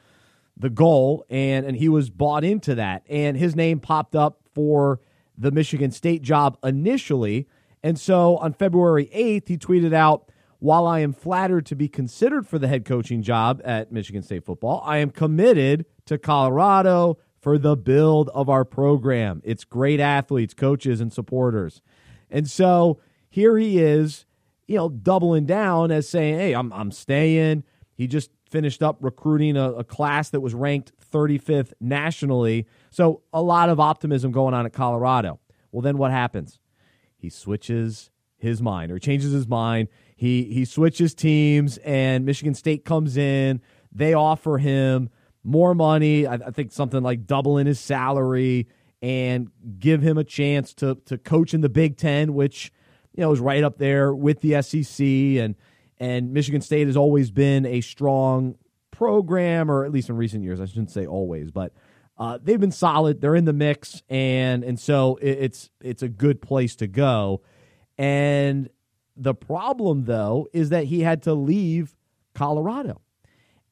the 0.59 0.71
goal, 0.71 1.27
and 1.29 1.67
and 1.67 1.77
he 1.77 1.89
was 1.89 2.09
bought 2.09 2.43
into 2.45 2.75
that. 2.77 3.03
And 3.09 3.37
his 3.37 3.55
name 3.55 3.79
popped 3.79 4.17
up 4.17 4.41
for 4.55 5.01
the 5.37 5.51
Michigan 5.51 5.91
State 5.91 6.23
job 6.23 6.59
initially. 6.65 7.47
And 7.83 7.99
so 7.99 8.39
on 8.39 8.53
February 8.55 9.11
8th, 9.15 9.49
he 9.49 9.59
tweeted 9.59 9.93
out, 9.93 10.31
While 10.59 10.87
I 10.87 11.01
am 11.01 11.13
flattered 11.13 11.67
to 11.67 11.77
be 11.77 11.89
considered 11.89 12.47
for 12.47 12.59
the 12.59 12.69
head 12.69 12.85
coaching 12.85 13.23
job 13.23 13.61
at 13.65 13.93
Michigan 13.93 14.23
State 14.23 14.45
football, 14.45 14.83
I 14.85 14.99
am 14.99 15.11
committed 15.11 15.87
to 16.07 16.19
Colorado 16.19 17.19
for 17.47 17.59
the 17.59 17.77
build 17.77 18.29
of 18.31 18.49
our 18.49 18.65
program. 18.65 19.41
It's 19.45 19.63
great 19.63 20.01
athletes, 20.01 20.53
coaches, 20.53 21.01
and 21.01 21.13
supporters. 21.13 21.81
And 22.29 22.51
so 22.51 22.99
here 23.29 23.57
he 23.57 23.79
is, 23.79 24.27
you 24.67 24.75
know, 24.75 24.89
doubling 24.89 25.47
down 25.47 25.93
as 25.93 26.09
saying, 26.09 26.41
Hey, 26.41 26.57
I'm 26.57 26.73
I'm 26.73 26.91
staying. 26.91 27.63
He 27.95 28.09
just 28.09 28.33
finished 28.51 28.83
up 28.83 28.97
recruiting 29.01 29.57
a, 29.57 29.75
a 29.75 29.85
class 29.85 30.31
that 30.31 30.41
was 30.41 30.55
ranked 30.55 30.91
35th 31.13 31.73
nationally. 31.79 32.67
So 32.91 33.23
a 33.33 33.43
lot 33.43 33.69
of 33.69 33.79
optimism 33.79 34.33
going 34.33 34.53
on 34.53 34.67
at 34.67 34.73
Colorado. 34.73 35.39
Well, 35.71 35.83
then 35.83 35.99
what 35.99 36.11
happens? 36.11 36.59
He 37.17 37.31
switches 37.31 38.11
his 38.37 38.61
mind 38.61 38.91
or 38.91 38.99
changes 38.99 39.31
his 39.31 39.47
mind. 39.47 39.87
He 40.17 40.53
he 40.53 40.65
switches 40.65 41.15
teams, 41.15 41.79
and 41.79 42.25
Michigan 42.25 42.55
State 42.55 42.85
comes 42.85 43.17
in. 43.17 43.61
They 43.93 44.15
offer 44.15 44.59
him 44.59 45.11
more 45.47 45.75
money. 45.75 46.27
I, 46.27 46.35
I 46.35 46.51
think 46.51 46.73
something 46.73 47.03
like 47.03 47.27
doubling 47.27 47.67
his 47.67 47.81
salary 47.81 48.69
and 49.01 49.51
give 49.79 50.03
him 50.03 50.19
a 50.19 50.25
chance 50.25 50.75
to 50.75 50.97
to 51.07 51.17
coach 51.19 51.55
in 51.55 51.61
the 51.61 51.69
Big 51.69 51.97
Ten, 51.97 52.35
which 52.35 52.73
you 53.15 53.23
know 53.23 53.33
is 53.33 53.41
right 53.41 53.63
up 53.63 53.79
there 53.79 54.15
with 54.15 54.41
the 54.41 54.61
SEC 54.63 55.07
and 55.43 55.55
and 55.99 56.33
Michigan 56.33 56.61
State 56.61 56.87
has 56.87 56.97
always 56.97 57.31
been 57.31 57.65
a 57.65 57.81
strong 57.81 58.57
program, 58.91 59.71
or 59.71 59.85
at 59.85 59.93
least 59.93 60.09
in 60.09 60.17
recent 60.17 60.43
years. 60.43 60.61
I 60.61 60.67
shouldn't 60.67 60.91
say 60.91 61.07
always, 61.07 61.51
but 61.51 61.73
uh, 62.19 62.39
they've 62.43 62.61
been 62.61 62.73
solid. 62.73 63.21
They're 63.21 63.37
in 63.37 63.45
the 63.45 63.53
mix, 63.53 64.03
and 64.09 64.65
and 64.65 64.81
so 64.81 65.17
it, 65.23 65.39
it's 65.39 65.71
it's 65.81 66.03
a 66.03 66.09
good 66.09 66.43
place 66.43 66.77
to 66.77 66.87
go. 66.87 67.43
And 67.99 68.69
the 69.17 69.35
problem, 69.35 70.05
though, 70.05 70.49
is 70.53 70.71
that 70.71 70.85
he 70.85 71.01
had 71.01 71.23
to 71.23 71.35
leave 71.35 71.97
Colorado, 72.35 73.01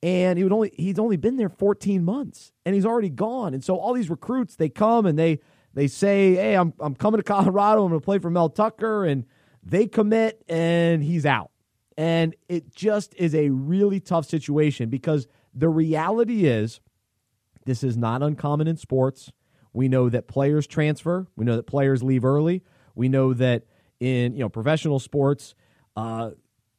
and 0.05 0.36
he 0.36 0.44
would 0.44 0.52
only 0.52 0.70
he's 0.76 0.98
only 0.98 1.16
been 1.16 1.36
there 1.36 1.48
14 1.48 2.05
months, 2.05 2.52
and 2.66 2.74
he's 2.74 2.84
already 2.84 3.09
gone. 3.09 3.55
And 3.55 3.64
so 3.64 3.78
all 3.78 3.94
these 3.94 4.11
recruits 4.11 4.55
they 4.55 4.68
come 4.68 5.07
and 5.07 5.18
they 5.18 5.40
they 5.72 5.88
say, 5.88 6.34
"Hey, 6.34 6.55
I'm 6.57 6.74
I'm 6.78 6.94
coming 6.94 7.18
to 7.18 7.24
Colorado. 7.24 7.84
I'm 7.84 7.88
going 7.88 8.00
to 8.00 8.05
play 8.05 8.18
for 8.18 8.28
Mel 8.28 8.50
Tucker," 8.50 9.07
and 9.07 9.24
they 9.64 9.86
commit, 9.86 10.44
and 10.46 11.02
he's 11.02 11.24
out. 11.24 11.50
And 11.96 12.36
it 12.50 12.74
just 12.74 13.14
is 13.16 13.34
a 13.34 13.48
really 13.48 13.98
tough 13.98 14.26
situation 14.26 14.90
because 14.90 15.26
the 15.55 15.70
reality 15.70 16.44
is, 16.44 16.80
this 17.64 17.82
is 17.82 17.96
not 17.96 18.22
uncommon 18.22 18.68
in 18.68 18.76
sports. 18.76 19.32
We 19.72 19.88
know 19.88 20.11
that 20.11 20.28
players 20.28 20.66
transfer. 20.66 21.28
We 21.34 21.46
know 21.46 21.57
that 21.57 21.66
players 21.66 22.02
leave 22.02 22.26
early. 22.26 22.62
We 22.94 23.09
know 23.09 23.32
that 23.32 23.64
in 24.00 24.34
you 24.34 24.40
know 24.40 24.50
professional 24.50 24.98
sports, 24.98 25.55
uh, 25.96 26.32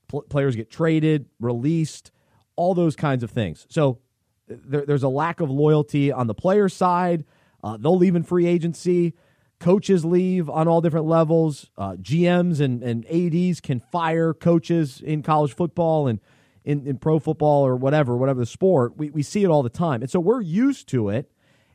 pl- 0.10 0.24
players 0.30 0.56
get 0.56 0.70
traded, 0.70 1.26
released, 1.40 2.12
all 2.56 2.74
those 2.74 2.96
kinds 2.96 3.24
of 3.24 3.32
things. 3.32 3.66
So 3.70 4.00
there, 4.48 4.86
there's 4.86 5.04
a 5.04 5.10
lack 5.10 5.40
of 5.40 5.50
loyalty 5.50 6.12
on 6.12 6.28
the 6.28 6.34
player 6.34 6.70
side. 6.70 7.26
Uh, 7.64 7.78
they'll 7.78 7.98
leave 7.98 8.16
in 8.16 8.24
free 8.24 8.46
agency. 8.46 9.14
Coaches 9.60 10.04
leave 10.04 10.50
on 10.50 10.68
all 10.68 10.82
different 10.82 11.06
levels. 11.06 11.70
Uh, 11.78 11.94
GMs 11.94 12.60
and, 12.60 12.84
and 12.84 13.06
ADs 13.08 13.62
can 13.62 13.80
fire 13.80 14.34
coaches 14.34 15.02
in 15.02 15.24
college 15.24 15.56
football 15.56 16.08
and 16.08 16.20
in, 16.64 16.86
in 16.86 16.98
pro 16.98 17.20
football 17.20 17.66
or 17.66 17.76
whatever, 17.76 18.18
whatever 18.18 18.42
the 18.42 18.46
sport. 18.46 18.98
We, 18.98 19.10
we 19.12 19.24
see 19.24 19.44
it 19.44 19.48
all 19.48 19.64
the 19.64 19.70
time. 19.70 20.02
And 20.02 20.12
so 20.12 20.20
we're 20.20 20.42
used 20.42 20.88
to 20.90 21.10
it. 21.10 21.32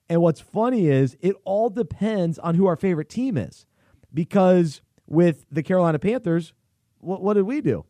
And 0.08 0.20
what's 0.20 0.40
funny 0.40 0.88
is 0.88 1.16
it 1.20 1.36
all 1.44 1.70
depends 1.70 2.38
on 2.38 2.56
who 2.56 2.66
our 2.66 2.76
favorite 2.76 3.08
team 3.08 3.36
is. 3.36 3.66
Because 4.12 4.82
with 5.06 5.46
the 5.50 5.62
Carolina 5.62 6.00
Panthers, 6.00 6.52
what, 6.98 7.22
what 7.22 7.34
did 7.34 7.44
we 7.44 7.60
do? 7.60 7.84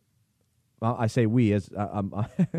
Well, 0.81 0.95
I 0.97 1.07
say 1.07 1.27
we 1.27 1.53
as 1.53 1.69
uh, 1.77 1.87
I'm 1.93 2.11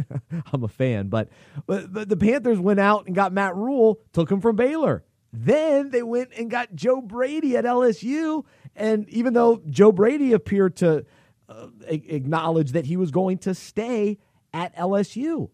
I'm 0.53 0.63
a 0.63 0.69
fan, 0.69 1.09
but, 1.09 1.29
but 1.67 2.09
the 2.09 2.17
Panthers 2.17 2.61
went 2.61 2.79
out 2.79 3.07
and 3.07 3.17
got 3.17 3.33
Matt 3.33 3.57
Rhule, 3.57 3.99
took 4.13 4.31
him 4.31 4.41
from 4.41 4.55
Baylor. 4.55 5.03
Then 5.33 5.91
they 5.91 6.05
went 6.05 6.31
and 6.39 6.49
got 6.49 6.75
Joe 6.75 7.01
Brady 7.01 7.57
at 7.57 7.65
LSU, 7.65 8.45
and 8.77 9.09
even 9.09 9.33
though 9.35 9.61
Joe 9.69 9.91
Brady 9.91 10.33
appeared 10.33 10.77
to 10.77 11.05
uh, 11.49 11.67
acknowledge 11.89 12.73
that 12.73 12.87
he 12.87 12.97
was 12.97 13.11
going 13.11 13.39
to 13.39 13.55
stay 13.55 14.19
at 14.55 14.77
LSU, 14.77 15.51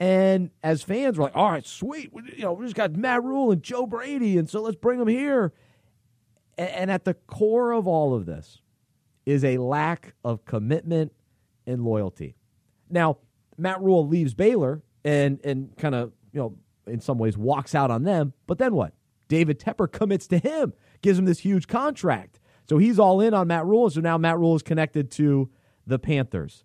and 0.00 0.50
as 0.64 0.82
fans 0.82 1.16
were 1.16 1.24
like, 1.24 1.36
"All 1.36 1.50
right, 1.50 1.66
sweet, 1.66 2.12
we, 2.12 2.22
you 2.36 2.42
know, 2.42 2.54
we 2.54 2.64
just 2.64 2.74
got 2.74 2.92
Matt 2.96 3.22
Rhule 3.22 3.52
and 3.52 3.62
Joe 3.62 3.86
Brady, 3.86 4.36
and 4.36 4.50
so 4.50 4.62
let's 4.62 4.76
bring 4.76 4.98
them 4.98 5.08
here." 5.08 5.52
And, 6.58 6.70
and 6.70 6.90
at 6.90 7.04
the 7.04 7.14
core 7.14 7.70
of 7.70 7.86
all 7.86 8.14
of 8.14 8.26
this 8.26 8.62
is 9.26 9.44
a 9.44 9.58
lack 9.58 10.14
of 10.24 10.44
commitment 10.44 11.12
and 11.66 11.84
loyalty. 11.84 12.36
Now, 12.90 13.18
Matt 13.56 13.80
Rhule 13.80 14.06
leaves 14.06 14.34
Baylor 14.34 14.82
and 15.04 15.40
and 15.44 15.76
kind 15.76 15.94
of 15.94 16.12
you 16.32 16.40
know 16.40 16.56
in 16.86 17.00
some 17.00 17.18
ways 17.18 17.36
walks 17.36 17.74
out 17.74 17.90
on 17.90 18.02
them, 18.02 18.32
but 18.46 18.58
then 18.58 18.74
what? 18.74 18.94
David 19.28 19.58
Tepper 19.58 19.90
commits 19.90 20.26
to 20.28 20.38
him, 20.38 20.74
gives 21.00 21.18
him 21.18 21.24
this 21.24 21.38
huge 21.38 21.66
contract. 21.66 22.38
So 22.68 22.78
he's 22.78 22.98
all 22.98 23.20
in 23.20 23.34
on 23.34 23.48
Matt 23.48 23.64
Rhule, 23.64 23.84
and 23.84 23.92
so 23.92 24.00
now 24.00 24.18
Matt 24.18 24.38
Rhule 24.38 24.56
is 24.56 24.62
connected 24.62 25.10
to 25.12 25.50
the 25.86 25.98
Panthers. 25.98 26.64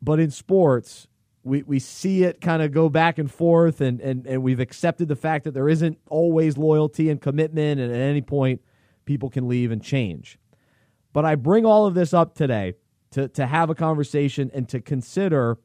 But 0.00 0.20
in 0.20 0.30
sports, 0.30 1.08
we, 1.42 1.62
we 1.62 1.78
see 1.78 2.22
it 2.22 2.40
kind 2.40 2.62
of 2.62 2.72
go 2.72 2.88
back 2.88 3.18
and 3.18 3.30
forth, 3.30 3.80
and, 3.80 4.00
and, 4.00 4.26
and 4.26 4.42
we've 4.42 4.60
accepted 4.60 5.08
the 5.08 5.16
fact 5.16 5.44
that 5.44 5.54
there 5.54 5.68
isn't 5.68 5.98
always 6.08 6.56
loyalty 6.56 7.10
and 7.10 7.20
commitment, 7.20 7.80
and 7.80 7.92
at 7.92 8.00
any 8.00 8.22
point, 8.22 8.60
people 9.04 9.30
can 9.30 9.48
leave 9.48 9.72
and 9.72 9.82
change. 9.82 10.38
But 11.12 11.24
I 11.24 11.34
bring 11.34 11.64
all 11.64 11.86
of 11.86 11.94
this 11.94 12.14
up 12.14 12.34
today 12.34 12.74
to, 13.12 13.28
to 13.28 13.46
have 13.46 13.70
a 13.70 13.74
conversation 13.74 14.50
and 14.54 14.68
to 14.68 14.80
consider 14.80 15.58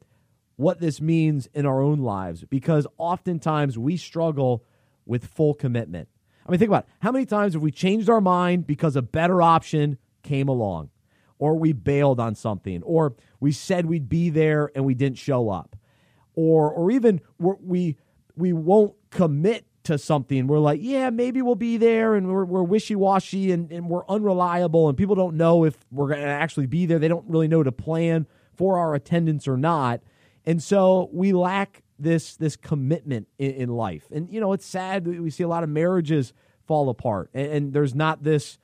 what 0.56 0.80
this 0.80 1.00
means 1.00 1.48
in 1.52 1.66
our 1.66 1.82
own 1.82 1.98
lives 1.98 2.44
because 2.44 2.86
oftentimes 2.96 3.78
we 3.78 3.96
struggle 3.96 4.64
with 5.04 5.26
full 5.26 5.54
commitment. 5.54 6.08
I 6.46 6.50
mean, 6.50 6.58
think 6.58 6.68
about 6.68 6.84
it. 6.84 6.90
how 7.00 7.12
many 7.12 7.26
times 7.26 7.54
have 7.54 7.62
we 7.62 7.70
changed 7.70 8.08
our 8.08 8.20
mind 8.20 8.66
because 8.66 8.96
a 8.96 9.02
better 9.02 9.42
option 9.42 9.98
came 10.22 10.48
along, 10.48 10.90
or 11.38 11.56
we 11.58 11.72
bailed 11.72 12.20
on 12.20 12.34
something, 12.34 12.82
or 12.82 13.14
we 13.40 13.52
said 13.52 13.86
we'd 13.86 14.08
be 14.08 14.30
there 14.30 14.70
and 14.74 14.84
we 14.84 14.94
didn't 14.94 15.18
show 15.18 15.50
up, 15.50 15.76
or 16.34 16.70
or 16.70 16.90
even 16.90 17.20
we 17.38 17.96
we 18.36 18.52
won't 18.52 18.94
commit 19.10 19.66
to 19.84 19.98
something. 19.98 20.46
We're 20.46 20.58
like, 20.58 20.80
yeah, 20.82 21.10
maybe 21.10 21.42
we'll 21.42 21.54
be 21.54 21.76
there, 21.76 22.14
and 22.14 22.28
we're, 22.28 22.44
we're 22.44 22.62
wishy 22.62 22.94
washy 22.94 23.52
and, 23.52 23.70
and 23.70 23.88
we're 23.88 24.06
unreliable, 24.08 24.88
and 24.88 24.98
people 24.98 25.14
don't 25.14 25.36
know 25.36 25.64
if 25.64 25.76
we're 25.90 26.08
going 26.08 26.20
to 26.20 26.26
actually 26.26 26.66
be 26.66 26.86
there. 26.86 26.98
They 26.98 27.08
don't 27.08 27.28
really 27.28 27.48
know 27.48 27.62
to 27.62 27.72
plan 27.72 28.26
for 28.54 28.78
our 28.78 28.94
attendance 28.94 29.46
or 29.46 29.56
not. 29.56 30.00
And 30.46 30.62
so 30.62 31.08
we 31.12 31.32
lack 31.32 31.82
this 31.98 32.36
this 32.36 32.56
commitment 32.56 33.28
in, 33.38 33.50
in 33.52 33.68
life. 33.68 34.04
And 34.10 34.30
you 34.30 34.40
know, 34.40 34.52
it's 34.52 34.66
sad 34.66 35.06
we 35.06 35.30
see 35.30 35.42
a 35.42 35.48
lot 35.48 35.62
of 35.62 35.68
marriages 35.68 36.32
fall 36.66 36.88
apart, 36.88 37.30
and, 37.34 37.46
and 37.46 37.72
there's 37.72 37.94
not 37.94 38.22
this 38.24 38.58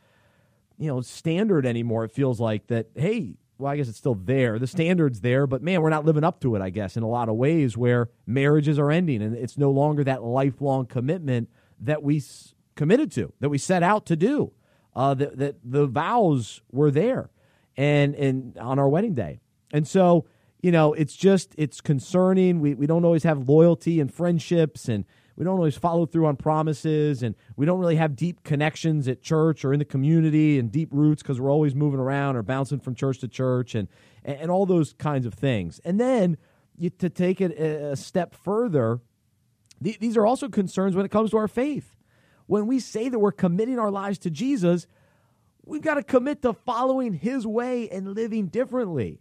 you 0.79 0.89
know 0.89 1.01
standard 1.01 1.67
anymore. 1.67 2.05
It 2.05 2.13
feels 2.13 2.41
like 2.41 2.67
that. 2.69 2.89
Hey, 2.95 3.35
well, 3.61 3.73
I 3.73 3.77
guess 3.77 3.89
it's 3.89 3.99
still 3.99 4.15
there. 4.15 4.59
The 4.59 4.67
standard's 4.67 5.21
there, 5.21 5.47
but 5.47 5.63
man, 5.63 5.83
we're 5.83 5.91
not 5.91 6.05
living 6.05 6.25
up 6.25 6.41
to 6.41 6.57
it, 6.57 6.63
I 6.63 6.71
guess, 6.71 6.97
in 6.97 7.03
a 7.03 7.09
lot 7.09 7.29
of 7.29 7.37
ways 7.37 7.77
where 7.77 8.09
marriages 8.27 8.79
are 8.79 8.91
ending 8.91 9.23
and 9.23 9.37
it's 9.37 9.59
no 9.59 9.71
longer 9.71 10.03
that 10.05 10.23
lifelong 10.23 10.87
commitment 10.87 11.49
that 11.81 12.03
we 12.03 12.19
s- 12.19 12.55
committed 12.75 13.13
to, 13.13 13.33
that 13.41 13.49
we 13.49 13.59
set 13.59 13.83
out 13.83 14.07
to 14.07 14.17
do, 14.17 14.53
uh, 14.97 15.15
that, 15.15 15.39
that 15.39 15.57
the 15.65 15.87
vows 15.87 16.63
were 16.73 16.91
there 16.91 17.31
and, 17.77 18.15
and 18.15 18.57
on 18.59 18.79
our 18.79 18.89
wedding 18.89 19.15
day. 19.15 19.41
And 19.73 19.87
so, 19.87 20.27
you 20.61 20.73
know, 20.73 20.93
it's 20.95 21.15
just, 21.17 21.55
it's 21.57 21.81
concerning. 21.81 22.61
We, 22.61 22.75
we 22.75 22.87
don't 22.87 23.05
always 23.05 23.23
have 23.23 23.49
loyalty 23.49 24.01
and 24.01 24.13
friendships 24.13 24.89
and, 24.89 25.05
we 25.37 25.45
don't 25.45 25.57
always 25.57 25.77
follow 25.77 26.07
through 26.07 26.27
on 26.27 26.37
promises 26.37 27.23
and 27.23 27.35
we 27.57 27.67
don't 27.67 27.79
really 27.79 27.97
have 27.97 28.17
deep 28.17 28.43
connections 28.45 29.09
at 29.09 29.23
church 29.23 29.65
or 29.65 29.73
in 29.73 29.79
the 29.79 29.85
community 29.85 30.59
and 30.59 30.71
deep 30.71 30.89
roots 30.93 31.23
because 31.23 31.41
we're 31.41 31.51
always 31.51 31.75
moving 31.75 32.01
around 32.01 32.37
or 32.37 32.43
bouncing 32.43 32.81
from 32.81 32.95
church 32.95 33.19
to 33.19 33.29
church 33.29 33.75
and 33.75 33.89
and 34.25 34.51
all 34.51 34.67
those 34.67 34.93
kinds 34.95 35.25
of 35.25 35.33
things. 35.33 35.81
And 35.85 35.99
then 35.99 36.37
you, 36.77 36.91
to 36.91 37.09
take 37.09 37.41
it 37.41 37.53
a 37.59 37.97
step 37.97 38.35
further 38.35 39.01
th- 39.83 39.99
these 39.99 40.17
are 40.17 40.27
also 40.27 40.49
concerns 40.49 40.95
when 40.95 41.07
it 41.07 41.11
comes 41.11 41.31
to 41.31 41.39
our 41.39 41.49
faith. 41.49 41.97
When 42.47 42.67
we 42.67 42.81
say 42.81 43.09
that 43.09 43.19
we're 43.19 43.33
committing 43.33 43.79
our 43.79 43.91
lives 43.91 44.19
to 44.19 44.31
jesus 44.31 44.87
we've 45.65 45.83
got 45.83 45.95
to 45.95 46.03
commit 46.03 46.43
to 46.43 46.53
following 46.53 47.13
his 47.13 47.47
way 47.47 47.89
and 47.91 48.15
living 48.15 48.47
differently. 48.47 49.21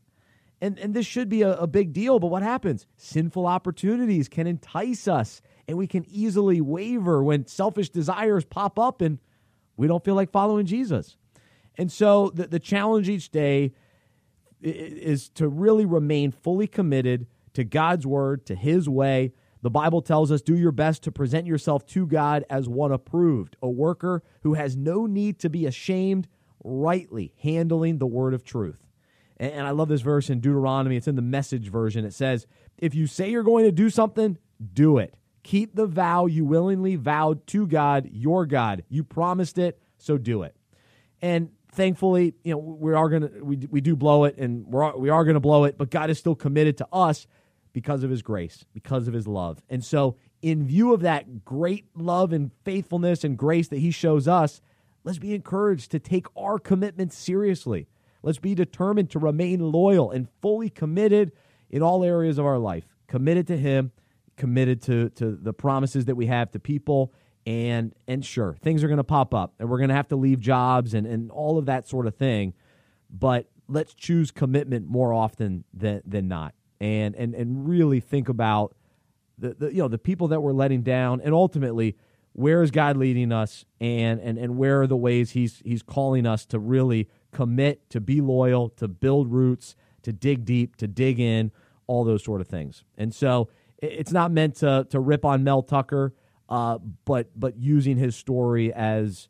And, 0.62 0.78
and 0.80 0.94
this 0.94 1.06
should 1.06 1.30
be 1.30 1.44
a, 1.44 1.54
a 1.54 1.68
big 1.68 1.94
deal 1.94 2.20
but 2.20 2.28
what 2.28 2.44
happens? 2.44 2.86
Sinful 2.98 3.46
opportunities 3.46 4.28
can 4.28 4.48
entice 4.48 5.08
us 5.08 5.42
and 5.70 5.78
we 5.78 5.86
can 5.86 6.04
easily 6.10 6.60
waver 6.62 7.24
when 7.24 7.46
selfish 7.46 7.92
desires 7.92 8.44
pop 8.44 8.80
up 8.80 9.02
and 9.02 9.20
we 9.78 9.86
don't 9.86 10.04
feel 10.04 10.16
like 10.16 10.32
following 10.32 10.66
Jesus. 10.66 11.16
And 11.78 11.92
so 11.92 12.32
the, 12.34 12.48
the 12.48 12.60
challenge 12.60 13.08
each 13.08 13.30
day 13.30 13.74
is 14.62 15.30
to 15.30 15.48
really 15.48 15.86
remain 15.86 16.32
fully 16.32 16.66
committed 16.66 17.28
to 17.54 17.64
God's 17.64 18.08
word, 18.08 18.48
to 18.48 18.56
his 18.56 18.90
way. 18.90 19.32
The 19.62 19.70
Bible 19.70 20.02
tells 20.02 20.32
us 20.32 20.42
do 20.42 20.58
your 20.58 20.72
best 20.72 21.04
to 21.04 21.12
present 21.12 21.46
yourself 21.46 21.86
to 21.88 22.08
God 22.08 22.46
as 22.50 22.68
one 22.68 22.92
approved, 22.92 23.56
a 23.62 23.70
worker 23.70 24.24
who 24.42 24.56
has 24.56 24.76
no 24.76 25.06
need 25.06 25.38
to 25.38 25.52
be 25.52 25.68
ashamed, 25.68 26.28
rightly 26.64 27.36
handling 27.44 28.00
the 28.00 28.08
word 28.08 28.34
of 28.34 28.44
truth. 28.44 28.88
And, 29.38 29.52
and 29.52 29.68
I 29.68 29.70
love 29.70 29.88
this 29.88 30.02
verse 30.02 30.32
in 30.32 30.40
Deuteronomy. 30.40 30.96
It's 30.98 31.08
in 31.08 31.16
the 31.16 31.22
message 31.22 31.70
version. 31.70 32.06
It 32.06 32.14
says, 32.16 32.48
If 32.80 32.96
you 32.96 33.06
say 33.06 33.30
you're 33.30 33.44
going 33.44 33.66
to 33.66 33.72
do 33.72 33.92
something, 33.92 34.40
do 34.74 34.98
it. 34.98 35.14
Keep 35.44 35.76
the 35.76 35.88
vow 35.88 36.26
you 36.26 36.46
willingly 36.46 36.96
vowed 36.96 37.46
to 37.48 37.66
God, 37.66 38.10
your 38.12 38.46
God. 38.46 38.84
You 38.90 39.04
promised 39.04 39.58
it, 39.58 39.80
so 39.98 40.18
do 40.18 40.44
it. 40.44 40.56
And 41.22 41.50
thankfully, 41.72 42.34
you 42.44 42.54
know, 42.54 42.58
we 42.58 42.94
are 42.94 43.10
going 43.10 43.22
to 43.24 43.44
we, 43.44 43.58
we 43.70 43.82
do 43.82 43.96
blow 43.96 44.26
it 44.26 44.38
and 44.38 44.66
we're 44.68 44.96
we 44.96 45.10
are 45.10 45.24
going 45.24 45.36
to 45.36 45.40
blow 45.40 45.64
it, 45.66 45.78
but 45.78 45.90
God 45.90 46.10
is 46.10 46.18
still 46.18 46.36
committed 46.36 46.78
to 46.78 46.88
us 46.92 47.28
because 47.74 48.04
of 48.04 48.10
his 48.10 48.22
grace, 48.22 48.66
because 48.74 49.08
of 49.08 49.14
his 49.14 49.28
love. 49.28 49.62
And 49.70 49.84
so, 49.84 50.18
in 50.42 50.66
view 50.66 50.94
of 50.94 51.02
that 51.02 51.46
great 51.46 51.86
love 51.96 52.34
and 52.34 52.52
faithfulness 52.64 53.24
and 53.24 53.38
grace 53.38 53.68
that 53.70 53.80
he 53.80 53.92
shows 53.92 54.28
us, 54.28 54.62
let's 55.04 55.20
be 55.20 55.34
encouraged 55.34 55.92
to 55.92 56.00
take 56.00 56.28
our 56.38 56.60
commitment 56.60 57.14
seriously. 57.14 57.88
Let's 58.24 58.40
be 58.40 58.56
determined 58.56 59.12
to 59.12 59.20
remain 59.20 59.72
loyal 59.72 60.12
and 60.12 60.28
fully 60.42 60.70
committed 60.70 61.32
in 61.70 61.82
all 61.82 62.04
areas 62.04 62.38
of 62.38 62.46
our 62.46 62.58
life, 62.58 62.86
committed 63.08 63.48
to 63.48 63.58
him 63.58 63.92
committed 64.40 64.82
to 64.84 65.10
to 65.10 65.36
the 65.36 65.54
promises 65.54 66.06
that 66.06 66.16
we 66.16 66.26
have 66.26 66.50
to 66.52 66.60
people. 66.60 67.14
And 67.46 67.94
and 68.08 68.26
sure 68.26 68.58
things 68.62 68.84
are 68.84 68.88
going 68.88 68.98
to 68.98 69.04
pop 69.04 69.34
up 69.34 69.54
and 69.60 69.70
we're 69.70 69.78
going 69.78 69.90
to 69.90 69.96
have 69.96 70.10
to 70.10 70.16
leave 70.16 70.40
jobs 70.40 70.94
and 70.94 71.06
and 71.06 71.32
all 71.32 71.58
of 71.58 71.68
that 71.68 71.88
sort 71.88 72.08
of 72.08 72.16
thing. 72.16 72.54
But 73.10 73.48
let's 73.68 73.94
choose 73.94 74.32
commitment 74.32 74.88
more 74.88 75.14
often 75.14 75.64
than 75.74 76.02
than 76.06 76.28
not. 76.28 76.54
And 76.82 77.16
and 77.16 77.34
and 77.36 77.68
really 77.68 78.00
think 78.00 78.30
about 78.30 78.76
the, 79.38 79.54
the 79.54 79.68
you 79.68 79.82
know 79.82 79.88
the 79.88 79.98
people 79.98 80.28
that 80.30 80.42
we're 80.42 80.54
letting 80.54 80.82
down 80.82 81.22
and 81.22 81.34
ultimately 81.34 81.96
where 82.34 82.62
is 82.62 82.72
God 82.72 82.98
leading 82.98 83.32
us? 83.32 83.66
And 83.80 84.20
and 84.20 84.38
and 84.38 84.58
where 84.58 84.82
are 84.82 84.88
the 84.88 84.98
ways 84.98 85.32
he's 85.32 85.62
he's 85.66 85.82
calling 85.82 86.26
us 86.26 86.46
to 86.48 86.60
really 86.60 87.10
commit 87.32 87.90
to 87.90 88.00
be 88.00 88.22
loyal 88.22 88.70
to 88.70 88.88
build 88.88 89.32
roots 89.32 89.76
to 90.04 90.14
dig 90.14 90.46
deep 90.46 90.76
to 90.78 90.88
dig 90.88 91.20
in 91.20 91.52
all 91.88 92.04
those 92.04 92.24
sort 92.24 92.42
of 92.42 92.48
things. 92.48 92.84
And 92.98 93.14
so 93.14 93.50
it's 93.82 94.12
not 94.12 94.32
meant 94.32 94.56
to 94.58 94.88
to 94.90 95.00
rip 95.00 95.26
on 95.26 95.44
Mel 95.44 95.64
Tucker. 95.64 96.14
uh, 96.50 96.80
but 97.06 97.30
but 97.36 97.58
using 97.58 97.98
his 97.98 98.16
story 98.16 98.74
as 98.74 99.30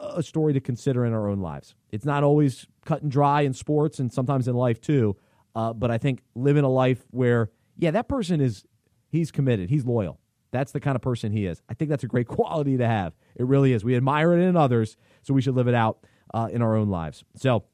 a 0.00 0.22
story 0.22 0.52
to 0.52 0.60
consider 0.60 1.04
in 1.04 1.12
our 1.12 1.28
own 1.28 1.40
lives. 1.40 1.74
It's 1.90 2.04
not 2.04 2.24
always 2.24 2.66
cut 2.84 3.02
and 3.02 3.10
dry 3.10 3.42
in 3.42 3.52
sports 3.52 3.98
and 3.98 4.12
sometimes 4.12 4.48
in 4.48 4.54
life 4.54 4.80
too. 4.80 5.16
Uh, 5.54 5.72
but 5.72 5.90
I 5.90 5.98
think 5.98 6.22
living 6.34 6.64
a 6.64 6.68
life 6.70 7.04
where, 7.10 7.50
yeah, 7.76 7.90
that 7.90 8.08
person 8.08 8.40
is, 8.40 8.64
he's 9.10 9.30
committed, 9.30 9.68
he's 9.68 9.84
loyal. 9.84 10.18
That's 10.52 10.72
the 10.72 10.80
kind 10.80 10.96
of 10.96 11.02
person 11.02 11.32
he 11.32 11.46
is. 11.46 11.62
I 11.68 11.74
think 11.74 11.90
that's 11.90 12.04
a 12.04 12.08
great 12.08 12.28
quality 12.38 12.76
to 12.78 12.86
have. 12.86 13.14
It 13.36 13.46
really 13.46 13.72
is. 13.72 13.84
We 13.84 13.94
admire 13.96 14.32
it 14.32 14.42
in 14.42 14.56
others, 14.56 14.96
so 15.22 15.34
we 15.34 15.42
should 15.42 15.54
live 15.54 15.68
it 15.68 15.74
out 15.74 16.06
uh, 16.32 16.48
in 16.50 16.62
our 16.62 16.76
own 16.76 16.88
lives. 16.88 17.24
So 17.36 17.64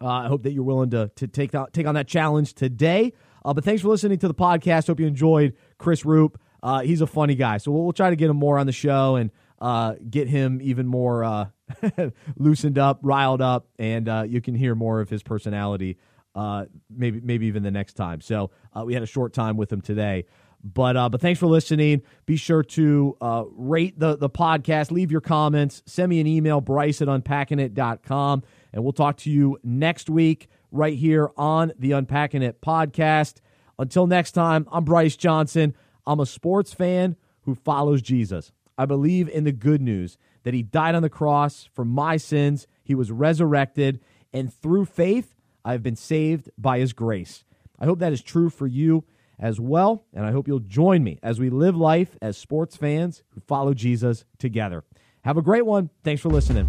uh, 0.00 0.06
I 0.08 0.28
hope 0.28 0.42
that 0.42 0.52
you're 0.52 0.64
willing 0.64 0.90
to, 0.90 1.10
to 1.16 1.26
take, 1.28 1.52
that, 1.52 1.72
take 1.72 1.86
on 1.86 1.94
that 1.94 2.08
challenge 2.08 2.54
today. 2.54 3.12
Uh, 3.44 3.52
but 3.52 3.64
thanks 3.64 3.82
for 3.82 3.88
listening 3.88 4.18
to 4.18 4.28
the 4.28 4.34
podcast. 4.34 4.86
Hope 4.86 5.00
you 5.00 5.06
enjoyed 5.06 5.54
Chris 5.78 6.04
Ruppe. 6.04 6.38
Uh, 6.62 6.80
he's 6.80 7.00
a 7.00 7.06
funny 7.06 7.34
guy, 7.34 7.58
so 7.58 7.72
we'll, 7.72 7.82
we'll, 7.82 7.92
try 7.92 8.10
to 8.10 8.16
get 8.16 8.30
him 8.30 8.36
more 8.36 8.56
on 8.56 8.66
the 8.66 8.72
show 8.72 9.16
and 9.16 9.32
uh, 9.60 9.94
get 10.08 10.28
him 10.28 10.60
even 10.62 10.86
more 10.86 11.24
uh, 11.24 11.46
loosened 12.36 12.78
up, 12.78 13.00
riled 13.02 13.40
up, 13.40 13.66
and 13.78 14.08
uh, 14.08 14.24
you 14.26 14.40
can 14.40 14.54
hear 14.54 14.74
more 14.74 15.00
of 15.00 15.08
his 15.08 15.22
personality. 15.22 15.98
Uh, 16.34 16.64
maybe, 16.88 17.20
maybe 17.20 17.46
even 17.46 17.62
the 17.62 17.70
next 17.70 17.94
time. 17.94 18.20
So 18.20 18.50
uh, 18.74 18.84
we 18.84 18.94
had 18.94 19.02
a 19.02 19.06
short 19.06 19.34
time 19.34 19.56
with 19.56 19.70
him 19.70 19.82
today, 19.82 20.24
but 20.64 20.96
uh, 20.96 21.08
but 21.08 21.20
thanks 21.20 21.38
for 21.38 21.46
listening. 21.46 22.02
Be 22.26 22.36
sure 22.36 22.62
to 22.62 23.16
rate 23.54 23.98
the 23.98 24.16
the 24.16 24.30
podcast, 24.30 24.92
leave 24.92 25.10
your 25.10 25.20
comments, 25.20 25.82
send 25.84 26.08
me 26.08 26.20
an 26.20 26.26
email, 26.26 26.60
Bryce 26.60 27.02
at 27.02 27.08
unpackingit.com, 27.08 28.44
and 28.72 28.82
we'll 28.82 28.92
talk 28.92 29.18
to 29.18 29.30
you 29.30 29.58
next 29.62 30.08
week 30.08 30.48
right 30.72 30.98
here 30.98 31.30
on 31.36 31.72
the 31.78 31.92
Unpacking 31.92 32.42
It 32.42 32.60
podcast. 32.60 33.36
Until 33.78 34.06
next 34.06 34.32
time, 34.32 34.66
I'm 34.72 34.84
Bryce 34.84 35.16
Johnson. 35.16 35.76
I'm 36.06 36.18
a 36.18 36.26
sports 36.26 36.72
fan 36.72 37.16
who 37.42 37.54
follows 37.54 38.02
Jesus. 38.02 38.50
I 38.76 38.86
believe 38.86 39.28
in 39.28 39.44
the 39.44 39.52
good 39.52 39.82
news 39.82 40.16
that 40.42 40.54
he 40.54 40.62
died 40.62 40.94
on 40.94 41.02
the 41.02 41.10
cross 41.10 41.68
for 41.72 41.84
my 41.84 42.16
sins, 42.16 42.66
he 42.82 42.94
was 42.94 43.12
resurrected, 43.12 44.00
and 44.32 44.52
through 44.52 44.86
faith, 44.86 45.36
I 45.64 45.72
have 45.72 45.82
been 45.82 45.94
saved 45.94 46.50
by 46.58 46.78
his 46.78 46.92
grace. 46.92 47.44
I 47.78 47.84
hope 47.84 48.00
that 48.00 48.12
is 48.12 48.22
true 48.22 48.50
for 48.50 48.66
you 48.66 49.04
as 49.38 49.60
well, 49.60 50.04
and 50.12 50.24
I 50.24 50.32
hope 50.32 50.48
you'll 50.48 50.60
join 50.60 51.04
me 51.04 51.18
as 51.22 51.38
we 51.38 51.50
live 51.50 51.76
life 51.76 52.16
as 52.22 52.36
sports 52.36 52.76
fans 52.76 53.22
who 53.30 53.40
follow 53.40 53.74
Jesus 53.74 54.24
together. 54.38 54.84
Have 55.24 55.36
a 55.36 55.42
great 55.42 55.66
one. 55.66 55.90
Thanks 56.02 56.22
for 56.22 56.28
listening. 56.28 56.68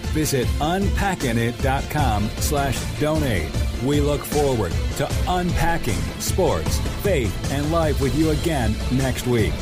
visit 0.11 0.47
unpackingit.com 0.59 2.29
slash 2.37 2.99
donate. 2.99 3.49
We 3.83 3.99
look 3.99 4.21
forward 4.21 4.71
to 4.97 5.09
unpacking 5.27 5.99
sports, 6.19 6.79
faith, 7.01 7.51
and 7.51 7.71
life 7.71 7.99
with 7.99 8.15
you 8.15 8.29
again 8.29 8.75
next 8.91 9.25
week. 9.25 9.53